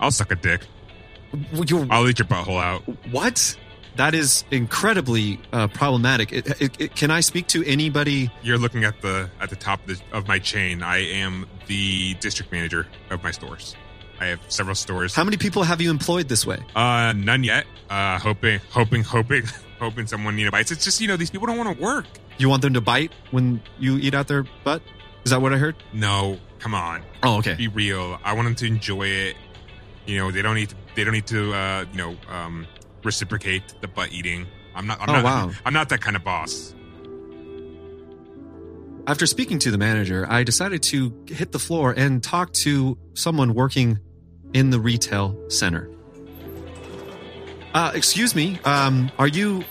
I'll 0.00 0.10
suck 0.10 0.30
a 0.32 0.36
dick. 0.36 0.62
You, 1.52 1.86
I'll 1.90 2.08
eat 2.08 2.18
your 2.18 2.28
butthole 2.28 2.62
out. 2.62 2.82
what? 3.10 3.56
That 3.96 4.14
is 4.14 4.44
incredibly 4.52 5.40
uh, 5.52 5.66
problematic. 5.66 6.32
It, 6.32 6.62
it, 6.62 6.80
it, 6.80 6.94
can 6.94 7.10
I 7.10 7.18
speak 7.18 7.48
to 7.48 7.64
anybody? 7.64 8.30
You're 8.44 8.56
looking 8.56 8.84
at 8.84 9.00
the 9.02 9.28
at 9.40 9.50
the 9.50 9.56
top 9.56 9.80
of, 9.80 9.98
the, 9.98 10.16
of 10.16 10.28
my 10.28 10.38
chain. 10.38 10.84
I 10.84 10.98
am 10.98 11.46
the 11.66 12.14
district 12.14 12.52
manager 12.52 12.86
of 13.10 13.24
my 13.24 13.32
stores. 13.32 13.74
I 14.20 14.26
have 14.26 14.40
several 14.48 14.76
stores. 14.76 15.14
How 15.14 15.24
many 15.24 15.36
people 15.36 15.64
have 15.64 15.80
you 15.80 15.90
employed 15.90 16.28
this 16.28 16.46
way? 16.46 16.58
Uh, 16.76 17.12
none 17.16 17.42
yet. 17.42 17.66
Uh, 17.90 18.18
hoping, 18.18 18.60
hoping, 18.70 19.02
hoping, 19.02 19.42
hoping 19.80 20.06
someone 20.06 20.38
you 20.38 20.44
know 20.44 20.50
bites. 20.52 20.70
It's 20.70 20.84
just 20.84 21.00
you 21.00 21.08
know 21.08 21.16
these 21.16 21.30
people 21.30 21.46
don't 21.48 21.58
want 21.58 21.76
to 21.76 21.82
work. 21.82 22.06
You 22.38 22.48
want 22.48 22.62
them 22.62 22.74
to 22.74 22.80
bite 22.80 23.12
when 23.32 23.60
you 23.80 23.98
eat 23.98 24.14
out 24.14 24.28
their 24.28 24.44
butt? 24.62 24.80
Is 25.24 25.32
that 25.32 25.42
what 25.42 25.52
I 25.52 25.58
heard? 25.58 25.74
No, 25.92 26.38
come 26.58 26.74
on, 26.74 27.02
Oh, 27.22 27.38
okay. 27.38 27.54
be 27.54 27.68
real. 27.68 28.18
I 28.24 28.32
want 28.34 28.46
them 28.46 28.54
to 28.56 28.66
enjoy 28.66 29.06
it. 29.06 29.36
You 30.06 30.18
know, 30.18 30.30
they 30.30 30.42
don't 30.42 30.54
need 30.54 30.70
to. 30.70 30.76
They 30.94 31.04
don't 31.04 31.12
need 31.14 31.26
to. 31.28 31.52
Uh, 31.52 31.84
you 31.92 31.98
know, 31.98 32.16
um, 32.30 32.66
reciprocate 33.04 33.62
the 33.80 33.88
butt 33.88 34.10
eating. 34.12 34.46
I'm 34.74 34.86
not. 34.86 35.00
I'm 35.00 35.10
Oh, 35.10 35.12
not. 35.14 35.24
wow. 35.24 35.50
I'm 35.64 35.72
not 35.74 35.88
that 35.90 36.00
kind 36.00 36.16
of 36.16 36.24
boss. 36.24 36.74
After 39.06 39.26
speaking 39.26 39.58
to 39.60 39.70
the 39.70 39.78
manager, 39.78 40.26
I 40.28 40.42
decided 40.44 40.82
to 40.84 41.12
hit 41.26 41.52
the 41.52 41.58
floor 41.58 41.94
and 41.96 42.22
talk 42.22 42.52
to 42.54 42.98
someone 43.14 43.54
working 43.54 43.98
in 44.52 44.68
the 44.70 44.78
retail 44.78 45.36
center. 45.48 45.88
Uh, 47.74 47.92
excuse 47.94 48.34
me. 48.34 48.58
Um, 48.64 49.10
are 49.18 49.28
you? 49.28 49.64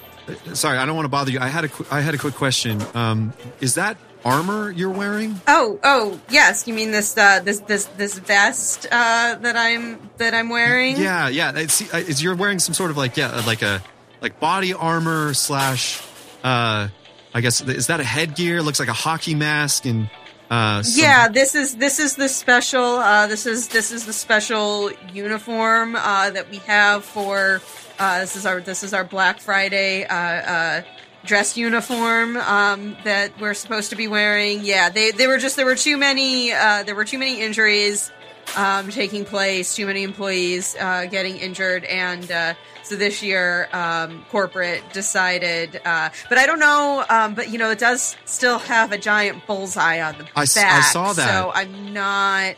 Sorry, 0.54 0.78
I 0.78 0.86
don't 0.86 0.96
want 0.96 1.06
to 1.06 1.10
bother 1.10 1.32
you. 1.32 1.40
I 1.40 1.48
had 1.48 1.66
a 1.66 1.70
I 1.92 2.02
had 2.02 2.14
a 2.16 2.18
quick 2.18 2.34
question. 2.36 2.82
Um, 2.96 3.34
is 3.62 3.76
that 3.76 3.98
armor 4.28 4.72
you're 4.72 4.92
wearing? 4.92 5.40
Oh, 5.48 5.80
oh, 5.84 6.20
yes. 6.30 6.68
You 6.68 6.74
mean 6.74 6.92
this 6.92 7.18
uh, 7.18 7.40
this 7.40 7.60
this 7.62 7.86
this 7.98 8.20
vest 8.20 8.86
uh, 8.92 9.36
that 9.42 9.56
I'm 9.56 10.10
that 10.18 10.34
I'm 10.34 10.50
wearing? 10.50 10.98
Yeah, 10.98 11.30
yeah. 11.30 11.54
It's, 11.56 11.82
uh, 11.94 12.04
you're 12.18 12.36
wearing 12.36 12.60
some 12.60 12.74
sort 12.74 12.92
of 12.92 12.98
like 12.98 13.16
yeah, 13.18 13.42
like 13.48 13.62
a 13.62 13.82
like 14.22 14.40
body 14.40 14.74
armor 14.74 15.34
slash. 15.34 16.02
Uh, 16.44 16.90
I 17.34 17.42
guess 17.42 17.62
is 17.62 17.88
that 17.88 18.00
a 18.00 18.04
headgear? 18.04 18.62
Looks 18.62 18.80
like 18.80 18.90
a 18.90 18.94
hockey 18.94 19.36
mask 19.36 19.86
and. 19.86 20.10
Uh, 20.50 20.82
some- 20.82 21.04
Yeah, 21.04 21.28
this 21.28 21.56
is 21.56 21.76
this 21.76 22.00
is 22.00 22.16
the 22.16 22.30
special. 22.30 22.82
Uh, 23.00 23.28
this 23.28 23.46
is 23.46 23.68
this 23.68 23.92
is 23.92 24.06
the 24.06 24.14
special 24.14 24.92
uniform 25.14 25.96
uh, 25.96 26.30
that 26.30 26.50
we 26.50 26.58
have 26.60 27.04
for. 27.04 27.62
Uh, 28.00 28.22
this 28.22 28.36
is 28.38 28.46
our 28.46 28.62
this 28.62 28.82
is 28.84 28.94
our 28.94 29.04
Black 29.04 29.40
Friday 29.42 30.06
uh, 30.06 30.16
uh, 30.16 30.82
dress 31.28 31.56
uniform 31.58 32.38
um, 32.38 32.98
that 33.04 33.40
we're 33.40 33.54
supposed 33.54 33.92
to 33.92 33.96
be 33.96 34.08
wearing. 34.08 34.62
Yeah, 34.64 34.90
they 34.90 35.12
they 35.12 35.28
were 35.28 35.38
just 35.38 35.56
there 35.56 35.66
were 35.66 35.76
too 35.76 35.98
many 35.98 36.52
uh, 36.52 36.84
there 36.84 36.96
were 36.96 37.06
too 37.06 37.20
many 37.20 37.42
injuries 37.42 38.12
um, 38.56 38.90
taking 38.90 39.26
place, 39.26 39.76
too 39.76 39.86
many 39.86 40.04
employees 40.04 40.76
uh, 40.80 41.06
getting 41.06 41.36
injured, 41.38 41.84
and 41.86 42.32
uh, 42.32 42.54
so 42.84 42.96
this 42.96 43.22
year 43.22 43.68
um, 43.74 44.26
corporate 44.32 44.82
decided. 44.94 45.82
Uh, 45.86 46.10
but 46.30 46.38
I 46.38 46.46
don't 46.46 46.60
know. 46.60 47.04
Um, 47.10 47.36
but 47.36 47.50
you 47.50 47.58
know, 47.58 47.70
it 47.72 47.80
does 47.80 48.16
still 48.26 48.60
have 48.60 48.92
a 48.94 48.98
giant 48.98 49.46
bullseye 49.46 50.02
on 50.02 50.18
the 50.18 50.26
I 50.36 50.44
s- 50.44 50.56
I 50.58 50.62
back. 50.62 50.84
saw 50.94 51.14
that. 51.14 51.28
So 51.28 51.52
I'm 51.54 51.94
not 51.94 52.56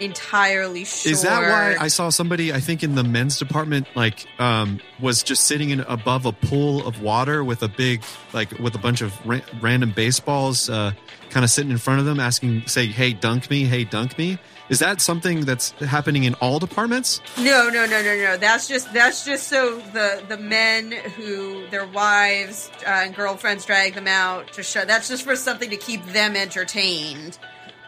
entirely 0.00 0.84
sure. 0.84 1.12
Is 1.12 1.22
that 1.22 1.40
why 1.40 1.76
I 1.82 1.88
saw 1.88 2.08
somebody? 2.10 2.52
I 2.52 2.60
think 2.60 2.82
in 2.82 2.94
the 2.94 3.04
men's 3.04 3.38
department, 3.38 3.86
like, 3.94 4.26
um, 4.40 4.80
was 5.00 5.22
just 5.22 5.46
sitting 5.46 5.70
in 5.70 5.80
above 5.80 6.26
a 6.26 6.32
pool 6.32 6.86
of 6.86 7.02
water 7.02 7.42
with 7.44 7.62
a 7.62 7.68
big, 7.68 8.02
like, 8.32 8.50
with 8.58 8.74
a 8.74 8.78
bunch 8.78 9.00
of 9.00 9.14
ra- 9.26 9.40
random 9.60 9.92
baseballs, 9.92 10.68
uh, 10.68 10.92
kind 11.30 11.44
of 11.44 11.50
sitting 11.50 11.70
in 11.70 11.78
front 11.78 12.00
of 12.00 12.06
them, 12.06 12.20
asking, 12.20 12.66
say, 12.66 12.86
"Hey, 12.86 13.12
dunk 13.12 13.50
me! 13.50 13.64
Hey, 13.64 13.84
dunk 13.84 14.16
me!" 14.18 14.38
Is 14.68 14.80
that 14.80 15.00
something 15.00 15.44
that's 15.44 15.70
happening 15.72 16.24
in 16.24 16.34
all 16.34 16.58
departments? 16.58 17.20
No, 17.38 17.68
no, 17.68 17.86
no, 17.86 18.02
no, 18.02 18.16
no. 18.16 18.36
That's 18.36 18.66
just 18.66 18.92
that's 18.92 19.24
just 19.24 19.46
so 19.48 19.78
the 19.92 20.24
the 20.28 20.36
men 20.36 20.90
who 20.90 21.68
their 21.68 21.86
wives 21.86 22.70
uh, 22.84 22.90
and 22.90 23.14
girlfriends 23.14 23.64
drag 23.64 23.94
them 23.94 24.08
out 24.08 24.52
to 24.54 24.62
show. 24.62 24.84
That's 24.84 25.08
just 25.08 25.22
for 25.22 25.36
something 25.36 25.70
to 25.70 25.76
keep 25.76 26.04
them 26.06 26.34
entertained 26.34 27.38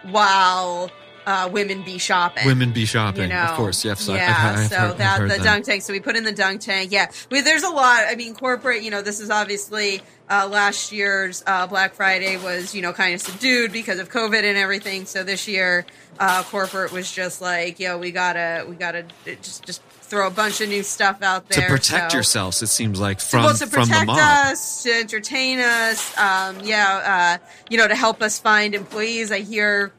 while 0.05 0.91
uh, 1.29 1.47
women 1.47 1.83
be 1.83 1.99
shopping. 1.99 2.47
Women 2.47 2.73
be 2.73 2.87
shopping, 2.87 3.25
you 3.25 3.29
know, 3.29 3.43
of 3.43 3.51
course. 3.51 3.85
Yes, 3.85 4.09
yeah. 4.09 4.15
I've, 4.55 4.61
I've 4.61 4.69
so 4.69 4.77
I've 4.77 4.99
that 4.99 5.21
the 5.21 5.27
that. 5.27 5.43
dunk 5.43 5.67
tank. 5.67 5.83
So 5.83 5.93
we 5.93 6.01
put 6.01 6.17
in 6.17 6.25
the 6.25 6.33
dunk 6.33 6.63
tank. 6.63 6.91
Yeah, 6.91 7.11
we, 7.31 7.43
there's 7.43 7.65
a 7.65 7.69
lot. 7.69 8.05
I 8.09 8.15
mean, 8.15 8.35
corporate. 8.35 8.83
You 8.83 8.91
know, 8.91 9.03
this 9.03 9.21
is 9.21 9.29
obviously 9.29 10.01
uh, 10.31 10.49
last 10.51 10.91
year's 10.91 11.45
uh, 11.47 11.67
Black 11.67 11.93
Friday 11.93 12.39
was 12.39 12.75
you 12.75 12.81
know 12.81 12.95
kind 12.95 13.15
of 13.15 13.21
subdued 13.21 13.73
because 13.73 13.99
of 13.99 14.09
COVID 14.09 14.43
and 14.43 14.57
everything. 14.57 15.05
So 15.05 15.23
this 15.23 15.47
year, 15.47 15.85
uh, 16.19 16.45
corporate 16.45 16.93
was 16.93 17.13
just 17.13 17.43
like, 17.43 17.79
yo, 17.79 17.99
we 17.99 18.11
gotta, 18.11 18.65
we 18.67 18.75
gotta 18.75 19.05
just 19.27 19.67
just 19.67 19.83
throw 19.83 20.29
a 20.29 20.31
bunch 20.31 20.63
of 20.63 20.71
new 20.71 20.83
stuff 20.83 21.21
out 21.21 21.47
there 21.51 21.69
to 21.69 21.75
protect 21.75 22.13
so. 22.13 22.17
yourselves. 22.17 22.63
It 22.63 22.69
seems 22.69 22.99
like 22.99 23.21
from 23.21 23.45
well, 23.45 23.55
to 23.55 23.67
from 23.67 23.83
the 23.83 23.89
protect 23.89 24.07
mob. 24.07 24.19
us, 24.19 24.83
to 24.85 24.93
entertain 24.93 25.61
us, 25.61 26.17
um, 26.17 26.61
yeah, 26.65 27.39
uh, 27.43 27.53
you 27.69 27.77
know, 27.77 27.87
to 27.87 27.95
help 27.95 28.23
us 28.23 28.39
find 28.39 28.75
employees. 28.75 29.31
I 29.31 29.41
hear 29.41 29.93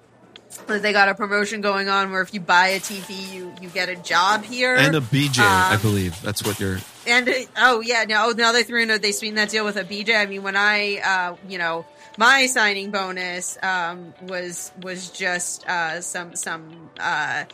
they 0.77 0.91
got 0.93 1.09
a 1.09 1.15
promotion 1.15 1.61
going 1.61 1.89
on 1.89 2.11
where 2.11 2.21
if 2.21 2.33
you 2.33 2.39
buy 2.41 2.67
a 2.67 2.79
TV, 2.79 3.31
you 3.33 3.51
you 3.61 3.69
get 3.69 3.89
a 3.89 3.95
job 3.95 4.43
here 4.43 4.75
and 4.75 4.95
a 4.95 5.01
BJ, 5.01 5.39
I 5.39 5.75
Um, 5.75 5.81
believe 5.81 6.21
that's 6.21 6.45
what 6.45 6.59
you're. 6.59 6.77
and 7.07 7.27
uh, 7.27 7.33
oh 7.57 7.79
yeah, 7.79 8.03
now 8.07 8.29
now 8.29 8.51
they 8.51 8.63
threw 8.63 8.83
in 8.83 8.91
a, 8.91 8.99
they 8.99 9.13
sweetened 9.13 9.37
that 9.39 9.49
deal 9.49 9.65
with 9.65 9.77
a 9.77 9.83
BJ. 9.85 10.15
I 10.15 10.25
mean, 10.27 10.43
when 10.43 10.55
I 10.57 10.97
uh, 10.99 11.35
you 11.47 11.57
know 11.57 11.85
my 12.17 12.45
signing 12.47 12.91
bonus 12.91 13.57
um, 13.63 14.13
was 14.23 14.71
was 14.81 15.09
just 15.09 15.65
uh, 15.67 16.01
some 16.01 16.35
some 16.35 16.89
uh, 16.99 17.45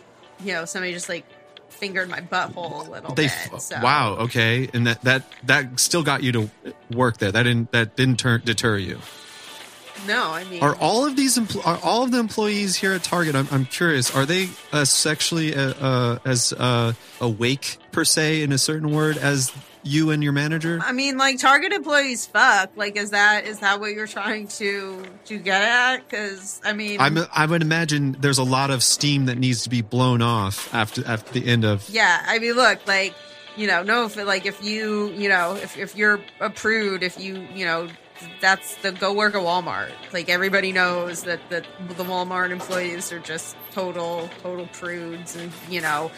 you 0.43 0.51
know 0.53 0.65
somebody 0.65 0.91
just 0.91 1.07
like 1.07 1.23
fingered 1.69 2.07
my 2.09 2.21
butthole 2.21 2.87
a 2.87 2.91
little 2.91 3.13
They 3.15 3.27
bit. 3.51 3.61
so. 3.61 3.77
wow 3.81 4.15
okay, 4.21 4.69
and 4.73 4.87
that 4.87 5.01
that 5.01 5.23
that 5.43 5.79
still 5.79 6.03
got 6.03 6.23
you 6.23 6.31
to 6.31 6.49
work 6.91 7.17
there. 7.17 7.31
That 7.31 7.43
didn't 7.43 7.71
that 7.73 7.95
didn't 7.95 8.17
turn 8.17 8.41
deter 8.45 8.77
you. 8.77 8.99
No, 10.07 10.31
I 10.31 10.43
mean, 10.45 10.61
Are 10.63 10.75
all 10.75 11.05
of 11.05 11.15
these 11.15 11.37
empl- 11.37 11.65
are 11.65 11.79
all 11.83 12.03
of 12.03 12.11
the 12.11 12.19
employees 12.19 12.75
here 12.75 12.93
at 12.93 13.03
Target? 13.03 13.35
I'm, 13.35 13.47
I'm 13.51 13.65
curious. 13.65 14.15
Are 14.15 14.25
they 14.25 14.49
uh, 14.71 14.85
sexually 14.85 15.55
uh, 15.55 15.73
uh, 15.73 16.19
as 16.25 16.53
uh, 16.53 16.93
awake 17.21 17.77
per 17.91 18.03
se 18.05 18.41
in 18.43 18.51
a 18.51 18.57
certain 18.57 18.91
word 18.91 19.17
as 19.17 19.51
you 19.83 20.09
and 20.11 20.23
your 20.23 20.33
manager? 20.33 20.79
I 20.83 20.91
mean, 20.91 21.17
like 21.17 21.39
Target 21.39 21.71
employees 21.71 22.25
fuck. 22.25 22.71
Like, 22.75 22.97
is 22.97 23.11
that 23.11 23.45
is 23.45 23.59
that 23.59 23.79
what 23.79 23.93
you're 23.93 24.07
trying 24.07 24.47
to 24.59 25.03
to 25.25 25.37
get 25.37 25.61
at? 25.61 25.97
Because 26.09 26.59
I 26.65 26.73
mean, 26.73 26.99
I'm, 26.99 27.17
I 27.33 27.45
would 27.45 27.61
imagine 27.61 28.13
there's 28.19 28.39
a 28.39 28.43
lot 28.43 28.71
of 28.71 28.81
steam 28.83 29.25
that 29.27 29.37
needs 29.37 29.63
to 29.63 29.69
be 29.69 29.81
blown 29.81 30.21
off 30.21 30.73
after 30.73 31.05
after 31.05 31.39
the 31.39 31.45
end 31.47 31.65
of. 31.65 31.87
yeah. 31.89 32.23
I 32.25 32.39
mean, 32.39 32.53
look, 32.53 32.85
like 32.87 33.13
you 33.57 33.67
know, 33.67 33.83
no, 33.83 34.05
if 34.05 34.17
like 34.17 34.45
if 34.45 34.63
you 34.63 35.09
you 35.11 35.29
know 35.29 35.55
if 35.55 35.77
if 35.77 35.95
you're 35.95 36.19
a 36.39 36.49
prude, 36.49 37.03
if 37.03 37.19
you 37.19 37.47
you 37.53 37.65
know. 37.65 37.87
That's 38.41 38.75
the 38.77 38.91
go 38.91 39.13
work 39.13 39.35
at 39.35 39.41
Walmart. 39.41 39.91
Like 40.13 40.29
everybody 40.29 40.71
knows 40.71 41.23
that 41.23 41.39
that 41.49 41.65
the 41.89 42.03
Walmart 42.03 42.51
employees 42.51 43.11
are 43.11 43.19
just 43.19 43.55
total 43.71 44.29
total 44.41 44.67
prudes 44.67 45.35
and 45.35 45.51
you 45.69 45.81
know 45.81 46.11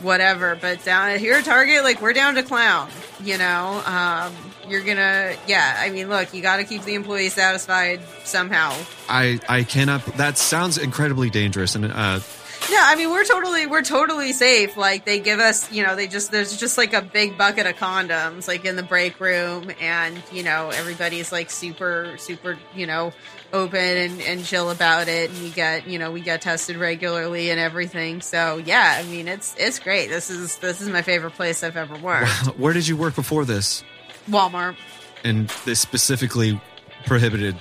whatever. 0.00 0.56
But 0.60 0.84
down 0.84 1.18
here 1.18 1.34
at 1.34 1.44
Target, 1.44 1.82
like 1.82 2.00
we're 2.00 2.12
down 2.12 2.34
to 2.36 2.42
clown. 2.42 2.88
You 3.22 3.38
know, 3.38 3.82
um, 3.86 4.34
you're 4.68 4.84
gonna 4.84 5.34
yeah. 5.46 5.76
I 5.78 5.90
mean, 5.90 6.08
look, 6.08 6.32
you 6.32 6.42
got 6.42 6.56
to 6.56 6.64
keep 6.64 6.82
the 6.82 6.94
employees 6.94 7.34
satisfied 7.34 8.00
somehow. 8.24 8.74
I 9.08 9.40
I 9.48 9.64
cannot. 9.64 10.04
That 10.16 10.38
sounds 10.38 10.78
incredibly 10.78 11.30
dangerous, 11.30 11.74
and 11.74 11.86
uh, 11.86 12.20
No, 12.80 12.80
I 12.80 12.94
mean 12.94 13.10
we're 13.10 13.24
totally 13.24 13.66
we're 13.66 13.82
totally 13.82 14.32
safe. 14.32 14.76
Like 14.76 15.04
they 15.04 15.18
give 15.18 15.40
us, 15.40 15.72
you 15.72 15.82
know, 15.82 15.96
they 15.96 16.06
just 16.06 16.30
there's 16.30 16.56
just 16.56 16.78
like 16.78 16.92
a 16.92 17.02
big 17.02 17.36
bucket 17.36 17.66
of 17.66 17.74
condoms 17.74 18.46
like 18.46 18.64
in 18.64 18.76
the 18.76 18.82
break 18.84 19.18
room, 19.18 19.72
and 19.80 20.22
you 20.30 20.44
know 20.44 20.70
everybody's 20.70 21.32
like 21.32 21.50
super 21.50 22.14
super 22.16 22.56
you 22.72 22.86
know 22.86 23.12
open 23.52 23.80
and, 23.80 24.20
and 24.20 24.44
chill 24.44 24.70
about 24.70 25.08
it, 25.08 25.30
and 25.30 25.42
we 25.42 25.50
get 25.50 25.88
you 25.88 25.98
know 25.98 26.12
we 26.12 26.20
get 26.20 26.42
tested 26.42 26.76
regularly 26.76 27.50
and 27.50 27.58
everything. 27.58 28.20
So 28.20 28.58
yeah, 28.58 29.00
I 29.00 29.02
mean 29.08 29.26
it's 29.26 29.56
it's 29.58 29.80
great. 29.80 30.08
This 30.08 30.30
is 30.30 30.56
this 30.58 30.80
is 30.80 30.88
my 30.88 31.02
favorite 31.02 31.32
place 31.32 31.64
I've 31.64 31.76
ever 31.76 31.96
worked. 31.98 32.30
where 32.56 32.72
did 32.72 32.86
you 32.86 32.96
work 32.96 33.16
before 33.16 33.44
this? 33.44 33.82
Walmart. 34.28 34.76
And 35.24 35.48
they 35.64 35.74
specifically 35.74 36.60
prohibited 37.04 37.56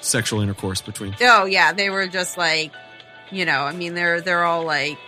sexual 0.00 0.40
intercourse 0.40 0.80
between. 0.80 1.14
Oh 1.20 1.44
yeah, 1.44 1.72
they 1.72 1.90
were 1.90 2.06
just 2.06 2.38
like, 2.38 2.72
you 3.30 3.44
know, 3.44 3.62
I 3.62 3.72
mean 3.72 3.94
they're 3.94 4.20
they're 4.20 4.44
all 4.44 4.64
like 4.64 4.98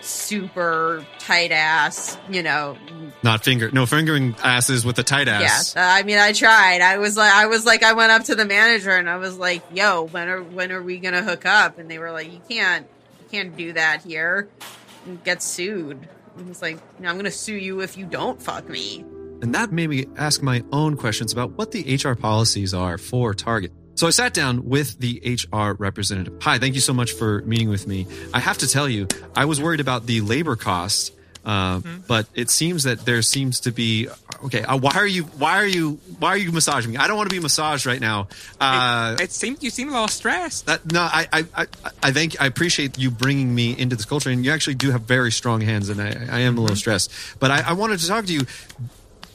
super 0.00 1.04
tight 1.18 1.52
ass, 1.52 2.16
you 2.30 2.42
know. 2.42 2.76
Not 3.22 3.44
finger, 3.44 3.70
no 3.70 3.86
fingering 3.86 4.34
asses 4.42 4.84
with 4.84 4.98
a 4.98 5.02
tight 5.02 5.28
ass. 5.28 5.74
Yeah, 5.74 5.82
uh, 5.82 5.94
I 5.94 6.02
mean 6.02 6.18
I 6.18 6.32
tried. 6.32 6.80
I 6.80 6.98
was 6.98 7.16
like 7.16 7.32
I 7.32 7.46
was 7.46 7.66
like 7.66 7.82
I 7.82 7.92
went 7.92 8.12
up 8.12 8.24
to 8.24 8.34
the 8.34 8.44
manager 8.44 8.90
and 8.90 9.08
I 9.08 9.16
was 9.16 9.36
like, 9.38 9.62
"Yo, 9.72 10.04
when 10.04 10.28
are 10.28 10.42
when 10.42 10.72
are 10.72 10.82
we 10.82 10.98
going 10.98 11.14
to 11.14 11.22
hook 11.22 11.44
up?" 11.46 11.78
And 11.78 11.90
they 11.90 11.98
were 11.98 12.12
like, 12.12 12.32
"You 12.32 12.40
can't 12.48 12.86
you 13.20 13.26
can't 13.30 13.56
do 13.56 13.72
that 13.72 14.02
here. 14.02 14.48
You 15.06 15.18
get 15.24 15.42
sued." 15.42 16.08
And 16.36 16.48
was 16.48 16.62
like, 16.62 16.78
no, 17.00 17.08
"I'm 17.08 17.16
going 17.16 17.24
to 17.24 17.30
sue 17.30 17.54
you 17.54 17.80
if 17.80 17.96
you 17.96 18.06
don't 18.06 18.40
fuck 18.40 18.68
me." 18.68 19.04
And 19.42 19.54
that 19.54 19.70
made 19.70 19.90
me 19.90 20.06
ask 20.16 20.42
my 20.42 20.64
own 20.72 20.96
questions 20.96 21.32
about 21.32 21.52
what 21.52 21.70
the 21.70 21.96
HR 21.96 22.14
policies 22.14 22.72
are 22.72 22.96
for 22.96 23.34
Target. 23.34 23.72
So 23.96 24.06
I 24.06 24.10
sat 24.10 24.34
down 24.34 24.68
with 24.68 24.98
the 25.00 25.22
HR 25.24 25.72
representative. 25.72 26.34
Hi, 26.42 26.58
thank 26.58 26.74
you 26.74 26.82
so 26.82 26.92
much 26.92 27.12
for 27.12 27.40
meeting 27.42 27.70
with 27.70 27.86
me. 27.86 28.06
I 28.34 28.40
have 28.40 28.58
to 28.58 28.68
tell 28.68 28.86
you, 28.86 29.08
I 29.34 29.46
was 29.46 29.58
worried 29.58 29.80
about 29.80 30.04
the 30.04 30.20
labor 30.20 30.54
costs, 30.54 31.12
uh, 31.46 31.80
but 32.06 32.26
it 32.34 32.50
seems 32.50 32.82
that 32.82 33.06
there 33.06 33.22
seems 33.22 33.60
to 33.60 33.72
be 33.72 34.08
okay. 34.44 34.64
Uh, 34.64 34.76
why 34.76 34.92
are 34.96 35.06
you? 35.06 35.22
Why 35.22 35.56
are 35.56 35.66
you? 35.66 35.98
Why 36.18 36.30
are 36.30 36.36
you 36.36 36.52
massaging 36.52 36.90
me? 36.90 36.98
I 36.98 37.06
don't 37.06 37.16
want 37.16 37.30
to 37.30 37.34
be 37.34 37.40
massaged 37.40 37.86
right 37.86 38.00
now. 38.00 38.28
Uh, 38.60 39.16
it 39.18 39.32
seemed 39.32 39.62
you 39.62 39.70
seem 39.70 39.88
a 39.88 39.92
little 39.92 40.08
stressed. 40.08 40.66
that, 40.66 40.92
no, 40.92 41.00
I, 41.00 41.26
I, 41.32 41.44
I, 41.56 41.66
I 42.02 42.12
think 42.12 42.38
I 42.38 42.46
appreciate 42.46 42.98
you 42.98 43.10
bringing 43.10 43.54
me 43.54 43.78
into 43.78 43.96
this 43.96 44.04
culture, 44.04 44.28
and 44.28 44.44
you 44.44 44.50
actually 44.50 44.74
do 44.74 44.90
have 44.90 45.02
very 45.02 45.32
strong 45.32 45.62
hands, 45.62 45.88
and 45.88 46.02
I, 46.02 46.08
I 46.30 46.40
am 46.40 46.58
a 46.58 46.60
little 46.60 46.76
stressed. 46.76 47.10
But 47.38 47.50
I, 47.50 47.62
I 47.68 47.72
wanted 47.72 48.00
to 48.00 48.08
talk 48.08 48.26
to 48.26 48.32
you. 48.34 48.42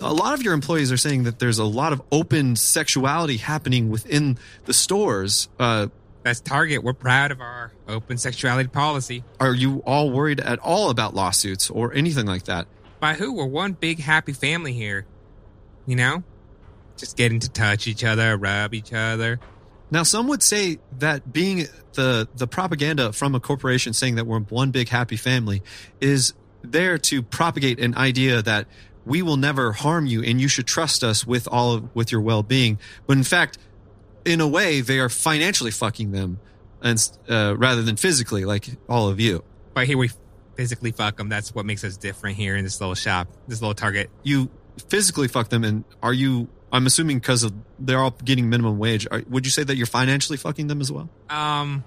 A 0.02 0.12
lot 0.12 0.34
of 0.34 0.42
your 0.42 0.54
employees 0.56 0.92
are 0.92 0.98
saying 0.98 1.24
that 1.24 1.38
there's 1.38 1.60
a 1.60 1.64
lot 1.64 1.94
of 1.94 2.02
open 2.12 2.56
sexuality 2.56 3.38
happening 3.38 3.92
within 3.92 4.40
the 4.66 4.74
stores. 4.74 5.48
Uh, 5.60 5.88
That's 6.24 6.40
Target. 6.40 6.84
We're 6.84 6.94
proud 6.94 7.30
of 7.32 7.40
our 7.40 7.72
open 7.88 8.18
sexuality 8.18 8.68
policy. 8.68 9.24
are 9.40 9.54
you 9.54 9.84
all 9.86 10.10
worried 10.10 10.40
at 10.40 10.58
all 10.60 10.90
about 10.90 11.14
lawsuits 11.14 11.70
or 11.70 11.94
anything 11.94 12.26
like 12.26 12.46
that? 12.46 12.66
By 13.00 13.14
who? 13.14 13.34
We're 13.34 13.46
one 13.46 13.74
big 13.74 14.00
happy 14.00 14.34
family 14.34 14.74
here. 14.74 15.06
You 15.86 15.96
know? 15.96 16.24
Just 16.98 17.16
getting 17.16 17.40
to 17.40 17.50
touch 17.50 17.88
each 17.88 18.04
other, 18.04 18.36
rub 18.38 18.74
each 18.74 18.94
other. 18.94 19.40
Now, 19.92 20.04
some 20.04 20.28
would 20.30 20.42
say 20.42 20.80
that 21.00 21.32
being 21.32 21.68
the 21.94 22.28
the 22.36 22.48
propaganda 22.48 23.12
from 23.12 23.36
a 23.36 23.40
corporation 23.40 23.94
saying 23.94 24.16
that 24.16 24.26
we're 24.26 24.40
one 24.40 24.72
big 24.72 24.90
happy 24.90 25.18
family 25.18 25.62
is 26.00 26.34
there 26.64 26.98
to 26.98 27.22
propagate 27.22 27.80
an 27.80 27.96
idea 27.96 28.42
that 28.42 28.68
we 29.06 29.22
will 29.22 29.38
never 29.38 29.72
harm 29.72 30.06
you 30.06 30.24
and 30.24 30.40
you 30.40 30.48
should 30.48 30.68
trust 30.68 31.04
us 31.04 31.26
with 31.26 31.48
all 31.48 31.74
of, 31.74 31.96
with 31.96 32.12
your 32.12 32.22
well 32.22 32.44
being. 32.44 32.80
But 33.08 33.18
in 33.18 33.24
fact, 33.24 33.58
in 34.26 34.42
a 34.42 34.48
way, 34.48 34.82
they 34.82 35.00
are 35.00 35.10
financially 35.10 35.72
fucking 35.72 36.12
them, 36.12 36.40
and 36.82 37.18
uh, 37.30 37.56
rather 37.58 37.82
than 37.82 37.96
physically, 37.96 38.46
like 38.46 38.68
all 38.88 39.10
of 39.10 39.20
you. 39.20 39.44
But 39.74 39.88
here 39.88 39.98
we 39.98 40.12
physically 40.56 40.92
fuck 40.92 41.18
them. 41.18 41.30
That's 41.30 41.56
what 41.56 41.66
makes 41.66 41.84
us 41.84 41.98
different 41.98 42.38
here 42.38 42.56
in 42.56 42.64
this 42.64 42.80
little 42.80 42.96
shop, 42.96 43.28
this 43.48 43.62
little 43.62 43.74
Target. 43.74 44.10
You 44.24 44.50
physically 44.90 45.28
fuck 45.28 45.50
them, 45.50 45.64
and 45.64 45.84
are 46.04 46.14
you? 46.14 46.50
I'm 46.72 46.86
assuming 46.86 47.18
because 47.18 47.44
of 47.44 47.54
they're 47.80 48.00
all 48.00 48.16
getting 48.24 48.50
minimum 48.50 48.78
wage. 48.78 49.08
Are, 49.10 49.24
would 49.30 49.46
you 49.46 49.52
say 49.52 49.64
that 49.64 49.76
you're 49.76 49.88
financially 49.88 50.38
fucking 50.38 50.68
them 50.68 50.82
as 50.82 50.92
well? 50.92 51.10
Um, 51.30 51.84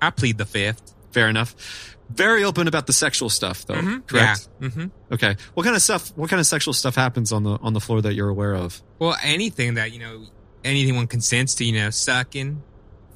I 0.00 0.10
plead 0.10 0.38
the 0.38 0.46
fifth. 0.46 0.94
Fair 1.12 1.28
enough. 1.28 1.96
Very 2.10 2.42
open 2.44 2.68
about 2.68 2.86
the 2.86 2.92
sexual 2.92 3.28
stuff, 3.28 3.66
though. 3.66 3.74
Mhm. 3.74 4.06
Correct. 4.06 4.48
Yeah. 4.60 4.68
hmm 4.70 4.84
Okay. 5.12 5.36
What 5.54 5.64
kind 5.64 5.76
of 5.76 5.82
stuff? 5.82 6.10
What 6.16 6.30
kind 6.30 6.40
of 6.40 6.46
sexual 6.46 6.72
stuff 6.74 6.94
happens 6.94 7.32
on 7.32 7.42
the 7.42 7.58
on 7.62 7.74
the 7.74 7.80
floor 7.80 8.00
that 8.02 8.14
you're 8.14 8.28
aware 8.30 8.54
of? 8.54 8.82
Well, 8.98 9.16
anything 9.22 9.74
that 9.74 9.92
you 9.92 9.98
know, 9.98 10.24
anyone 10.64 11.06
consents 11.06 11.54
to, 11.56 11.64
you 11.64 11.72
know, 11.72 11.90
sucking, 11.90 12.62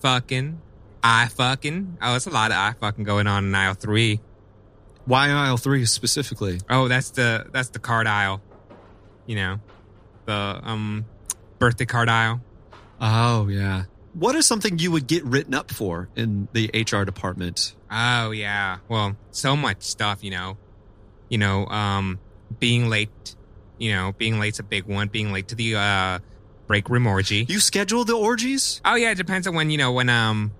fucking, 0.00 0.60
eye 1.02 1.28
fucking. 1.34 1.96
Oh, 2.02 2.14
it's 2.16 2.26
a 2.26 2.30
lot 2.30 2.50
of 2.50 2.56
eye 2.58 2.74
fucking 2.80 3.04
going 3.04 3.26
on 3.26 3.44
in 3.46 3.54
aisle 3.54 3.74
three. 3.74 4.20
Why 5.06 5.30
aisle 5.30 5.56
three 5.56 5.84
specifically? 5.86 6.60
Oh, 6.68 6.86
that's 6.88 7.10
the 7.10 7.46
that's 7.52 7.70
the 7.70 7.78
card 7.78 8.06
aisle. 8.06 8.40
You 9.26 9.36
know, 9.36 9.60
the 10.26 10.60
um 10.62 11.06
birthday 11.58 11.86
card 11.86 12.08
aisle. 12.08 12.40
Oh 13.00 13.48
yeah. 13.48 13.84
What 14.12 14.34
is 14.36 14.46
something 14.46 14.78
you 14.78 14.90
would 14.92 15.06
get 15.06 15.24
written 15.24 15.54
up 15.54 15.70
for 15.70 16.10
in 16.14 16.46
the 16.52 16.70
HR 16.74 17.04
department? 17.04 17.74
Oh 17.92 18.30
yeah. 18.30 18.78
Well, 18.88 19.16
so 19.30 19.54
much 19.54 19.82
stuff, 19.82 20.24
you 20.24 20.30
know. 20.30 20.56
You 21.28 21.38
know, 21.38 21.66
um 21.66 22.18
being 22.58 22.88
late, 22.88 23.36
you 23.78 23.92
know, 23.92 24.12
being 24.16 24.40
late's 24.40 24.58
a 24.58 24.62
big 24.62 24.84
one. 24.84 25.08
Being 25.08 25.32
late 25.32 25.48
to 25.48 25.54
the 25.54 25.76
uh 25.76 26.18
break 26.66 26.88
room 26.88 27.06
orgy. 27.06 27.44
You 27.48 27.60
schedule 27.60 28.04
the 28.04 28.16
orgies? 28.16 28.80
Oh 28.84 28.94
yeah, 28.94 29.10
it 29.10 29.16
depends 29.16 29.46
on 29.46 29.54
when, 29.54 29.70
you 29.70 29.78
know, 29.78 29.92
when 29.92 30.08
um 30.08 30.52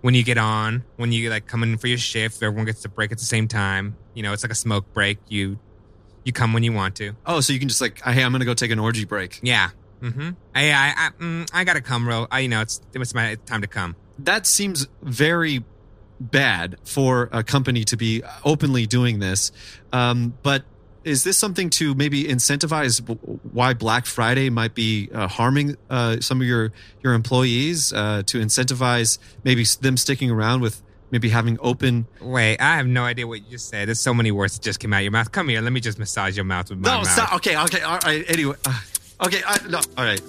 when 0.00 0.14
you 0.14 0.24
get 0.24 0.38
on, 0.38 0.82
when 0.96 1.12
you 1.12 1.30
like 1.30 1.46
come 1.46 1.62
in 1.62 1.78
for 1.78 1.86
your 1.86 1.98
shift, 1.98 2.42
everyone 2.42 2.66
gets 2.66 2.82
to 2.82 2.88
break 2.88 3.12
at 3.12 3.18
the 3.18 3.24
same 3.24 3.46
time. 3.46 3.96
You 4.14 4.24
know, 4.24 4.32
it's 4.32 4.42
like 4.42 4.52
a 4.52 4.56
smoke 4.56 4.92
break. 4.92 5.18
You 5.28 5.58
you 6.24 6.32
come 6.32 6.52
when 6.52 6.64
you 6.64 6.72
want 6.72 6.96
to. 6.96 7.12
Oh, 7.26 7.40
so 7.40 7.52
you 7.52 7.58
can 7.58 7.68
just 7.68 7.80
like, 7.80 8.00
hey, 8.00 8.22
I'm 8.24 8.32
gonna 8.32 8.44
go 8.44 8.54
take 8.54 8.72
an 8.72 8.80
orgy 8.80 9.04
break. 9.04 9.38
Yeah. 9.42 9.70
Mm-hmm. 10.00 10.30
I 10.54 10.72
I 10.72 10.94
I, 10.96 11.10
mm, 11.20 11.50
I 11.54 11.62
gotta 11.64 11.80
come, 11.80 12.08
real. 12.08 12.26
I 12.30 12.40
you 12.40 12.48
know 12.48 12.60
it's 12.60 12.80
it's 12.92 13.14
my 13.14 13.36
time 13.46 13.60
to 13.60 13.68
come. 13.68 13.94
That 14.18 14.46
seems 14.46 14.88
very 15.00 15.64
bad 16.30 16.76
for 16.84 17.28
a 17.32 17.42
company 17.42 17.84
to 17.84 17.96
be 17.96 18.22
openly 18.44 18.86
doing 18.86 19.18
this. 19.18 19.52
Um, 19.92 20.34
but 20.42 20.64
is 21.04 21.24
this 21.24 21.36
something 21.36 21.68
to 21.70 21.94
maybe 21.96 22.24
incentivize 22.24 23.00
why 23.52 23.74
Black 23.74 24.06
Friday 24.06 24.50
might 24.50 24.74
be 24.74 25.10
uh, 25.12 25.26
harming 25.26 25.76
uh, 25.90 26.20
some 26.20 26.40
of 26.40 26.46
your 26.46 26.72
your 27.02 27.14
employees 27.14 27.92
uh, 27.92 28.22
to 28.26 28.38
incentivize 28.40 29.18
maybe 29.42 29.64
them 29.80 29.96
sticking 29.96 30.30
around 30.30 30.60
with 30.60 30.80
maybe 31.10 31.28
having 31.28 31.58
open? 31.60 32.06
Wait, 32.20 32.58
I 32.58 32.76
have 32.76 32.86
no 32.86 33.02
idea 33.02 33.26
what 33.26 33.40
you 33.44 33.50
just 33.50 33.68
said. 33.68 33.88
There's 33.88 34.00
so 34.00 34.14
many 34.14 34.30
words 34.30 34.54
that 34.56 34.62
just 34.62 34.78
came 34.78 34.92
out 34.92 34.98
of 34.98 35.02
your 35.02 35.12
mouth. 35.12 35.32
Come 35.32 35.48
here, 35.48 35.60
let 35.60 35.72
me 35.72 35.80
just 35.80 35.98
massage 35.98 36.36
your 36.36 36.44
mouth 36.44 36.70
with 36.70 36.78
my 36.78 36.88
No, 36.90 36.98
mouth. 36.98 37.08
stop. 37.08 37.34
Okay, 37.34 37.56
okay, 37.56 37.80
all 37.82 37.98
right. 38.04 38.24
Anyway, 38.28 38.54
uh, 38.64 38.80
okay, 39.26 39.42
I, 39.46 39.58
no, 39.68 39.80
all 39.98 40.04
right. 40.04 40.20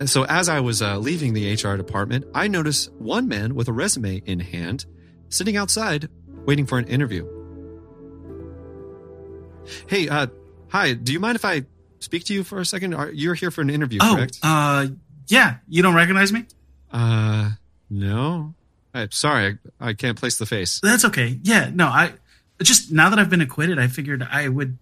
And 0.00 0.10
so 0.10 0.24
as 0.24 0.48
I 0.48 0.60
was 0.60 0.82
uh, 0.82 0.98
leaving 0.98 1.32
the 1.34 1.52
HR 1.54 1.76
department, 1.76 2.26
I 2.34 2.48
noticed 2.48 2.92
one 2.94 3.28
man 3.28 3.54
with 3.54 3.68
a 3.68 3.72
resume 3.72 4.22
in 4.26 4.40
hand 4.40 4.86
sitting 5.28 5.56
outside 5.56 6.08
waiting 6.46 6.66
for 6.66 6.78
an 6.78 6.86
interview. 6.88 7.24
Hey, 9.88 10.08
uh, 10.08 10.26
hi. 10.68 10.92
Do 10.94 11.12
you 11.12 11.20
mind 11.20 11.36
if 11.36 11.44
I 11.44 11.64
speak 12.00 12.24
to 12.24 12.34
you 12.34 12.44
for 12.44 12.58
a 12.60 12.66
second? 12.66 12.94
Are, 12.94 13.10
you're 13.10 13.34
here 13.34 13.50
for 13.50 13.62
an 13.62 13.70
interview, 13.70 14.00
Oh, 14.02 14.14
correct? 14.16 14.38
uh, 14.42 14.88
yeah. 15.28 15.56
You 15.68 15.82
don't 15.82 15.94
recognize 15.94 16.32
me? 16.32 16.44
Uh, 16.92 17.52
no. 17.88 18.54
I'm 18.92 19.10
sorry, 19.10 19.58
I, 19.80 19.88
I 19.88 19.92
can't 19.94 20.18
place 20.18 20.38
the 20.38 20.46
face. 20.46 20.80
That's 20.82 21.04
okay. 21.06 21.38
Yeah, 21.42 21.70
no, 21.74 21.86
I 21.88 22.12
just 22.62 22.92
now 22.92 23.10
that 23.10 23.18
I've 23.18 23.30
been 23.30 23.40
acquitted, 23.40 23.76
I 23.78 23.88
figured 23.88 24.22
I 24.30 24.48
would, 24.48 24.78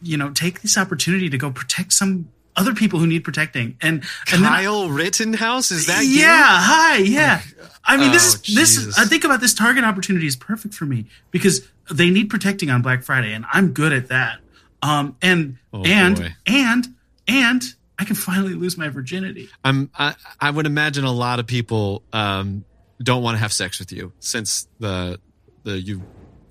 you 0.00 0.16
know, 0.16 0.30
take 0.30 0.60
this 0.62 0.78
opportunity 0.78 1.28
to 1.30 1.36
go 1.38 1.50
protect 1.50 1.92
some 1.94 2.28
other 2.56 2.74
people 2.74 2.98
who 2.98 3.06
need 3.06 3.24
protecting. 3.24 3.76
And, 3.82 4.04
and 4.32 4.42
then- 4.42 4.50
Kyle 4.50 4.88
Rittenhouse, 4.88 5.70
is 5.70 5.86
that 5.86 6.04
yeah, 6.04 6.20
you? 6.28 6.60
hi, 6.60 6.96
yeah. 6.98 7.42
I 7.84 7.96
mean, 7.96 8.12
this 8.12 8.34
Oh, 8.36 8.40
is 8.46 8.54
this. 8.54 8.76
Is, 8.76 8.98
I 8.98 9.04
think 9.04 9.24
about 9.24 9.40
this 9.40 9.52
target 9.54 9.84
opportunity 9.84 10.26
is 10.26 10.36
perfect 10.36 10.74
for 10.74 10.86
me 10.86 11.06
because 11.30 11.66
they 11.90 12.10
need 12.10 12.30
protecting 12.30 12.70
on 12.70 12.80
Black 12.82 13.02
Friday, 13.02 13.32
and 13.32 13.44
I'm 13.52 13.72
good 13.72 13.92
at 13.92 14.08
that. 14.08 14.38
Um, 14.82 15.16
and 15.20 15.58
Oh, 15.72 15.82
and 15.84 16.16
boy. 16.16 16.34
and 16.46 16.88
and 17.28 17.62
I 17.98 18.04
can 18.04 18.16
finally 18.16 18.54
lose 18.54 18.76
my 18.78 18.88
virginity. 18.88 19.48
I'm 19.64 19.90
I, 19.98 20.14
I 20.40 20.50
would 20.50 20.66
imagine 20.66 21.04
a 21.04 21.12
lot 21.12 21.40
of 21.40 21.46
people 21.46 22.02
um, 22.12 22.64
don't 23.02 23.22
want 23.22 23.34
to 23.34 23.38
have 23.40 23.52
sex 23.52 23.78
with 23.78 23.92
you 23.92 24.12
since 24.20 24.66
the 24.80 25.18
the 25.64 25.78
you 25.80 26.02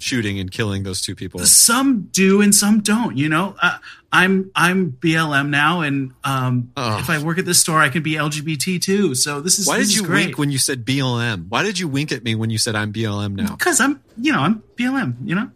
shooting 0.04 0.38
and 0.40 0.52
killing 0.52 0.84
those 0.84 1.02
two 1.02 1.16
people. 1.16 1.40
Some 1.46 2.10
do 2.12 2.42
and 2.42 2.54
some 2.54 2.82
don't. 2.82 3.18
You 3.18 3.30
know, 3.30 3.56
uh, 3.62 3.78
I'm 4.12 4.52
I'm 4.56 4.92
BLM 4.92 5.50
now, 5.50 5.82
and 5.82 6.12
um, 6.24 6.72
Oh. 6.78 7.00
if 7.00 7.10
I 7.10 7.22
work 7.24 7.38
at 7.40 7.46
this 7.46 7.60
store, 7.60 7.80
I 7.80 7.90
can 7.90 8.04
be 8.04 8.14
LGBT 8.14 8.82
too. 8.82 9.16
So 9.16 9.40
this 9.42 9.58
is 9.60 9.68
Why 9.68 9.78
this 9.80 9.94
did 9.94 9.98
you 10.04 10.10
wink 10.10 10.38
when 10.38 10.52
you 10.52 10.58
said 10.58 10.86
BLM? 10.86 11.48
Why 11.50 11.64
did 11.64 11.80
you 11.80 11.88
wink 11.88 12.12
at 12.12 12.24
me 12.24 12.36
when 12.36 12.50
you 12.50 12.58
said 12.58 12.76
I'm 12.76 12.92
BLM 12.94 13.36
now? 13.36 13.56
Because 13.56 13.80
I'm, 13.80 14.02
you 14.18 14.32
know, 14.34 14.40
I'm 14.42 14.62
BLM. 14.76 15.16
You 15.24 15.36
know, 15.36 15.52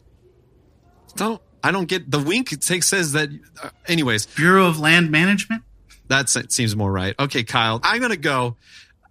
Don't 1.16 1.42
I 1.64 1.72
don't 1.72 1.88
get 1.88 2.10
the 2.10 2.20
wink. 2.20 2.52
It 2.54 2.62
takes, 2.62 2.88
says 2.88 3.12
that. 3.12 3.30
Uh, 3.62 3.70
anyways, 3.88 4.26
Bureau 4.28 4.68
of 4.68 4.80
Land 4.80 5.12
Management. 5.12 5.64
that 6.08 6.30
seems 6.30 6.76
more 6.76 6.92
right. 6.92 7.14
Okay, 7.20 7.44
Kyle, 7.44 7.80
I'm 7.84 8.02
gonna 8.02 8.16
go. 8.18 8.56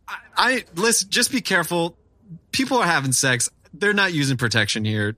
I, 0.08 0.16
I 0.36 0.64
listen. 0.74 1.10
Just 1.10 1.30
be 1.30 1.40
careful. 1.40 1.96
People 2.52 2.78
are 2.78 2.86
having 2.86 3.12
sex. 3.12 3.50
They're 3.74 3.92
not 3.92 4.12
using 4.14 4.36
protection 4.38 4.84
here. 4.84 5.16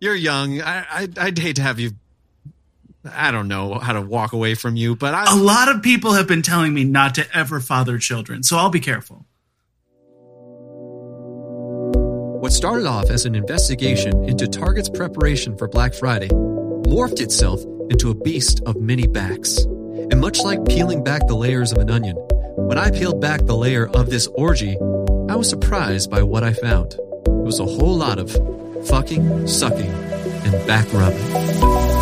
You're 0.00 0.14
young. 0.14 0.60
I, 0.60 0.86
I 0.90 1.08
I'd 1.18 1.38
hate 1.38 1.56
to 1.56 1.62
have 1.62 1.80
you. 1.80 1.92
I 3.10 3.30
don't 3.30 3.48
know 3.48 3.78
how 3.78 3.92
to 3.92 4.00
walk 4.00 4.32
away 4.32 4.54
from 4.54 4.76
you, 4.76 4.96
but 4.96 5.14
I. 5.14 5.32
A 5.32 5.36
lot 5.36 5.68
of 5.68 5.82
people 5.82 6.12
have 6.12 6.26
been 6.26 6.42
telling 6.42 6.74
me 6.74 6.84
not 6.84 7.14
to 7.16 7.26
ever 7.36 7.60
father 7.60 7.98
children, 7.98 8.42
so 8.42 8.56
I'll 8.56 8.70
be 8.70 8.80
careful. 8.80 9.24
What 12.40 12.52
started 12.52 12.86
off 12.86 13.10
as 13.10 13.24
an 13.24 13.34
investigation 13.34 14.28
into 14.28 14.46
Target's 14.46 14.88
preparation 14.88 15.56
for 15.56 15.66
Black 15.66 15.94
Friday 15.94 16.28
morphed 16.28 17.20
itself 17.20 17.60
into 17.90 18.10
a 18.10 18.14
beast 18.14 18.60
of 18.66 18.76
many 18.76 19.06
backs. 19.06 19.58
And 19.58 20.20
much 20.20 20.40
like 20.40 20.64
peeling 20.66 21.02
back 21.02 21.26
the 21.26 21.34
layers 21.34 21.72
of 21.72 21.78
an 21.78 21.90
onion, 21.90 22.16
when 22.56 22.78
I 22.78 22.90
peeled 22.90 23.20
back 23.20 23.44
the 23.44 23.56
layer 23.56 23.88
of 23.88 24.10
this 24.10 24.28
orgy, 24.28 24.76
I 25.28 25.34
was 25.34 25.48
surprised 25.48 26.10
by 26.10 26.22
what 26.22 26.44
I 26.44 26.52
found. 26.52 26.92
It 26.92 27.44
was 27.44 27.58
a 27.58 27.64
whole 27.64 27.96
lot 27.96 28.18
of 28.18 28.30
fucking, 28.86 29.46
sucking, 29.46 29.90
and 30.44 30.66
back 30.66 30.86
rubbing. 30.92 31.95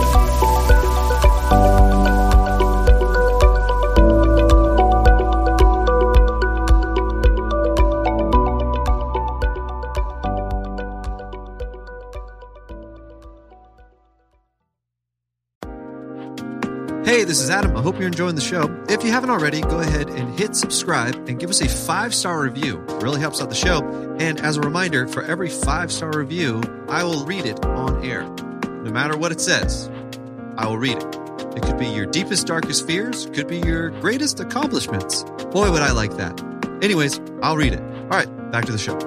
Hey, 17.24 17.28
this 17.28 17.40
is 17.40 17.48
Adam. 17.48 17.74
I 17.74 17.80
hope 17.80 17.98
you're 17.98 18.06
enjoying 18.06 18.34
the 18.34 18.42
show. 18.42 18.84
If 18.86 19.02
you 19.02 19.10
haven't 19.10 19.30
already, 19.30 19.62
go 19.62 19.80
ahead 19.80 20.10
and 20.10 20.38
hit 20.38 20.54
subscribe 20.54 21.14
and 21.26 21.40
give 21.40 21.48
us 21.48 21.62
a 21.62 21.68
five 21.68 22.14
star 22.14 22.42
review. 22.42 22.84
It 22.86 23.02
really 23.02 23.18
helps 23.18 23.40
out 23.40 23.48
the 23.48 23.54
show. 23.54 23.82
And 24.20 24.38
as 24.40 24.58
a 24.58 24.60
reminder, 24.60 25.08
for 25.08 25.22
every 25.22 25.48
five 25.48 25.90
star 25.90 26.10
review, 26.10 26.60
I 26.86 27.02
will 27.02 27.24
read 27.24 27.46
it 27.46 27.64
on 27.64 28.04
air. 28.04 28.24
No 28.82 28.90
matter 28.90 29.16
what 29.16 29.32
it 29.32 29.40
says, 29.40 29.90
I 30.58 30.66
will 30.66 30.76
read 30.76 30.98
it. 30.98 31.16
It 31.56 31.62
could 31.62 31.78
be 31.78 31.86
your 31.86 32.04
deepest, 32.04 32.46
darkest 32.46 32.86
fears, 32.86 33.24
could 33.32 33.48
be 33.48 33.56
your 33.56 33.88
greatest 34.02 34.38
accomplishments. 34.40 35.22
Boy, 35.50 35.70
would 35.70 35.80
I 35.80 35.92
like 35.92 36.18
that. 36.18 36.38
Anyways, 36.82 37.22
I'll 37.42 37.56
read 37.56 37.72
it. 37.72 37.80
All 37.80 38.18
right, 38.18 38.50
back 38.50 38.66
to 38.66 38.72
the 38.72 38.76
show. 38.76 38.98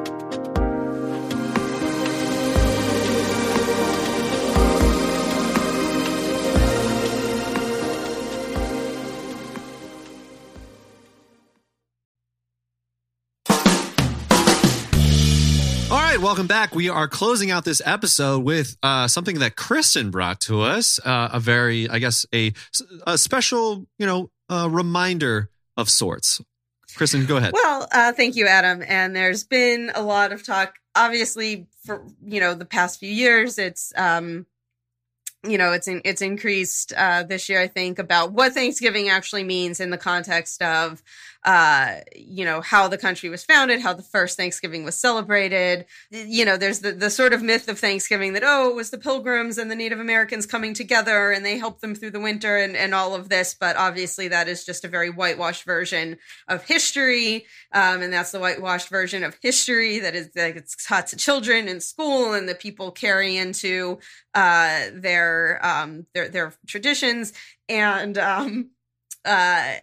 Welcome 16.28 16.45
back. 16.45 16.75
We 16.75 16.89
are 16.89 17.07
closing 17.07 17.51
out 17.51 17.63
this 17.63 17.82
episode 17.86 18.43
with 18.43 18.75
uh, 18.84 19.07
something 19.07 19.39
that 19.39 19.55
Kristen 19.55 20.11
brought 20.11 20.41
to 20.41 20.59
us. 20.59 20.99
Uh, 20.99 21.30
a 21.32 21.39
very, 21.39 21.89
I 21.89 21.99
guess, 21.99 22.25
a, 22.36 22.51
a 23.07 23.17
special, 23.17 23.88
you 23.97 24.05
know, 24.05 24.30
reminder 24.49 25.49
of 25.78 25.89
sorts. 25.89 26.41
Kristen, 26.97 27.25
go 27.28 27.38
ahead. 27.38 27.53
Well, 27.53 27.88
uh, 27.93 28.11
thank 28.11 28.36
you, 28.36 28.45
Adam. 28.45 28.84
And 28.86 29.15
there's 29.15 29.45
been 29.45 29.89
a 29.95 30.01
lot 30.01 30.34
of 30.34 30.45
talk, 30.45 30.75
obviously, 30.95 31.67
for 31.86 32.05
you 32.21 32.41
know 32.41 32.53
the 32.53 32.65
past 32.65 32.99
few 32.99 33.09
years. 33.09 33.57
It's 33.57 33.93
um, 33.95 34.47
you 35.43 35.57
know, 35.57 35.71
it's 35.71 35.88
in, 35.88 36.01
it's 36.03 36.21
increased 36.21 36.93
uh, 36.97 37.23
this 37.23 37.47
year. 37.47 37.61
I 37.61 37.67
think 37.67 37.99
about 37.99 38.34
what 38.34 38.53
Thanksgiving 38.53 39.09
actually 39.09 39.43
means 39.43 39.80
in 39.80 39.91
the 39.91 39.97
context 39.97 40.61
of 40.61 41.01
uh, 41.48 42.02
you 42.16 42.43
know 42.45 42.60
how 42.62 42.88
the 42.88 42.98
country 42.98 43.30
was 43.30 43.43
founded, 43.43 43.82
how 43.82 43.93
the 43.93 44.04
first 44.04 44.36
Thanksgiving 44.38 44.84
was 44.84 44.95
celebrated. 44.95 45.86
You 46.12 46.45
know, 46.45 46.58
there's 46.58 46.80
the 46.80 46.91
the 46.91 47.10
sort 47.10 47.34
of 47.34 47.41
myth 47.41 47.70
of 47.70 47.80
Thanksgiving 47.80 48.34
that 48.34 48.43
oh, 48.45 48.70
it 48.70 48.76
was 48.76 48.91
the 48.91 48.98
Pilgrims 48.98 49.58
and 49.58 49.72
the 49.72 49.76
Native 49.76 50.00
Americans 50.00 50.45
coming 50.45 50.74
together 50.74 51.32
and 51.32 51.45
they 51.45 51.58
helped 51.58 51.82
them 51.82 51.95
through 51.95 52.12
the 52.12 52.20
winter 52.20 52.58
and 52.58 52.76
and 52.76 52.93
all 52.93 53.16
of 53.16 53.30
this. 53.30 53.56
But 53.60 53.78
obviously, 53.78 54.28
that 54.28 54.48
is 54.48 54.66
just 54.66 54.86
a 54.86 54.89
very 54.89 55.10
whitewashed 55.10 55.64
version 55.64 56.18
of 56.48 56.66
history 56.66 57.45
um, 57.72 58.02
and 58.02 58.12
that's 58.12 58.32
the 58.32 58.39
whitewashed 58.39 58.89
version 58.89 59.24
of 59.24 59.38
history 59.41 60.00
that 60.00 60.16
is 60.16 60.32
that 60.32 60.54
gets 60.54 60.86
taught 60.86 61.08
to 61.08 61.16
children 61.16 61.68
in 61.68 61.80
school 61.80 62.34
and 62.34 62.48
the 62.48 62.56
people 62.56 62.91
carry 62.91 63.38
into 63.38 64.00
uh, 64.36 64.86
their 64.93 65.66
um, 65.66 66.06
their 66.14 66.28
their 66.28 66.54
traditions 66.68 67.34
and 67.70 68.18
um, 68.18 68.72
uh, 69.26 69.76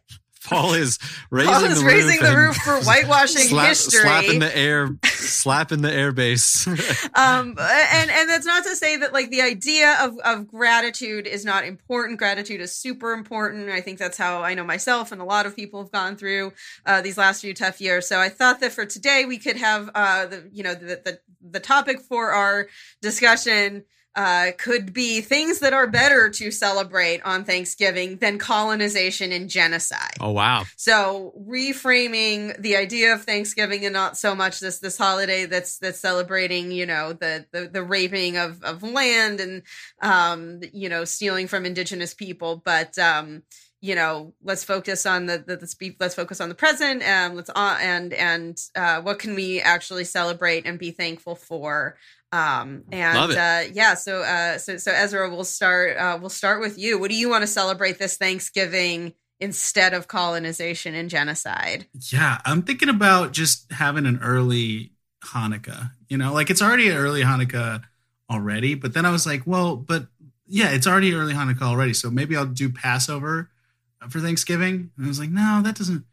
Paul 0.45 0.75
is 0.75 0.99
raising 1.31 1.53
Paul 1.53 1.65
is 1.65 1.81
the 1.81 1.87
raising 1.87 2.21
roof 2.21 2.31
the 2.31 2.37
roof 2.37 2.57
for 2.57 2.81
whitewashing 2.83 3.49
slap- 3.49 3.69
history. 3.69 4.01
slapping 4.01 4.39
the 4.41 4.57
air, 4.57 4.91
slapping 5.05 5.83
the 5.83 5.93
air 5.93 6.13
base. 6.13 6.67
um 7.15 7.57
and 7.59 8.11
and 8.11 8.29
that's 8.29 8.47
not 8.47 8.65
to 8.65 8.77
say 8.77 8.97
that 8.99 9.13
like 9.13 9.31
the 9.31 9.43
idea 9.43 9.97
of 10.01 10.19
of 10.25 10.47
gratitude 10.47 11.27
is 11.27 11.45
not 11.45 11.65
important 11.65 12.19
gratitude 12.19 12.61
is 12.61 12.75
super 12.77 13.13
important 13.13 13.71
i 13.71 13.81
think 13.81 13.99
that's 13.99 14.19
how 14.19 14.43
i 14.43 14.55
know 14.55 14.65
myself 14.65 15.13
and 15.13 15.21
a 15.21 15.25
lot 15.25 15.47
of 15.47 15.57
people 15.57 15.83
have 15.83 15.91
gone 15.93 16.17
through 16.17 16.53
uh 16.87 17.01
these 17.01 17.17
last 17.17 17.41
few 17.41 17.55
tough 17.55 17.81
years 17.81 18.07
so 18.07 18.19
i 18.19 18.29
thought 18.29 18.61
that 18.61 18.73
for 18.73 18.85
today 18.85 19.25
we 19.27 19.39
could 19.39 19.57
have 19.57 19.91
uh 19.95 20.27
the 20.27 20.49
you 20.53 20.63
know 20.63 20.75
the 20.75 21.01
the, 21.05 21.21
the 21.41 21.61
topic 21.61 22.01
for 22.01 22.31
our 22.33 22.69
discussion 23.01 23.85
uh, 24.17 24.53
could 24.59 24.93
be 24.93 25.21
things 25.21 25.59
that 25.59 25.73
are 25.73 25.87
better 25.87 26.31
to 26.31 26.51
celebrate 26.51 27.21
on 27.23 27.45
Thanksgiving 27.45 28.17
than 28.19 28.39
colonization 28.39 29.33
and 29.33 29.49
genocide. 29.49 30.17
oh 30.21 30.33
wow! 30.33 30.65
So 30.77 31.35
reframing 31.49 32.61
the 32.61 32.77
idea 32.77 33.13
of 33.15 33.25
Thanksgiving 33.25 33.85
and 33.85 33.93
not 33.93 34.17
so 34.17 34.35
much 34.35 34.61
this 34.61 34.79
this 34.79 34.97
holiday 34.97 35.47
that's 35.47 35.79
that's 35.79 36.01
celebrating, 36.01 36.71
you 36.71 36.87
know, 36.87 37.13
the 37.13 37.47
the, 37.53 37.69
the 37.69 37.83
raping 37.83 38.37
of, 38.37 38.63
of 38.63 38.83
land 38.83 39.41
and 39.41 39.63
um, 40.01 40.61
you 40.73 40.89
know, 40.89 41.05
stealing 41.05 41.47
from 41.47 41.67
indigenous 41.67 42.15
people, 42.15 42.63
but 42.65 42.97
um, 42.99 43.43
you 43.85 43.95
know, 43.95 44.33
let's 44.43 44.65
focus 44.65 45.05
on 45.05 45.27
the 45.27 45.45
the, 45.47 45.57
the 45.57 45.95
let's 46.01 46.15
focus 46.15 46.41
on 46.41 46.49
the 46.49 46.55
present 46.55 47.03
and 47.03 47.37
let's 47.37 47.51
uh, 47.51 47.79
and 47.83 48.15
and 48.15 48.59
uh, 48.75 49.03
what 49.03 49.19
can 49.19 49.35
we 49.35 49.61
actually 49.61 50.05
celebrate 50.05 50.65
and 50.67 50.79
be 50.79 50.91
thankful 50.91 51.35
for. 51.35 51.97
Um, 52.35 52.85
and 52.91 53.19
Love 53.19 53.31
it. 53.31 53.39
uh, 53.39 53.63
yeah, 53.73 53.95
so 53.95 54.23
uh, 54.23 54.59
so 54.59 54.77
so 54.77 54.91
Ezra, 54.93 55.31
we'll 55.31 55.45
start 55.45 55.97
uh, 55.97 56.19
we'll 56.21 56.31
start 56.31 56.61
with 56.61 56.79
you. 56.79 56.99
What 56.99 57.11
do 57.11 57.17
you 57.17 57.29
want 57.29 57.43
to 57.43 57.47
celebrate 57.47 57.99
this 57.99 58.17
Thanksgiving? 58.17 59.15
instead 59.41 59.93
of 59.93 60.07
colonization 60.07 60.95
and 60.95 61.11
genocide. 61.11 61.87
Yeah, 62.11 62.41
I'm 62.47 62.63
thinking 62.63 62.89
about 62.89 63.33
just 63.33 63.71
having 63.73 64.07
an 64.07 64.21
early 64.23 64.93
Hanukkah. 65.25 65.91
You 66.09 66.17
know, 66.17 66.33
like 66.33 66.51
it's 66.51 66.63
already 66.63 66.89
an 66.89 66.97
early 66.97 67.23
Hanukkah 67.23 67.83
already, 68.31 68.75
but 68.75 68.95
then 68.95 69.05
I 69.05 69.11
was 69.11 69.27
like, 69.27 69.43
well, 69.45 69.77
but 69.77 70.07
yeah, 70.47 70.71
it's 70.71 70.87
already 70.87 71.15
early 71.15 71.35
Hanukkah 71.35 71.63
already, 71.63 71.95
so 71.95 72.11
maybe 72.11 72.37
I'll 72.37 72.47
do 72.47 72.71
Passover 72.71 73.51
for 74.09 74.21
Thanksgiving. 74.21 74.91
And 74.97 75.07
I 75.07 75.09
was 75.09 75.19
like, 75.19 75.31
no, 75.31 75.61
that 75.63 75.77
doesn't. 75.77 76.05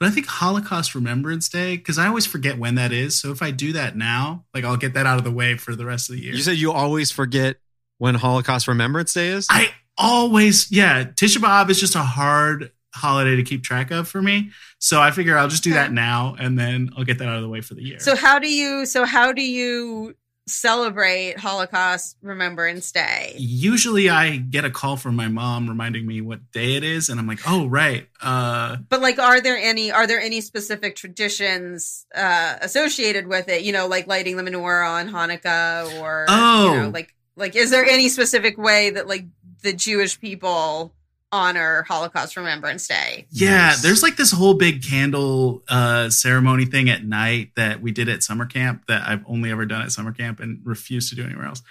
But 0.00 0.08
I 0.08 0.10
think 0.10 0.26
Holocaust 0.26 0.94
Remembrance 0.94 1.48
Day 1.48 1.76
because 1.76 1.98
I 1.98 2.08
always 2.08 2.26
forget 2.26 2.58
when 2.58 2.74
that 2.74 2.92
is. 2.92 3.18
So 3.18 3.30
if 3.30 3.42
I 3.42 3.50
do 3.50 3.72
that 3.74 3.96
now, 3.96 4.44
like 4.52 4.64
I'll 4.64 4.76
get 4.76 4.94
that 4.94 5.06
out 5.06 5.18
of 5.18 5.24
the 5.24 5.30
way 5.30 5.56
for 5.56 5.76
the 5.76 5.86
rest 5.86 6.10
of 6.10 6.16
the 6.16 6.22
year. 6.22 6.34
You 6.34 6.42
said 6.42 6.56
you 6.56 6.72
always 6.72 7.10
forget 7.10 7.56
when 7.98 8.14
Holocaust 8.16 8.68
Remembrance 8.68 9.14
Day 9.14 9.28
is. 9.28 9.46
I 9.48 9.72
always, 9.96 10.70
yeah, 10.70 11.04
Tisha 11.04 11.38
B'av 11.38 11.70
is 11.70 11.78
just 11.78 11.94
a 11.94 12.02
hard 12.02 12.72
holiday 12.94 13.36
to 13.36 13.42
keep 13.42 13.62
track 13.62 13.90
of 13.90 14.08
for 14.08 14.22
me. 14.22 14.50
So 14.78 15.00
I 15.00 15.10
figure 15.10 15.36
I'll 15.36 15.48
just 15.48 15.64
do 15.64 15.74
that 15.74 15.92
now 15.92 16.36
and 16.38 16.58
then 16.58 16.90
I'll 16.96 17.04
get 17.04 17.18
that 17.18 17.28
out 17.28 17.36
of 17.36 17.42
the 17.42 17.48
way 17.48 17.60
for 17.60 17.74
the 17.74 17.82
year. 17.82 17.98
So 17.98 18.16
how 18.16 18.38
do 18.38 18.48
you 18.48 18.86
so 18.86 19.04
how 19.04 19.32
do 19.32 19.42
you 19.42 20.14
celebrate 20.46 21.38
Holocaust 21.38 22.16
Remembrance 22.22 22.92
Day? 22.92 23.34
Usually 23.38 24.08
I 24.10 24.36
get 24.36 24.64
a 24.64 24.70
call 24.70 24.96
from 24.96 25.16
my 25.16 25.28
mom 25.28 25.68
reminding 25.68 26.06
me 26.06 26.20
what 26.20 26.50
day 26.52 26.74
it 26.74 26.84
is 26.84 27.08
and 27.08 27.18
I'm 27.18 27.26
like, 27.26 27.40
"Oh, 27.46 27.66
right." 27.66 28.08
Uh 28.20 28.76
But 28.88 29.00
like, 29.00 29.18
are 29.18 29.40
there 29.40 29.56
any 29.56 29.90
are 29.90 30.06
there 30.06 30.20
any 30.20 30.40
specific 30.40 30.96
traditions 30.96 32.06
uh, 32.14 32.56
associated 32.60 33.26
with 33.26 33.48
it? 33.48 33.62
You 33.62 33.72
know, 33.72 33.86
like 33.86 34.06
lighting 34.06 34.36
the 34.36 34.42
menorah 34.42 34.88
on 34.88 35.08
Hanukkah, 35.10 36.00
or 36.00 36.26
Oh. 36.28 36.72
you 36.74 36.80
know, 36.82 36.88
like 36.90 37.14
like 37.36 37.56
is 37.56 37.70
there 37.70 37.84
any 37.84 38.08
specific 38.08 38.56
way 38.58 38.90
that 38.90 39.08
like 39.08 39.26
the 39.62 39.72
Jewish 39.72 40.20
people 40.20 40.94
honor 41.34 41.82
Holocaust 41.88 42.36
Remembrance 42.36 42.86
Day? 42.86 43.26
Yeah, 43.30 43.68
Nice. 43.70 43.82
there's 43.82 44.02
like 44.04 44.16
this 44.16 44.30
whole 44.30 44.54
big 44.54 44.82
candle 44.84 45.64
uh, 45.68 46.08
ceremony 46.08 46.64
thing 46.64 46.88
at 46.88 47.04
night 47.04 47.50
that 47.56 47.82
we 47.82 47.90
did 47.90 48.08
at 48.08 48.22
summer 48.22 48.46
camp 48.46 48.84
that 48.86 49.02
I've 49.06 49.24
only 49.26 49.50
ever 49.50 49.66
done 49.66 49.82
at 49.82 49.90
summer 49.90 50.12
camp 50.12 50.38
and 50.38 50.60
refuse 50.64 51.10
to 51.10 51.16
do 51.16 51.24
anywhere 51.24 51.46
else. 51.46 51.62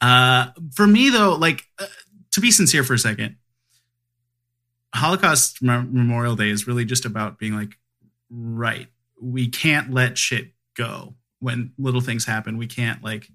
Uh, 0.00 0.48
for 0.74 0.86
me, 0.88 1.08
though, 1.10 1.36
like 1.36 1.64
uh, 1.78 1.86
to 2.32 2.40
be 2.40 2.50
sincere 2.50 2.82
for 2.82 2.94
a 2.94 2.98
second, 2.98 3.36
Holocaust 4.94 5.62
Mem- 5.62 5.90
Memorial 5.94 6.36
Day 6.36 6.50
is 6.50 6.66
really 6.66 6.84
just 6.84 7.04
about 7.04 7.38
being 7.38 7.54
like, 7.54 7.78
right, 8.30 8.88
we 9.20 9.48
can't 9.48 9.92
let 9.92 10.18
shit 10.18 10.48
go 10.76 11.14
when 11.38 11.72
little 11.78 12.00
things 12.00 12.24
happen. 12.24 12.58
We 12.58 12.66
can't 12.66 13.02
like 13.02 13.28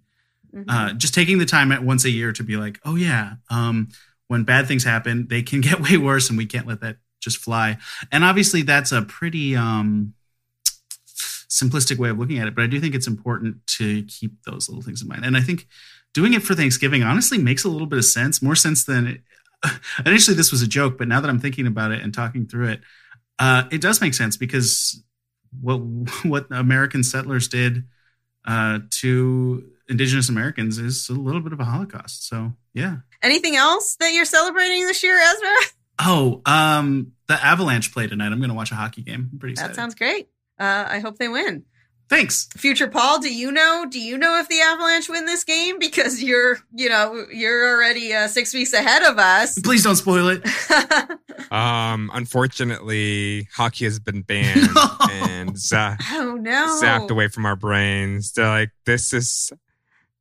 Mhm. 0.55 0.65
uh, 0.67 0.93
just 0.93 1.13
taking 1.13 1.39
the 1.39 1.45
time 1.45 1.71
at 1.71 1.83
once 1.83 2.05
a 2.05 2.09
year 2.09 2.31
to 2.31 2.43
be 2.43 2.55
like, 2.57 2.79
oh 2.85 2.95
yeah, 2.95 3.33
um, 3.49 3.89
when 4.27 4.43
bad 4.43 4.67
things 4.67 4.83
happen, 4.83 5.27
they 5.27 5.41
can 5.41 5.61
get 5.67 5.81
way 5.81 5.97
worse, 5.97 6.29
and 6.29 6.37
we 6.37 6.45
can't 6.45 6.67
let 6.67 6.81
that 6.81 6.97
just 7.19 7.37
fly. 7.37 7.77
And 8.11 8.23
obviously, 8.23 8.61
that's 8.61 8.91
a 8.91 9.01
pretty 9.01 9.55
um, 9.55 10.13
simplistic 11.49 11.97
way 11.97 12.09
of 12.09 12.17
looking 12.19 12.39
at 12.39 12.47
it, 12.47 12.55
but 12.55 12.63
I 12.63 12.67
do 12.67 12.79
think 12.79 12.95
it's 12.95 13.07
important 13.07 13.65
to 13.67 14.03
keep 14.03 14.43
those 14.43 14.69
little 14.69 14.83
things 14.83 15.01
in 15.01 15.07
mind. 15.07 15.25
And 15.25 15.37
I 15.37 15.41
think 15.41 15.67
doing 16.13 16.33
it 16.33 16.43
for 16.43 16.55
Thanksgiving 16.55 17.03
honestly 17.03 17.37
makes 17.37 17.63
a 17.63 17.69
little 17.69 17.87
bit 17.87 17.99
of 17.99 18.05
sense, 18.05 18.41
more 18.41 18.55
sense 18.55 18.83
than 18.83 19.07
it, 19.07 19.21
initially. 20.05 20.35
This 20.35 20.51
was 20.51 20.61
a 20.61 20.67
joke, 20.67 20.97
but 20.97 21.07
now 21.07 21.21
that 21.21 21.29
I'm 21.29 21.39
thinking 21.39 21.67
about 21.67 21.91
it 21.91 22.01
and 22.01 22.13
talking 22.13 22.47
through 22.47 22.69
it, 22.69 22.81
uh, 23.39 23.63
it 23.71 23.81
does 23.81 24.01
make 24.01 24.13
sense 24.13 24.37
because 24.37 25.01
what 25.61 25.77
what 26.23 26.47
American 26.51 27.03
settlers 27.03 27.47
did 27.47 27.83
uh, 28.45 28.79
to 28.89 29.69
indigenous 29.89 30.29
Americans 30.29 30.77
is 30.77 31.09
a 31.09 31.13
little 31.13 31.41
bit 31.41 31.53
of 31.53 31.59
a 31.59 31.65
Holocaust. 31.65 32.27
So 32.27 32.53
yeah. 32.73 32.97
Anything 33.21 33.55
else 33.55 33.95
that 33.99 34.13
you're 34.13 34.25
celebrating 34.25 34.85
this 34.85 35.03
year, 35.03 35.17
Ezra? 35.19 35.55
Oh, 35.99 36.41
um, 36.45 37.13
the 37.27 37.33
Avalanche 37.43 37.91
play 37.91 38.07
tonight. 38.07 38.31
I'm 38.31 38.37
going 38.39 38.49
to 38.49 38.55
watch 38.55 38.71
a 38.71 38.75
hockey 38.75 39.01
game. 39.01 39.29
I'm 39.33 39.39
pretty 39.39 39.53
excited. 39.53 39.71
That 39.71 39.75
sounds 39.75 39.95
great. 39.95 40.29
Uh, 40.59 40.85
I 40.87 40.99
hope 40.99 41.17
they 41.17 41.27
win. 41.27 41.63
Thanks. 42.09 42.47
Future 42.55 42.87
Paul, 42.87 43.19
do 43.19 43.33
you 43.33 43.51
know? 43.51 43.85
Do 43.89 43.99
you 43.99 44.17
know 44.17 44.39
if 44.39 44.47
the 44.47 44.61
Avalanche 44.61 45.09
win 45.09 45.25
this 45.25 45.43
game? 45.43 45.77
Because 45.77 46.23
you're, 46.23 46.57
you 46.73 46.87
know, 46.87 47.25
you're 47.33 47.75
already 47.75 48.13
uh, 48.13 48.27
six 48.29 48.53
weeks 48.53 48.71
ahead 48.71 49.03
of 49.03 49.17
us. 49.17 49.59
Please 49.59 49.83
don't 49.83 49.95
spoil 49.95 50.29
it. 50.29 50.47
Um, 51.51 52.11
unfortunately, 52.13 53.47
hockey 53.53 53.85
has 53.85 53.99
been 53.99 54.21
banned 54.21 54.67
and 55.11 55.57
za- 55.57 55.97
oh 56.11 56.35
no! 56.35 56.77
zapped 56.81 57.09
away 57.09 57.29
from 57.29 57.45
our 57.45 57.55
brains. 57.55 58.33
They're 58.33 58.47
like, 58.47 58.71
this 58.85 59.13
is 59.13 59.53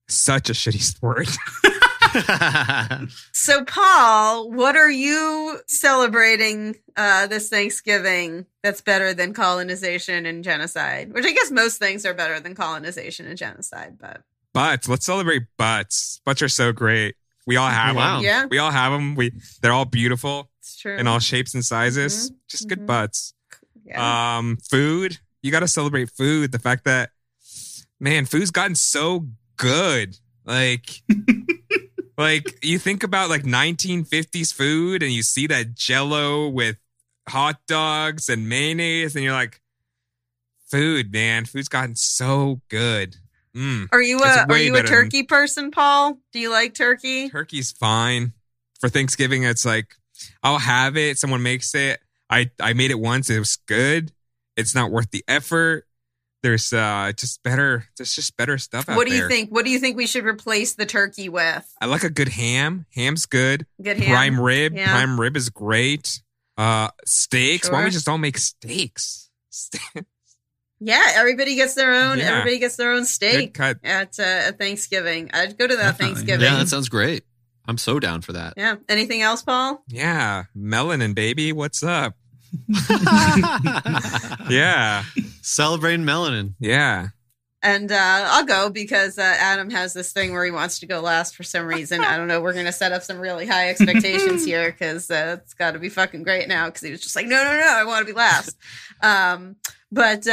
such 0.08 0.50
a 0.50 0.52
shitty 0.52 0.82
sport. 0.82 1.28
So, 3.32 3.64
Paul, 3.64 4.50
what 4.50 4.76
are 4.76 4.90
you 4.90 5.60
celebrating 5.68 6.76
uh, 6.96 7.26
this 7.28 7.48
Thanksgiving 7.48 8.46
that's 8.62 8.80
better 8.80 9.14
than 9.14 9.32
colonization 9.34 10.26
and 10.26 10.42
genocide? 10.42 11.12
Which 11.12 11.24
I 11.24 11.32
guess 11.32 11.50
most 11.50 11.78
things 11.78 12.04
are 12.04 12.14
better 12.14 12.40
than 12.40 12.54
colonization 12.54 13.26
and 13.26 13.36
genocide, 13.38 13.98
but 14.00 14.22
Butts. 14.52 14.88
Let's 14.88 15.04
celebrate 15.04 15.42
butts. 15.58 16.20
Butts 16.24 16.40
are 16.42 16.48
so 16.48 16.72
great. 16.72 17.14
We 17.46 17.56
all 17.56 17.68
have 17.68 17.94
Wow. 17.94 18.16
them. 18.16 18.24
yeah, 18.24 18.46
We 18.46 18.58
all 18.58 18.70
have 18.70 18.90
them. 18.92 19.14
We 19.14 19.32
they're 19.60 19.72
all 19.72 19.84
beautiful 19.84 20.50
it's 20.60 20.76
true. 20.76 20.96
in 20.96 21.06
all 21.06 21.18
shapes 21.18 21.54
and 21.54 21.64
sizes. 21.64 22.30
Mhm. 22.30 22.34
Just 22.48 22.68
good 22.68 22.80
Mhm. 22.80 22.86
butts. 22.86 23.34
yeah. 23.84 24.36
Um, 24.38 24.56
food. 24.70 25.18
You 25.42 25.52
got 25.52 25.60
to 25.60 25.68
celebrate 25.68 26.10
food. 26.10 26.50
The 26.52 26.58
fact 26.58 26.84
that 26.84 27.10
man, 28.00 28.24
food's 28.26 28.50
gotten 28.50 28.74
so 28.74 29.28
good. 29.56 30.16
Like, 30.44 31.02
like 32.18 32.64
you 32.64 32.78
think 32.78 33.02
about 33.02 33.30
like 33.30 33.42
1950s 33.42 34.52
food, 34.52 35.02
and 35.02 35.12
you 35.12 35.22
see 35.22 35.46
that 35.48 35.74
Jello 35.74 36.48
with 36.48 36.76
hot 37.28 37.58
dogs 37.66 38.28
and 38.28 38.48
mayonnaise, 38.48 39.14
and 39.14 39.24
you're 39.24 39.32
like, 39.32 39.60
food, 40.70 41.12
man, 41.12 41.44
food's 41.44 41.68
gotten 41.68 41.94
so 41.96 42.60
good. 42.68 43.16
Mm. 43.54 43.88
are 43.90 44.02
you 44.02 44.18
a 44.18 44.46
are 44.50 44.58
you 44.58 44.72
a 44.72 44.76
better 44.76 44.88
than- 44.88 45.04
turkey 45.04 45.22
person, 45.22 45.70
Paul? 45.70 46.18
Do 46.32 46.38
you 46.38 46.50
like 46.50 46.74
turkey? 46.74 47.30
Turkey's 47.30 47.72
fine. 47.72 48.34
For 48.80 48.90
Thanksgiving, 48.90 49.44
it's 49.44 49.64
like 49.64 49.94
I'll 50.42 50.58
have 50.58 50.98
it. 50.98 51.16
Someone 51.18 51.42
makes 51.42 51.74
it. 51.74 52.00
I 52.28 52.50
I 52.60 52.74
made 52.74 52.90
it 52.90 52.98
once. 52.98 53.30
It 53.30 53.38
was 53.38 53.56
good. 53.66 54.12
It's 54.56 54.74
not 54.74 54.90
worth 54.90 55.10
the 55.10 55.24
effort. 55.26 55.85
There's 56.46 56.72
uh 56.72 57.10
just 57.16 57.42
better. 57.42 57.86
There's 57.96 58.14
just 58.14 58.36
better 58.36 58.56
stuff 58.56 58.82
out 58.82 58.86
there. 58.86 58.96
What 58.96 59.08
do 59.08 59.12
you 59.14 59.22
there. 59.22 59.28
think? 59.28 59.50
What 59.50 59.64
do 59.64 59.70
you 59.72 59.80
think 59.80 59.96
we 59.96 60.06
should 60.06 60.24
replace 60.24 60.74
the 60.74 60.86
turkey 60.86 61.28
with? 61.28 61.66
I 61.80 61.86
like 61.86 62.04
a 62.04 62.08
good 62.08 62.28
ham. 62.28 62.86
Ham's 62.94 63.26
good. 63.26 63.66
Good 63.82 63.96
ham. 63.98 64.10
Prime 64.10 64.40
rib. 64.40 64.76
Yeah. 64.76 64.92
Prime 64.92 65.18
rib 65.20 65.36
is 65.36 65.50
great. 65.50 66.22
Uh, 66.56 66.88
steaks. 67.04 67.68
Why 67.68 67.78
don't 67.78 67.84
we 67.86 67.90
just 67.90 68.08
all 68.08 68.16
make 68.18 68.38
steaks? 68.38 69.28
Ste- 69.50 69.80
Yeah, 70.78 71.02
everybody 71.14 71.56
gets 71.56 71.74
their 71.74 71.92
own. 71.92 72.18
Yeah. 72.18 72.26
Everybody 72.30 72.58
gets 72.60 72.76
their 72.76 72.92
own 72.92 73.06
steak 73.06 73.54
cut. 73.54 73.78
at 73.82 74.20
uh, 74.20 74.52
Thanksgiving. 74.52 75.30
I'd 75.34 75.58
go 75.58 75.66
to 75.66 75.74
that 75.74 75.82
Definitely. 75.82 76.14
Thanksgiving. 76.14 76.44
yeah, 76.46 76.56
that 76.58 76.68
sounds 76.68 76.88
great. 76.88 77.24
I'm 77.66 77.78
so 77.78 77.98
down 77.98 78.20
for 78.22 78.34
that. 78.34 78.54
Yeah. 78.56 78.76
Anything 78.88 79.20
else, 79.22 79.42
Paul? 79.42 79.82
Yeah, 79.88 80.44
melanin, 80.56 81.14
baby. 81.16 81.52
What's 81.52 81.82
up? 81.82 82.14
Yeah, 84.50 85.04
Celebrating 85.42 86.04
melanin. 86.06 86.54
yeah. 86.60 87.08
And 87.62 87.90
uh, 87.90 87.96
I'll 88.28 88.44
go 88.44 88.70
because 88.70 89.18
uh, 89.18 89.22
Adam 89.22 89.70
has 89.70 89.92
this 89.92 90.12
thing 90.12 90.32
where 90.32 90.44
he 90.44 90.52
wants 90.52 90.78
to 90.80 90.86
go 90.86 91.00
last 91.00 91.34
for 91.34 91.42
some 91.42 91.66
reason. 91.66 92.00
I 92.00 92.16
don't 92.16 92.28
know. 92.28 92.40
We're 92.40 92.52
going 92.52 92.66
to 92.66 92.72
set 92.72 92.92
up 92.92 93.02
some 93.02 93.18
really 93.18 93.44
high 93.44 93.70
expectations 93.70 94.44
here 94.46 94.70
because 94.70 95.10
uh, 95.10 95.38
it's 95.42 95.54
got 95.54 95.72
to 95.72 95.80
be 95.80 95.88
fucking 95.88 96.22
great 96.22 96.46
now 96.46 96.66
because 96.66 96.82
he 96.82 96.92
was 96.92 97.00
just 97.00 97.16
like, 97.16 97.26
no, 97.26 97.42
no, 97.42 97.52
no, 97.58 97.66
I 97.66 97.82
want 97.84 98.06
to 98.06 98.12
be 98.12 98.16
last. 98.16 98.56
Um, 99.02 99.56
but 99.90 100.28
uh, 100.28 100.30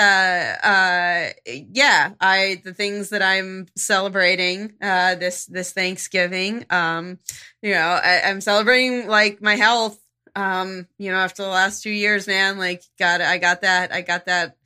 uh, 0.64 1.30
yeah, 1.46 2.12
I 2.20 2.62
the 2.66 2.74
things 2.74 3.10
that 3.10 3.24
I'm 3.24 3.66
celebrating 3.76 4.74
uh, 4.82 5.16
this 5.16 5.46
this 5.46 5.72
Thanksgiving, 5.72 6.66
um, 6.70 7.18
you 7.64 7.72
know, 7.72 8.00
I, 8.04 8.22
I'm 8.26 8.42
celebrating 8.42 9.08
like 9.08 9.42
my 9.42 9.56
health. 9.56 9.98
Um, 10.36 10.88
you 10.98 11.12
know, 11.12 11.18
after 11.18 11.44
the 11.44 11.50
last 11.50 11.84
two 11.84 11.92
years, 11.92 12.28
man, 12.28 12.58
like 12.58 12.84
got 12.98 13.22
I 13.22 13.38
got 13.38 13.62
that 13.62 13.92
I 13.92 14.02
got 14.02 14.26
that 14.26 14.58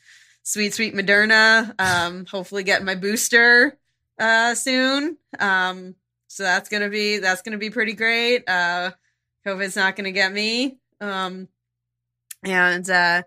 sweet 0.43 0.73
sweet 0.73 0.93
Moderna. 0.93 1.73
Um, 1.79 2.25
hopefully 2.25 2.63
get 2.63 2.83
my 2.83 2.95
booster 2.95 3.77
uh 4.19 4.55
soon. 4.55 5.17
Um, 5.39 5.95
so 6.27 6.43
that's 6.43 6.69
gonna 6.69 6.89
be 6.89 7.17
that's 7.17 7.41
gonna 7.41 7.57
be 7.57 7.69
pretty 7.69 7.93
great. 7.93 8.47
Uh, 8.47 8.91
COVID's 9.45 9.75
not 9.75 9.95
gonna 9.95 10.11
get 10.11 10.31
me. 10.31 10.77
Um, 11.01 11.47
and 12.43 12.89
uh, 12.89 13.23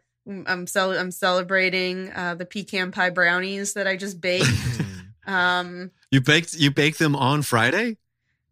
I'm 0.47 0.67
cel- 0.67 0.99
I'm 0.99 1.11
celebrating 1.11 2.13
uh, 2.13 2.35
the 2.35 2.47
pecan 2.47 2.93
pie 2.93 3.11
brownies 3.11 3.75
that 3.75 3.87
I 3.87 3.97
just 3.97 4.21
baked. 4.21 4.47
um, 5.27 5.91
you 6.11 6.21
baked 6.21 6.55
you 6.55 6.71
baked 6.71 6.99
them 6.99 7.17
on 7.17 7.43
Friday? 7.43 7.97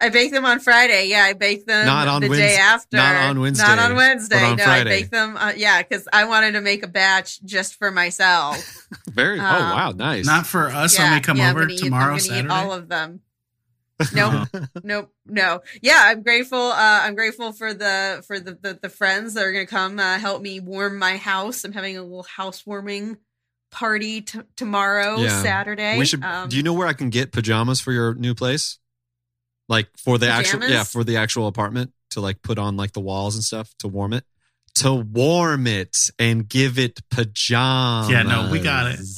I 0.01 0.11
bake 0.11 0.31
them 0.31 0.45
on 0.45 0.61
Friday. 0.61 1.07
Yeah, 1.09 1.25
I 1.25 1.33
bake 1.33 1.67
them 1.67 1.85
Not 1.87 2.07
on 2.07 2.21
the 2.23 2.29
Wednes- 2.29 2.37
day 2.37 2.57
after. 2.57 2.97
not 2.97 3.17
on 3.17 3.41
Wednesday, 3.41 3.67
Not 3.67 3.79
on 3.81 3.97
Wednesday. 3.97 4.37
but 4.37 4.45
on 4.45 4.57
no, 4.57 4.65
Friday. 4.65 4.81
I 4.81 5.01
bake 5.01 5.11
them. 5.11 5.37
Uh, 5.37 5.53
yeah, 5.57 5.83
because 5.83 6.07
I 6.13 6.25
wanted 6.27 6.53
to 6.53 6.61
make 6.61 6.85
a 6.85 6.87
batch 6.89 7.43
just 7.43 7.75
for 7.77 7.91
myself. 7.91 8.87
Very. 9.11 9.41
oh 9.41 9.45
Um, 9.45 9.49
wow, 9.71 9.91
nice. 9.97 10.25
Not 10.25 10.47
for 10.47 10.69
us 10.69 10.97
yeah, 10.97 11.05
when 11.11 11.15
we 11.15 11.21
come 11.21 11.37
yeah, 11.39 11.45
I'm 11.51 11.57
over 11.57 11.61
gonna 11.63 11.75
eat- 11.75 11.79
tomorrow, 11.81 12.03
I'm 12.05 12.09
gonna 12.11 12.21
Saturday. 12.21 12.47
Eat 12.47 12.51
all 12.51 12.73
of 12.73 12.89
them. 12.89 13.21
Nope, 14.15 14.47
nope, 14.85 15.13
no. 15.27 15.61
Yeah, 15.83 16.01
I'm 16.05 16.23
grateful. 16.23 16.57
Uh, 16.71 17.01
I'm 17.03 17.17
grateful 17.17 17.51
for 17.51 17.75
the 17.75 18.23
for 18.29 18.39
the 18.39 18.53
the, 18.55 18.79
the 18.81 18.89
friends 18.89 19.35
that 19.35 19.43
are 19.45 19.51
gonna 19.51 19.67
come 19.67 19.99
uh, 19.99 20.19
help 20.21 20.41
me 20.41 20.61
warm 20.61 21.01
my 21.01 21.17
house. 21.17 21.65
I'm 21.65 21.73
having 21.73 21.97
a 21.97 22.03
little 22.05 22.23
housewarming 22.23 23.17
party 23.73 24.21
t- 24.21 24.39
tomorrow, 24.55 25.17
Yeah. 25.19 25.43
Saturday. 25.43 25.99
we 25.99 26.05
should. 26.07 26.23
Um, 26.23 26.49
do 26.49 26.57
you 26.57 26.63
know 26.63 26.75
where 26.75 26.87
I 26.87 26.93
can 26.93 27.11
get 27.11 27.33
pajamas 27.33 27.81
for 27.81 27.91
your 27.91 28.15
new 28.15 28.37
place? 28.37 28.79
Like 29.69 29.89
for 29.99 30.19
the 30.19 30.29
actual, 30.29 30.64
yeah, 30.64 30.85
for 30.85 31.05
the 31.05 31.19
actual 31.19 31.47
apartment 31.47 31.93
to 32.11 32.21
like 32.21 32.41
put 32.43 32.59
on 32.59 32.77
like 32.77 32.93
the 32.93 33.01
walls 33.01 33.35
and 33.35 33.45
stuff 33.45 33.75
to 33.81 33.89
warm 33.89 34.12
it, 34.14 34.25
to 34.77 34.95
warm 34.95 35.66
it 35.66 35.97
and 36.19 36.49
give 36.49 36.79
it 36.79 37.01
pajamas. 37.11 38.11
Yeah, 38.11 38.23
no, 38.23 38.51
we 38.51 38.61
got 38.61 38.93
it. 38.93 39.01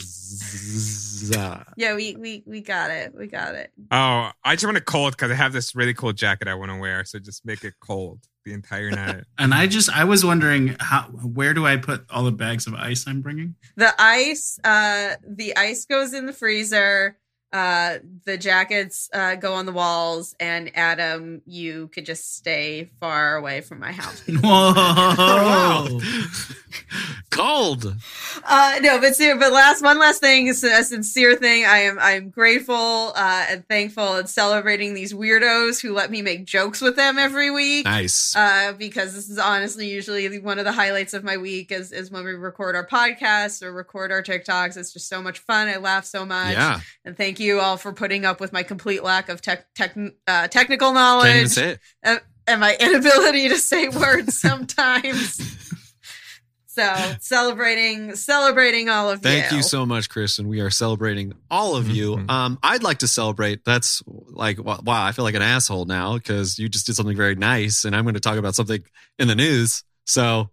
Yeah, 1.76 1.94
we 1.94 2.16
we 2.16 2.42
we 2.46 2.60
got 2.60 2.90
it. 2.90 3.14
We 3.14 3.26
got 3.26 3.54
it. 3.54 3.70
Oh, 3.90 4.30
I 4.44 4.54
just 4.54 4.64
want 4.64 4.76
it 4.76 4.84
cold 4.84 5.12
because 5.12 5.30
I 5.30 5.34
have 5.34 5.52
this 5.52 5.74
really 5.74 5.94
cool 5.94 6.12
jacket 6.12 6.48
I 6.48 6.54
want 6.54 6.70
to 6.70 6.78
wear. 6.78 7.04
So 7.04 7.18
just 7.18 7.44
make 7.44 7.62
it 7.64 7.74
cold 7.80 8.20
the 8.44 8.52
entire 8.52 8.90
night. 8.90 9.24
And 9.38 9.54
I 9.54 9.66
just 9.66 9.90
I 9.90 10.04
was 10.04 10.24
wondering 10.24 10.76
how 10.80 11.02
where 11.02 11.54
do 11.54 11.66
I 11.66 11.76
put 11.76 12.04
all 12.10 12.24
the 12.24 12.32
bags 12.32 12.66
of 12.66 12.74
ice 12.74 13.04
I'm 13.06 13.20
bringing? 13.20 13.54
The 13.76 13.92
ice, 13.98 14.58
uh, 14.64 15.14
the 15.26 15.56
ice 15.56 15.84
goes 15.84 16.12
in 16.14 16.26
the 16.26 16.32
freezer. 16.32 17.16
Uh, 17.52 17.98
the 18.24 18.38
jackets 18.38 19.08
uh, 19.12 19.34
go 19.34 19.54
on 19.54 19.66
the 19.66 19.72
walls, 19.72 20.36
and 20.38 20.70
Adam, 20.76 21.42
you 21.46 21.88
could 21.88 22.06
just 22.06 22.36
stay 22.36 22.90
far 23.00 23.36
away 23.36 23.60
from 23.60 23.80
my 23.80 23.92
house. 23.92 24.22
Whoa. 24.28 26.00
Cold. 27.30 27.94
Uh, 28.44 28.78
no, 28.82 29.00
but 29.00 29.14
but 29.18 29.52
last 29.52 29.82
one 29.82 29.98
last 29.98 30.20
thing 30.20 30.48
is 30.48 30.64
a 30.64 30.82
sincere 30.82 31.36
thing. 31.36 31.64
I 31.64 31.78
am 31.78 31.98
I'm 32.00 32.30
grateful 32.30 32.74
uh, 33.14 33.46
and 33.48 33.66
thankful 33.68 34.16
and 34.16 34.28
celebrating 34.28 34.94
these 34.94 35.12
weirdos 35.12 35.80
who 35.80 35.92
let 35.92 36.10
me 36.10 36.22
make 36.22 36.44
jokes 36.44 36.80
with 36.80 36.96
them 36.96 37.18
every 37.18 37.50
week. 37.50 37.84
Nice. 37.84 38.34
Uh, 38.34 38.72
because 38.76 39.14
this 39.14 39.30
is 39.30 39.38
honestly 39.38 39.88
usually 39.88 40.38
one 40.40 40.58
of 40.58 40.64
the 40.64 40.72
highlights 40.72 41.14
of 41.14 41.22
my 41.22 41.36
week 41.36 41.70
is, 41.70 41.92
is 41.92 42.10
when 42.10 42.24
we 42.24 42.32
record 42.32 42.74
our 42.74 42.86
podcasts 42.86 43.62
or 43.62 43.72
record 43.72 44.10
our 44.10 44.22
TikToks. 44.22 44.76
It's 44.76 44.92
just 44.92 45.08
so 45.08 45.22
much 45.22 45.38
fun. 45.38 45.68
I 45.68 45.76
laugh 45.76 46.04
so 46.04 46.26
much. 46.26 46.52
yeah. 46.52 46.80
And 47.04 47.16
thank 47.16 47.38
you 47.38 47.60
all 47.60 47.76
for 47.76 47.92
putting 47.92 48.24
up 48.24 48.40
with 48.40 48.52
my 48.52 48.64
complete 48.64 49.04
lack 49.04 49.28
of 49.28 49.40
tech, 49.40 49.72
tech 49.74 49.96
uh, 50.26 50.48
technical 50.48 50.92
knowledge 50.92 51.48
say 51.48 51.76
it. 52.02 52.22
and 52.46 52.60
my 52.60 52.76
inability 52.80 53.48
to 53.48 53.56
say 53.56 53.88
words 53.88 54.38
sometimes. 54.40 55.69
So 56.72 56.94
celebrating, 57.20 58.14
celebrating 58.14 58.88
all 58.88 59.10
of 59.10 59.22
Thank 59.22 59.36
you. 59.36 59.40
Thank 59.42 59.52
you 59.54 59.62
so 59.62 59.84
much, 59.84 60.08
Chris, 60.08 60.38
and 60.38 60.48
we 60.48 60.60
are 60.60 60.70
celebrating 60.70 61.32
all 61.50 61.74
of 61.76 61.88
you. 61.88 62.16
Mhm. 62.16 62.30
Um, 62.30 62.58
I'd 62.62 62.84
like 62.84 62.98
to 62.98 63.08
celebrate. 63.08 63.64
That's 63.64 64.02
like 64.06 64.62
wow, 64.62 64.80
wow, 64.84 65.04
I 65.04 65.12
feel 65.12 65.24
like 65.24 65.34
an 65.34 65.42
asshole 65.42 65.86
now 65.86 66.14
because 66.14 66.58
you 66.58 66.68
just 66.68 66.86
did 66.86 66.94
something 66.94 67.16
very 67.16 67.34
nice, 67.34 67.84
and 67.84 67.96
I'm 67.96 68.04
going 68.04 68.14
to 68.14 68.20
talk 68.20 68.38
about 68.38 68.54
something 68.54 68.82
in 69.18 69.26
the 69.26 69.34
news. 69.34 69.82
So 70.04 70.50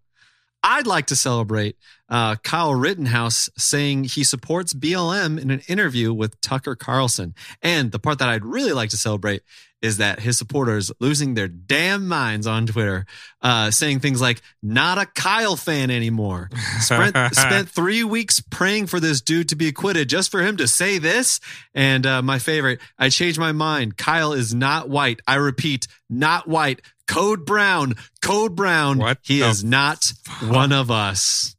I'd 0.63 0.88
like 0.88 1.07
to 1.07 1.15
celebrate 1.15 1.78
uh, 2.10 2.36
Kyle 2.38 2.74
Rittenhouse 2.74 3.49
saying 3.58 4.05
he 4.05 4.24
supports 4.24 4.74
BLM 4.74 5.39
in 5.39 5.51
an 5.51 5.62
interview 5.68 6.14
with 6.14 6.39
Tucker 6.41 6.76
Carlson. 6.76 7.36
And 7.62 7.91
the 7.91 7.99
part 7.99 8.20
that 8.20 8.30
I'd 8.30 8.45
really 8.45 8.74
like 8.74 8.89
to 8.91 8.97
celebrate 8.97 9.41
is 9.82 9.97
that 9.97 10.20
his 10.20 10.38
supporters 10.38 10.91
losing 10.99 11.34
their 11.36 11.47
damn 11.47 12.08
minds 12.08 12.47
on 12.47 12.66
Twitter, 12.66 13.05
uh, 13.41 13.70
saying 13.70 13.99
things 13.99 14.20
like 14.20 14.41
"not 14.64 14.97
a 14.97 15.05
Kyle 15.05 15.55
fan 15.55 15.91
anymore." 15.91 16.49
Spent, 16.80 17.16
spent 17.36 17.70
three 17.70 18.03
weeks 18.03 18.39
praying 18.39 18.88
for 18.88 18.99
this 18.99 19.22
dude 19.22 19.49
to 19.49 19.55
be 19.55 19.68
acquitted 19.68 20.10
just 20.10 20.32
for 20.32 20.41
him 20.41 20.58
to 20.58 20.68
say 20.68 20.97
this. 20.97 21.39
And 21.76 22.05
uh, 22.05 22.22
my 22.22 22.39
favorite, 22.39 22.80
I 22.97 23.10
changed 23.10 23.39
my 23.39 23.51
mind. 23.51 23.97
Kyle 23.97 24.34
is 24.34 24.53
not 24.53 24.89
white. 24.89 25.20
I 25.28 25.36
repeat, 25.36 25.88
not 26.10 26.47
white. 26.47 26.82
Code 27.08 27.45
Brown, 27.45 27.95
Code 28.22 28.55
Brown. 28.55 28.97
What 28.97 29.20
he 29.24 29.41
is 29.41 29.64
not 29.64 30.12
one 30.41 30.72
of 30.72 30.91
us. 30.91 31.57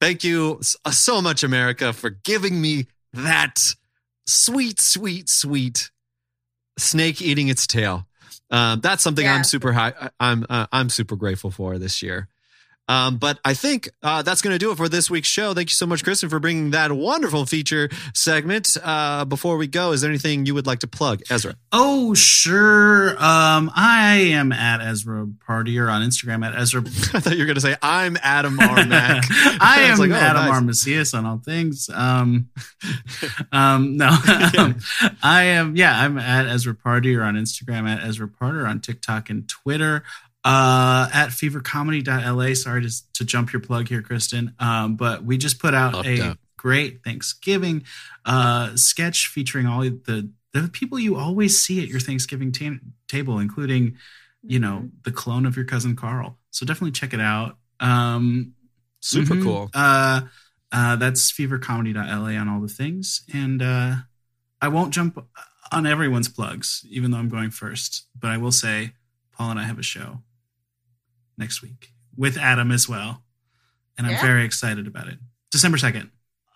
Thank 0.00 0.24
you 0.24 0.60
uh, 0.84 0.90
so 0.90 1.20
much, 1.20 1.42
America, 1.42 1.92
for 1.92 2.10
giving 2.10 2.60
me 2.60 2.86
that 3.12 3.74
sweet, 4.26 4.80
sweet, 4.80 5.28
sweet 5.28 5.90
snake 6.78 7.20
eating 7.20 7.48
its 7.48 7.66
tail. 7.66 8.06
Um, 8.50 8.80
that's 8.80 9.02
something 9.02 9.24
Yeah. 9.24 9.34
I'm 9.34 9.44
super 9.44 9.72
high. 9.72 10.10
I'm 10.18 10.46
uh, 10.48 10.66
I'm 10.72 10.88
super 10.88 11.16
grateful 11.16 11.50
for 11.50 11.78
this 11.78 12.02
year. 12.02 12.28
Um, 12.88 13.18
but 13.18 13.38
I 13.44 13.54
think 13.54 13.88
uh, 14.02 14.22
that's 14.22 14.40
going 14.40 14.54
to 14.54 14.58
do 14.58 14.72
it 14.72 14.76
for 14.76 14.88
this 14.88 15.10
week's 15.10 15.28
show. 15.28 15.52
Thank 15.52 15.68
you 15.68 15.74
so 15.74 15.86
much, 15.86 16.02
Kristen, 16.02 16.28
for 16.28 16.40
bringing 16.40 16.70
that 16.70 16.90
wonderful 16.90 17.44
feature 17.44 17.90
segment. 18.14 18.76
Uh, 18.82 19.24
before 19.26 19.58
we 19.58 19.66
go, 19.66 19.92
is 19.92 20.00
there 20.00 20.10
anything 20.10 20.46
you 20.46 20.54
would 20.54 20.66
like 20.66 20.78
to 20.80 20.86
plug, 20.86 21.22
Ezra? 21.30 21.54
Oh, 21.70 22.14
sure. 22.14 23.10
Um, 23.22 23.70
I 23.74 24.16
am 24.32 24.52
at 24.52 24.80
Ezra 24.80 25.26
Partier 25.26 25.92
on 25.92 26.02
Instagram 26.02 26.46
at 26.46 26.58
Ezra. 26.58 26.80
I 27.14 27.20
thought 27.20 27.34
you 27.34 27.40
were 27.40 27.46
going 27.46 27.56
to 27.56 27.60
say 27.60 27.76
I'm 27.82 28.16
Adam 28.22 28.58
R. 28.58 28.68
I 28.78 29.88
am 29.90 29.98
like, 29.98 30.10
oh, 30.10 30.14
Adam 30.14 30.44
nice. 30.46 30.54
R. 30.54 30.60
Macias 30.62 31.14
on 31.14 31.26
all 31.26 31.38
things. 31.38 31.90
Um, 31.92 32.48
um, 33.52 33.96
no, 33.96 34.08
I 35.22 35.44
am. 35.44 35.76
Yeah, 35.76 35.98
I'm 35.98 36.18
at 36.18 36.46
Ezra 36.46 36.74
Partier 36.74 37.24
on 37.24 37.34
Instagram, 37.34 37.88
at 37.88 38.02
Ezra 38.02 38.28
Partier 38.28 38.68
on 38.68 38.80
TikTok 38.80 39.28
and 39.30 39.48
Twitter. 39.48 40.04
Uh, 40.44 41.08
at 41.12 41.28
fevercomedy.la. 41.28 42.54
Sorry 42.54 42.82
to, 42.82 43.12
to 43.14 43.24
jump 43.24 43.52
your 43.52 43.60
plug 43.60 43.88
here, 43.88 44.02
Kristen. 44.02 44.54
Um, 44.58 44.96
but 44.96 45.24
we 45.24 45.36
just 45.36 45.58
put 45.58 45.74
out 45.74 45.94
Upped 45.94 46.06
a 46.06 46.30
up. 46.30 46.38
great 46.56 47.02
Thanksgiving 47.04 47.84
uh, 48.24 48.74
sketch 48.76 49.26
featuring 49.28 49.66
all 49.66 49.80
the 49.80 50.30
the 50.52 50.68
people 50.68 50.98
you 50.98 51.16
always 51.16 51.58
see 51.62 51.82
at 51.82 51.88
your 51.88 52.00
Thanksgiving 52.00 52.52
ta- 52.52 52.78
table, 53.08 53.38
including 53.38 53.96
you 54.42 54.58
know 54.58 54.88
the 55.02 55.12
clone 55.12 55.44
of 55.44 55.56
your 55.56 55.64
cousin 55.66 55.96
Carl. 55.96 56.38
So 56.50 56.64
definitely 56.64 56.92
check 56.92 57.12
it 57.12 57.20
out. 57.20 57.56
Um, 57.80 58.54
Super 59.00 59.34
mhm. 59.34 59.42
cool. 59.42 59.70
Uh, 59.74 60.22
uh, 60.72 60.96
that's 60.96 61.30
fevercomedy.la 61.32 62.30
on 62.40 62.48
all 62.48 62.60
the 62.60 62.68
things, 62.68 63.22
and 63.32 63.62
uh, 63.62 63.94
I 64.60 64.68
won't 64.68 64.92
jump 64.92 65.24
on 65.72 65.86
everyone's 65.86 66.28
plugs, 66.28 66.84
even 66.90 67.10
though 67.10 67.18
I'm 67.18 67.28
going 67.28 67.50
first. 67.50 68.06
But 68.18 68.30
I 68.30 68.36
will 68.38 68.52
say, 68.52 68.92
Paul 69.32 69.50
and 69.52 69.60
I 69.60 69.64
have 69.64 69.78
a 69.78 69.82
show 69.82 70.22
next 71.38 71.62
week 71.62 71.92
with 72.16 72.36
Adam 72.36 72.70
as 72.72 72.88
well, 72.88 73.22
and 73.96 74.06
I'm 74.06 74.14
Yeah. 74.14 74.22
very 74.22 74.44
excited 74.44 74.86
about 74.86 75.08
it. 75.08 75.18
December 75.50 75.78
second. 75.78 76.10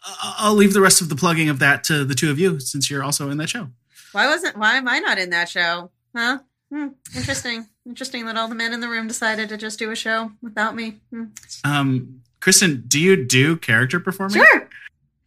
I- 0.05 0.35
I'll 0.39 0.55
leave 0.55 0.73
the 0.73 0.81
rest 0.81 1.01
of 1.01 1.09
the 1.09 1.15
plugging 1.17 1.49
of 1.49 1.61
that 1.61 1.85
to 1.85 2.05
the 2.05 2.15
two 2.15 2.31
of 2.31 2.39
you, 2.39 2.59
since 2.61 2.91
you're 2.91 3.05
also 3.05 3.31
in 3.31 3.39
that 3.39 3.49
show. 3.49 3.71
Why 4.11 4.27
wasn't? 4.27 4.57
Why 4.57 4.75
am 4.77 4.89
I 4.89 4.99
not 4.99 5.19
in 5.19 5.31
that 5.31 5.49
show? 5.49 5.91
Huh? 6.15 6.41
Hmm. 6.73 6.89
Interesting. 7.15 7.69
Interesting 7.87 8.27
that 8.27 8.37
all 8.37 8.49
the 8.49 8.55
men 8.55 8.73
in 8.73 8.81
the 8.81 8.89
room 8.89 9.07
decided 9.07 9.49
to 9.51 9.57
just 9.57 9.79
do 9.79 9.91
a 9.91 9.97
show 9.97 10.33
without 10.43 10.75
me. 10.75 11.01
Hmm. 11.11 11.25
Um, 11.65 12.23
Kristen, 12.41 12.85
do 12.89 12.99
you 12.99 13.25
do 13.25 13.57
character 13.57 14.01
performing? 14.01 14.43
Sure. 14.43 14.69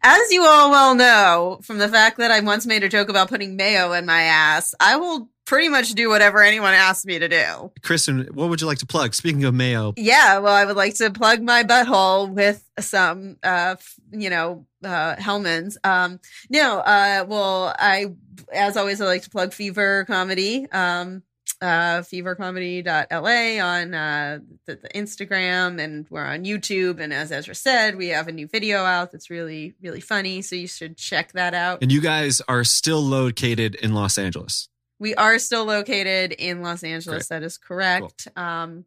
As 0.04 0.32
you 0.32 0.44
all 0.44 0.70
well 0.70 0.94
know 0.94 1.60
from 1.64 1.78
the 1.80 1.88
fact 1.88 2.18
that 2.18 2.30
I 2.30 2.40
once 2.42 2.66
made 2.66 2.84
a 2.84 2.90
joke 2.90 3.10
about 3.10 3.30
putting 3.30 3.56
mayo 3.56 3.94
in 3.94 4.06
my 4.06 4.22
ass, 4.24 4.76
I 4.80 4.98
will 4.98 5.30
pretty 5.46 5.70
much 5.70 5.94
do 5.94 6.10
whatever 6.10 6.42
anyone 6.42 6.74
asks 6.74 7.06
me 7.06 7.20
to 7.20 7.28
do. 7.30 7.72
Kristen, 7.84 8.28
what 8.34 8.50
would 8.50 8.62
you 8.62 8.68
like 8.68 8.80
to 8.80 8.86
plug? 8.86 9.14
Speaking 9.14 9.44
of 9.44 9.54
mayo, 9.54 9.94
Yeah, 9.96 10.40
well, 10.40 10.54
I 10.54 10.66
would 10.66 10.76
like 10.76 10.96
to 10.96 11.12
plug 11.12 11.42
my 11.42 11.64
butthole 11.64 12.30
with 12.32 12.64
some, 12.80 13.38
uh, 13.44 13.76
f- 13.78 13.96
you 14.12 14.30
know, 14.30 14.66
uh, 14.84 15.16
Hellmann's. 15.18 15.78
Um, 15.84 16.20
no, 16.50 16.80
uh, 16.80 17.26
well, 17.28 17.76
I, 17.78 18.08
as 18.54 18.76
always, 18.78 19.00
I 19.02 19.06
like 19.06 19.24
to 19.24 19.30
plug 19.30 19.54
Fever 19.54 20.06
Comedy, 20.06 20.68
um, 20.72 21.24
uh, 21.62 22.02
fevercomedy.la 22.02 23.64
on, 23.66 23.94
uh, 23.94 24.40
the, 24.66 24.76
the 24.76 24.90
Instagram 24.90 25.80
and 25.80 26.06
we're 26.10 26.26
on 26.26 26.44
YouTube. 26.44 27.00
And 27.00 27.14
as 27.14 27.32
Ezra 27.32 27.56
said, 27.56 27.96
we 27.96 28.10
have 28.10 28.28
a 28.28 28.32
new 28.32 28.48
video 28.48 28.80
out 28.84 29.12
that's 29.12 29.30
really, 29.30 29.74
really 29.82 30.02
funny. 30.02 30.42
So 30.42 30.56
you 30.56 30.68
should 30.68 30.98
check 30.98 31.32
that 31.34 31.54
out. 31.54 31.82
and 31.82 31.92
you 31.92 32.02
guys 32.02 32.42
are 32.48 32.64
still 32.64 33.02
located 33.02 33.76
in 33.76 33.94
Los 33.94 34.18
Angeles. 34.18 34.70
We 35.00 35.16
are 35.16 35.40
still 35.40 35.66
located 35.66 36.32
in 36.32 36.62
Los 36.62 36.84
Angeles. 36.84 37.28
That 37.28 37.44
is 37.44 37.58
correct. 37.58 38.28
Um, 38.36 38.86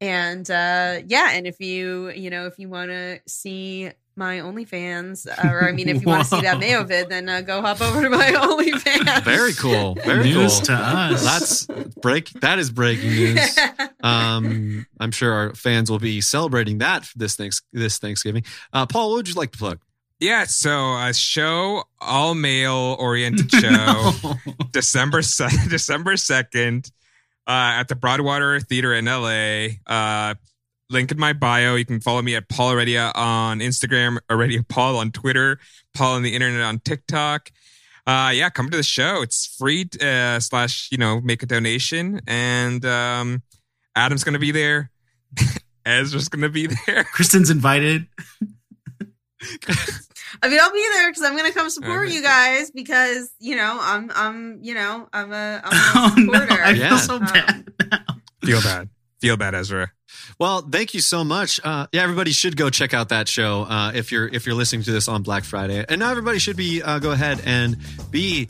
and 0.00 0.48
uh, 0.50 1.00
yeah, 1.06 1.30
and 1.32 1.46
if 1.46 1.60
you 1.60 2.10
you 2.10 2.30
know 2.30 2.46
if 2.46 2.58
you 2.58 2.68
want 2.68 2.90
to 2.90 3.20
see 3.26 3.90
my 4.16 4.38
OnlyFans, 4.38 5.26
uh, 5.26 5.48
or 5.48 5.68
I 5.68 5.72
mean, 5.72 5.88
if 5.88 6.00
you 6.00 6.08
want 6.08 6.24
to 6.24 6.28
see 6.28 6.40
that 6.40 6.54
Whoa. 6.54 6.60
Mayo 6.60 6.84
vid, 6.84 7.10
then 7.10 7.28
uh, 7.28 7.42
go 7.42 7.60
hop 7.60 7.80
over 7.82 8.02
to 8.02 8.08
my 8.08 8.26
OnlyFans. 8.30 9.22
Very 9.24 9.52
cool. 9.52 9.94
Very 9.94 10.24
News 10.24 10.54
cool. 10.54 10.66
to 10.66 10.72
us. 10.72 11.66
That's 11.66 11.90
break. 12.00 12.30
That 12.40 12.58
is 12.58 12.70
breaking 12.70 13.10
news. 13.10 13.58
Um, 14.02 14.86
I'm 15.00 15.10
sure 15.10 15.32
our 15.32 15.54
fans 15.56 15.90
will 15.90 15.98
be 15.98 16.20
celebrating 16.20 16.78
that 16.78 17.10
this 17.16 17.34
thanks 17.34 17.62
this 17.72 17.98
Thanksgiving. 17.98 18.44
Uh, 18.72 18.86
Paul, 18.86 19.08
what 19.08 19.16
would 19.16 19.28
you 19.28 19.34
like 19.34 19.50
to 19.50 19.58
plug? 19.58 19.80
Yeah, 20.18 20.44
so 20.44 20.96
a 20.96 21.12
show, 21.12 21.84
all 22.00 22.34
male 22.34 22.96
oriented 22.98 23.50
show, 23.60 24.12
December 24.72 25.20
se- 25.22 25.50
December 25.68 26.16
second, 26.16 26.90
uh, 27.46 27.80
at 27.80 27.88
the 27.88 27.96
Broadwater 27.96 28.58
Theater 28.60 28.94
in 28.94 29.04
LA. 29.04 29.76
Uh, 29.86 30.34
link 30.88 31.10
in 31.12 31.18
my 31.18 31.32
bio. 31.34 31.74
You 31.74 31.84
can 31.84 32.00
follow 32.00 32.22
me 32.22 32.34
at 32.34 32.48
Paul 32.48 32.70
Heredia 32.70 33.12
on 33.14 33.58
Instagram, 33.60 34.18
Heredia 34.30 34.62
Paul 34.62 34.96
on 34.96 35.10
Twitter, 35.12 35.58
Paul 35.94 36.14
on 36.14 36.22
the 36.22 36.34
internet 36.34 36.62
on 36.62 36.78
TikTok. 36.78 37.50
Uh, 38.06 38.30
yeah, 38.32 38.48
come 38.48 38.70
to 38.70 38.76
the 38.76 38.82
show. 38.82 39.20
It's 39.20 39.46
free 39.58 39.86
uh, 40.00 40.40
slash 40.40 40.88
you 40.90 40.96
know 40.98 41.20
make 41.20 41.42
a 41.42 41.46
donation, 41.46 42.20
and 42.26 42.84
um, 42.86 43.42
Adam's 43.94 44.24
gonna 44.24 44.38
be 44.38 44.52
there. 44.52 44.90
Ezra's 45.84 46.28
gonna 46.28 46.48
be 46.48 46.68
there. 46.86 47.04
Kristen's 47.04 47.50
invited. 47.50 48.06
I 50.42 50.48
mean, 50.48 50.58
I'll 50.60 50.72
be 50.72 50.86
there 50.94 51.10
because 51.10 51.22
I'm 51.22 51.36
gonna 51.36 51.52
come 51.52 51.70
support 51.70 52.06
Okay. 52.06 52.14
you 52.14 52.22
guys 52.22 52.70
because 52.70 53.30
you 53.38 53.56
know 53.56 53.78
I'm 53.80 54.10
I'm 54.14 54.58
you 54.62 54.74
know 54.74 55.08
I'm 55.12 55.32
a 55.32 55.60
I'm 55.64 55.72
a 55.72 55.92
Oh 55.94 56.14
no, 56.16 56.32
supporter. 56.32 56.62
I 56.62 56.70
Yeah. 56.70 56.88
feel 56.90 56.98
so 56.98 57.14
Um, 57.16 57.20
bad. 57.24 57.64
Feel 58.44 58.60
bad. 58.62 58.88
Feel 59.20 59.36
bad, 59.36 59.54
Ezra. 59.54 59.90
Well, 60.38 60.60
thank 60.62 60.94
you 60.94 61.00
so 61.00 61.24
much. 61.24 61.58
Uh, 61.64 61.86
yeah, 61.92 62.02
everybody 62.02 62.32
should 62.32 62.56
go 62.56 62.68
check 62.70 62.92
out 62.94 63.08
that 63.10 63.28
show 63.28 63.62
uh, 63.62 63.92
if 63.94 64.12
you're 64.12 64.28
if 64.28 64.46
you're 64.46 64.54
listening 64.54 64.82
to 64.82 64.92
this 64.92 65.08
on 65.08 65.22
Black 65.22 65.44
Friday, 65.44 65.84
and 65.88 65.98
now 65.98 66.10
everybody 66.10 66.38
should 66.38 66.56
be 66.56 66.82
uh, 66.82 66.98
go 66.98 67.12
ahead 67.12 67.40
and 67.44 67.76
be 68.10 68.48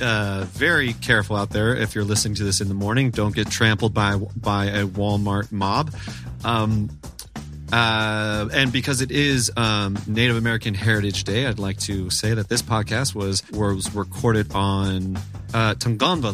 uh, 0.00 0.44
very 0.50 0.92
careful 0.94 1.36
out 1.36 1.50
there 1.50 1.74
if 1.76 1.94
you're 1.94 2.04
listening 2.04 2.34
to 2.36 2.44
this 2.44 2.60
in 2.60 2.68
the 2.68 2.74
morning. 2.74 3.10
Don't 3.10 3.34
get 3.34 3.50
trampled 3.50 3.92
by 3.94 4.16
by 4.36 4.66
a 4.66 4.86
Walmart 4.86 5.52
mob. 5.52 5.94
Um, 6.44 6.88
Uh, 7.72 8.48
and 8.52 8.72
because 8.72 9.00
it 9.00 9.10
is 9.10 9.52
um, 9.56 9.98
Native 10.06 10.36
American 10.36 10.74
Heritage 10.74 11.24
Day, 11.24 11.46
I'd 11.46 11.58
like 11.58 11.78
to 11.80 12.10
say 12.10 12.34
that 12.34 12.48
this 12.48 12.62
podcast 12.62 13.14
was 13.14 13.42
was 13.50 13.94
recorded 13.94 14.52
on 14.54 15.18
uh, 15.54 15.74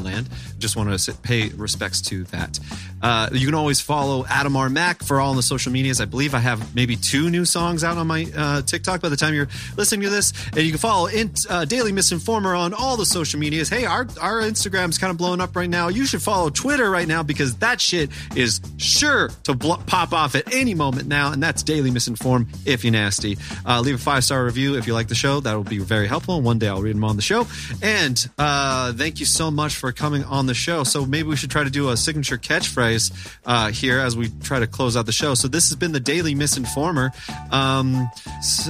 land. 0.02 0.28
Just 0.58 0.76
want 0.76 0.98
to 0.98 1.12
pay 1.22 1.48
respects 1.50 2.00
to 2.02 2.24
that. 2.24 2.58
Uh, 3.02 3.28
you 3.32 3.46
can 3.46 3.54
always 3.54 3.80
follow 3.80 4.24
Adam 4.26 4.56
R. 4.56 4.70
Mack 4.70 5.02
for 5.02 5.20
all 5.20 5.34
the 5.34 5.42
social 5.42 5.70
medias. 5.70 6.00
I 6.00 6.06
believe 6.06 6.34
I 6.34 6.38
have 6.38 6.74
maybe 6.74 6.96
two 6.96 7.28
new 7.28 7.44
songs 7.44 7.84
out 7.84 7.98
on 7.98 8.06
my 8.06 8.26
uh, 8.34 8.62
TikTok 8.62 9.02
by 9.02 9.10
the 9.10 9.16
time 9.16 9.34
you're 9.34 9.48
listening 9.76 10.02
to 10.02 10.10
this. 10.10 10.32
And 10.48 10.62
you 10.62 10.70
can 10.70 10.78
follow 10.78 11.08
uh, 11.50 11.64
Daily 11.66 11.92
Misinformer 11.92 12.58
on 12.58 12.72
all 12.72 12.96
the 12.96 13.04
social 13.04 13.38
medias. 13.38 13.68
Hey, 13.68 13.84
our, 13.84 14.06
our 14.20 14.40
Instagram's 14.40 14.96
kind 14.96 15.10
of 15.10 15.18
blowing 15.18 15.42
up 15.42 15.54
right 15.54 15.68
now. 15.68 15.88
You 15.88 16.06
should 16.06 16.22
follow 16.22 16.48
Twitter 16.48 16.90
right 16.90 17.06
now 17.06 17.22
because 17.22 17.56
that 17.56 17.80
shit 17.80 18.10
is 18.34 18.60
sure 18.78 19.28
to 19.42 19.54
bl- 19.54 19.74
pop 19.86 20.14
off 20.14 20.34
at 20.34 20.54
any 20.54 20.74
moment 20.74 21.06
now. 21.06 21.32
And 21.32 21.42
that's 21.42 21.62
Daily 21.62 21.90
Misinform 21.90 22.46
if 22.64 22.84
you're 22.84 22.92
nasty. 22.92 23.36
Uh, 23.66 23.80
leave 23.80 23.96
a 23.96 23.98
five 23.98 24.24
star 24.24 24.44
review 24.44 24.76
if 24.78 24.86
you 24.86 24.94
like 24.94 25.08
the 25.08 25.14
show. 25.14 25.40
That 25.40 25.54
will 25.54 25.64
be 25.64 25.78
very 25.78 26.06
helpful. 26.06 26.40
One 26.40 26.58
day 26.58 26.68
I'll 26.68 26.80
read 26.80 26.96
them 26.96 27.04
on 27.04 27.16
the 27.16 27.22
show. 27.22 27.46
And 27.82 28.26
uh, 28.38 28.92
thank 29.04 29.20
you 29.20 29.26
so 29.26 29.50
much 29.50 29.76
for 29.76 29.92
coming 29.92 30.24
on 30.24 30.46
the 30.46 30.54
show. 30.54 30.82
So 30.82 31.04
maybe 31.04 31.28
we 31.28 31.36
should 31.36 31.50
try 31.50 31.62
to 31.62 31.68
do 31.68 31.90
a 31.90 31.96
signature 31.96 32.38
catchphrase 32.38 33.36
uh, 33.44 33.68
here 33.68 33.98
as 33.98 34.16
we 34.16 34.30
try 34.42 34.60
to 34.60 34.66
close 34.66 34.96
out 34.96 35.04
the 35.04 35.12
show. 35.12 35.34
So 35.34 35.46
this 35.46 35.68
has 35.68 35.76
been 35.76 35.92
the 35.92 36.00
Daily 36.00 36.34
Misinformer. 36.34 37.10
Um, 37.52 38.10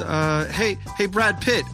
uh, 0.04 0.46
hey, 0.46 0.76
hey, 0.96 1.06
Brad 1.06 1.40
Pitt. 1.40 1.64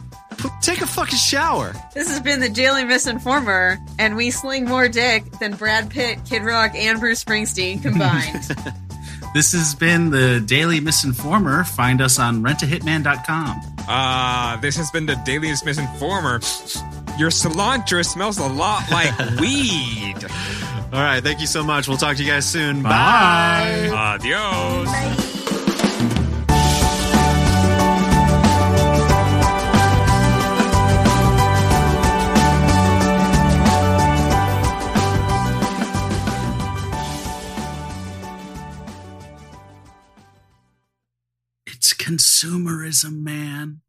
Take 0.61 0.81
a 0.81 0.85
fucking 0.85 1.17
shower. 1.17 1.73
This 1.95 2.07
has 2.09 2.19
been 2.19 2.39
the 2.39 2.49
Daily 2.49 2.83
Misinformer, 2.83 3.79
and 3.97 4.15
we 4.15 4.29
sling 4.29 4.65
more 4.65 4.87
dick 4.87 5.23
than 5.39 5.55
Brad 5.55 5.89
Pitt, 5.89 6.19
Kid 6.25 6.43
Rock, 6.43 6.75
and 6.75 6.99
Bruce 6.99 7.23
Springsteen 7.23 7.81
combined. 7.81 8.43
this 9.33 9.53
has 9.53 9.73
been 9.73 10.11
the 10.11 10.39
Daily 10.39 10.79
Misinformer. 10.79 11.67
Find 11.67 11.99
us 11.99 12.19
on 12.19 12.43
rentahitman.com. 12.43 13.59
Uh, 13.89 14.57
this 14.57 14.77
has 14.77 14.91
been 14.91 15.07
the 15.07 15.15
Daily 15.25 15.47
Misinformer. 15.47 17.00
Your 17.17 17.29
cilantro 17.29 18.03
smells 18.05 18.37
a 18.39 18.47
lot 18.47 18.89
like 18.89 19.11
weed. 19.39 20.17
All 20.93 20.99
right. 20.99 21.23
Thank 21.23 21.39
you 21.39 21.47
so 21.47 21.63
much. 21.63 21.87
We'll 21.87 21.97
talk 21.97 22.17
to 22.17 22.23
you 22.23 22.29
guys 22.29 22.45
soon. 22.45 22.81
Bye. 22.81 22.89
Bye. 22.89 23.95
Adios. 23.95 24.85
Bye. 24.87 25.27
It's 41.65 41.93
consumerism, 41.93 43.21
man. 43.21 43.81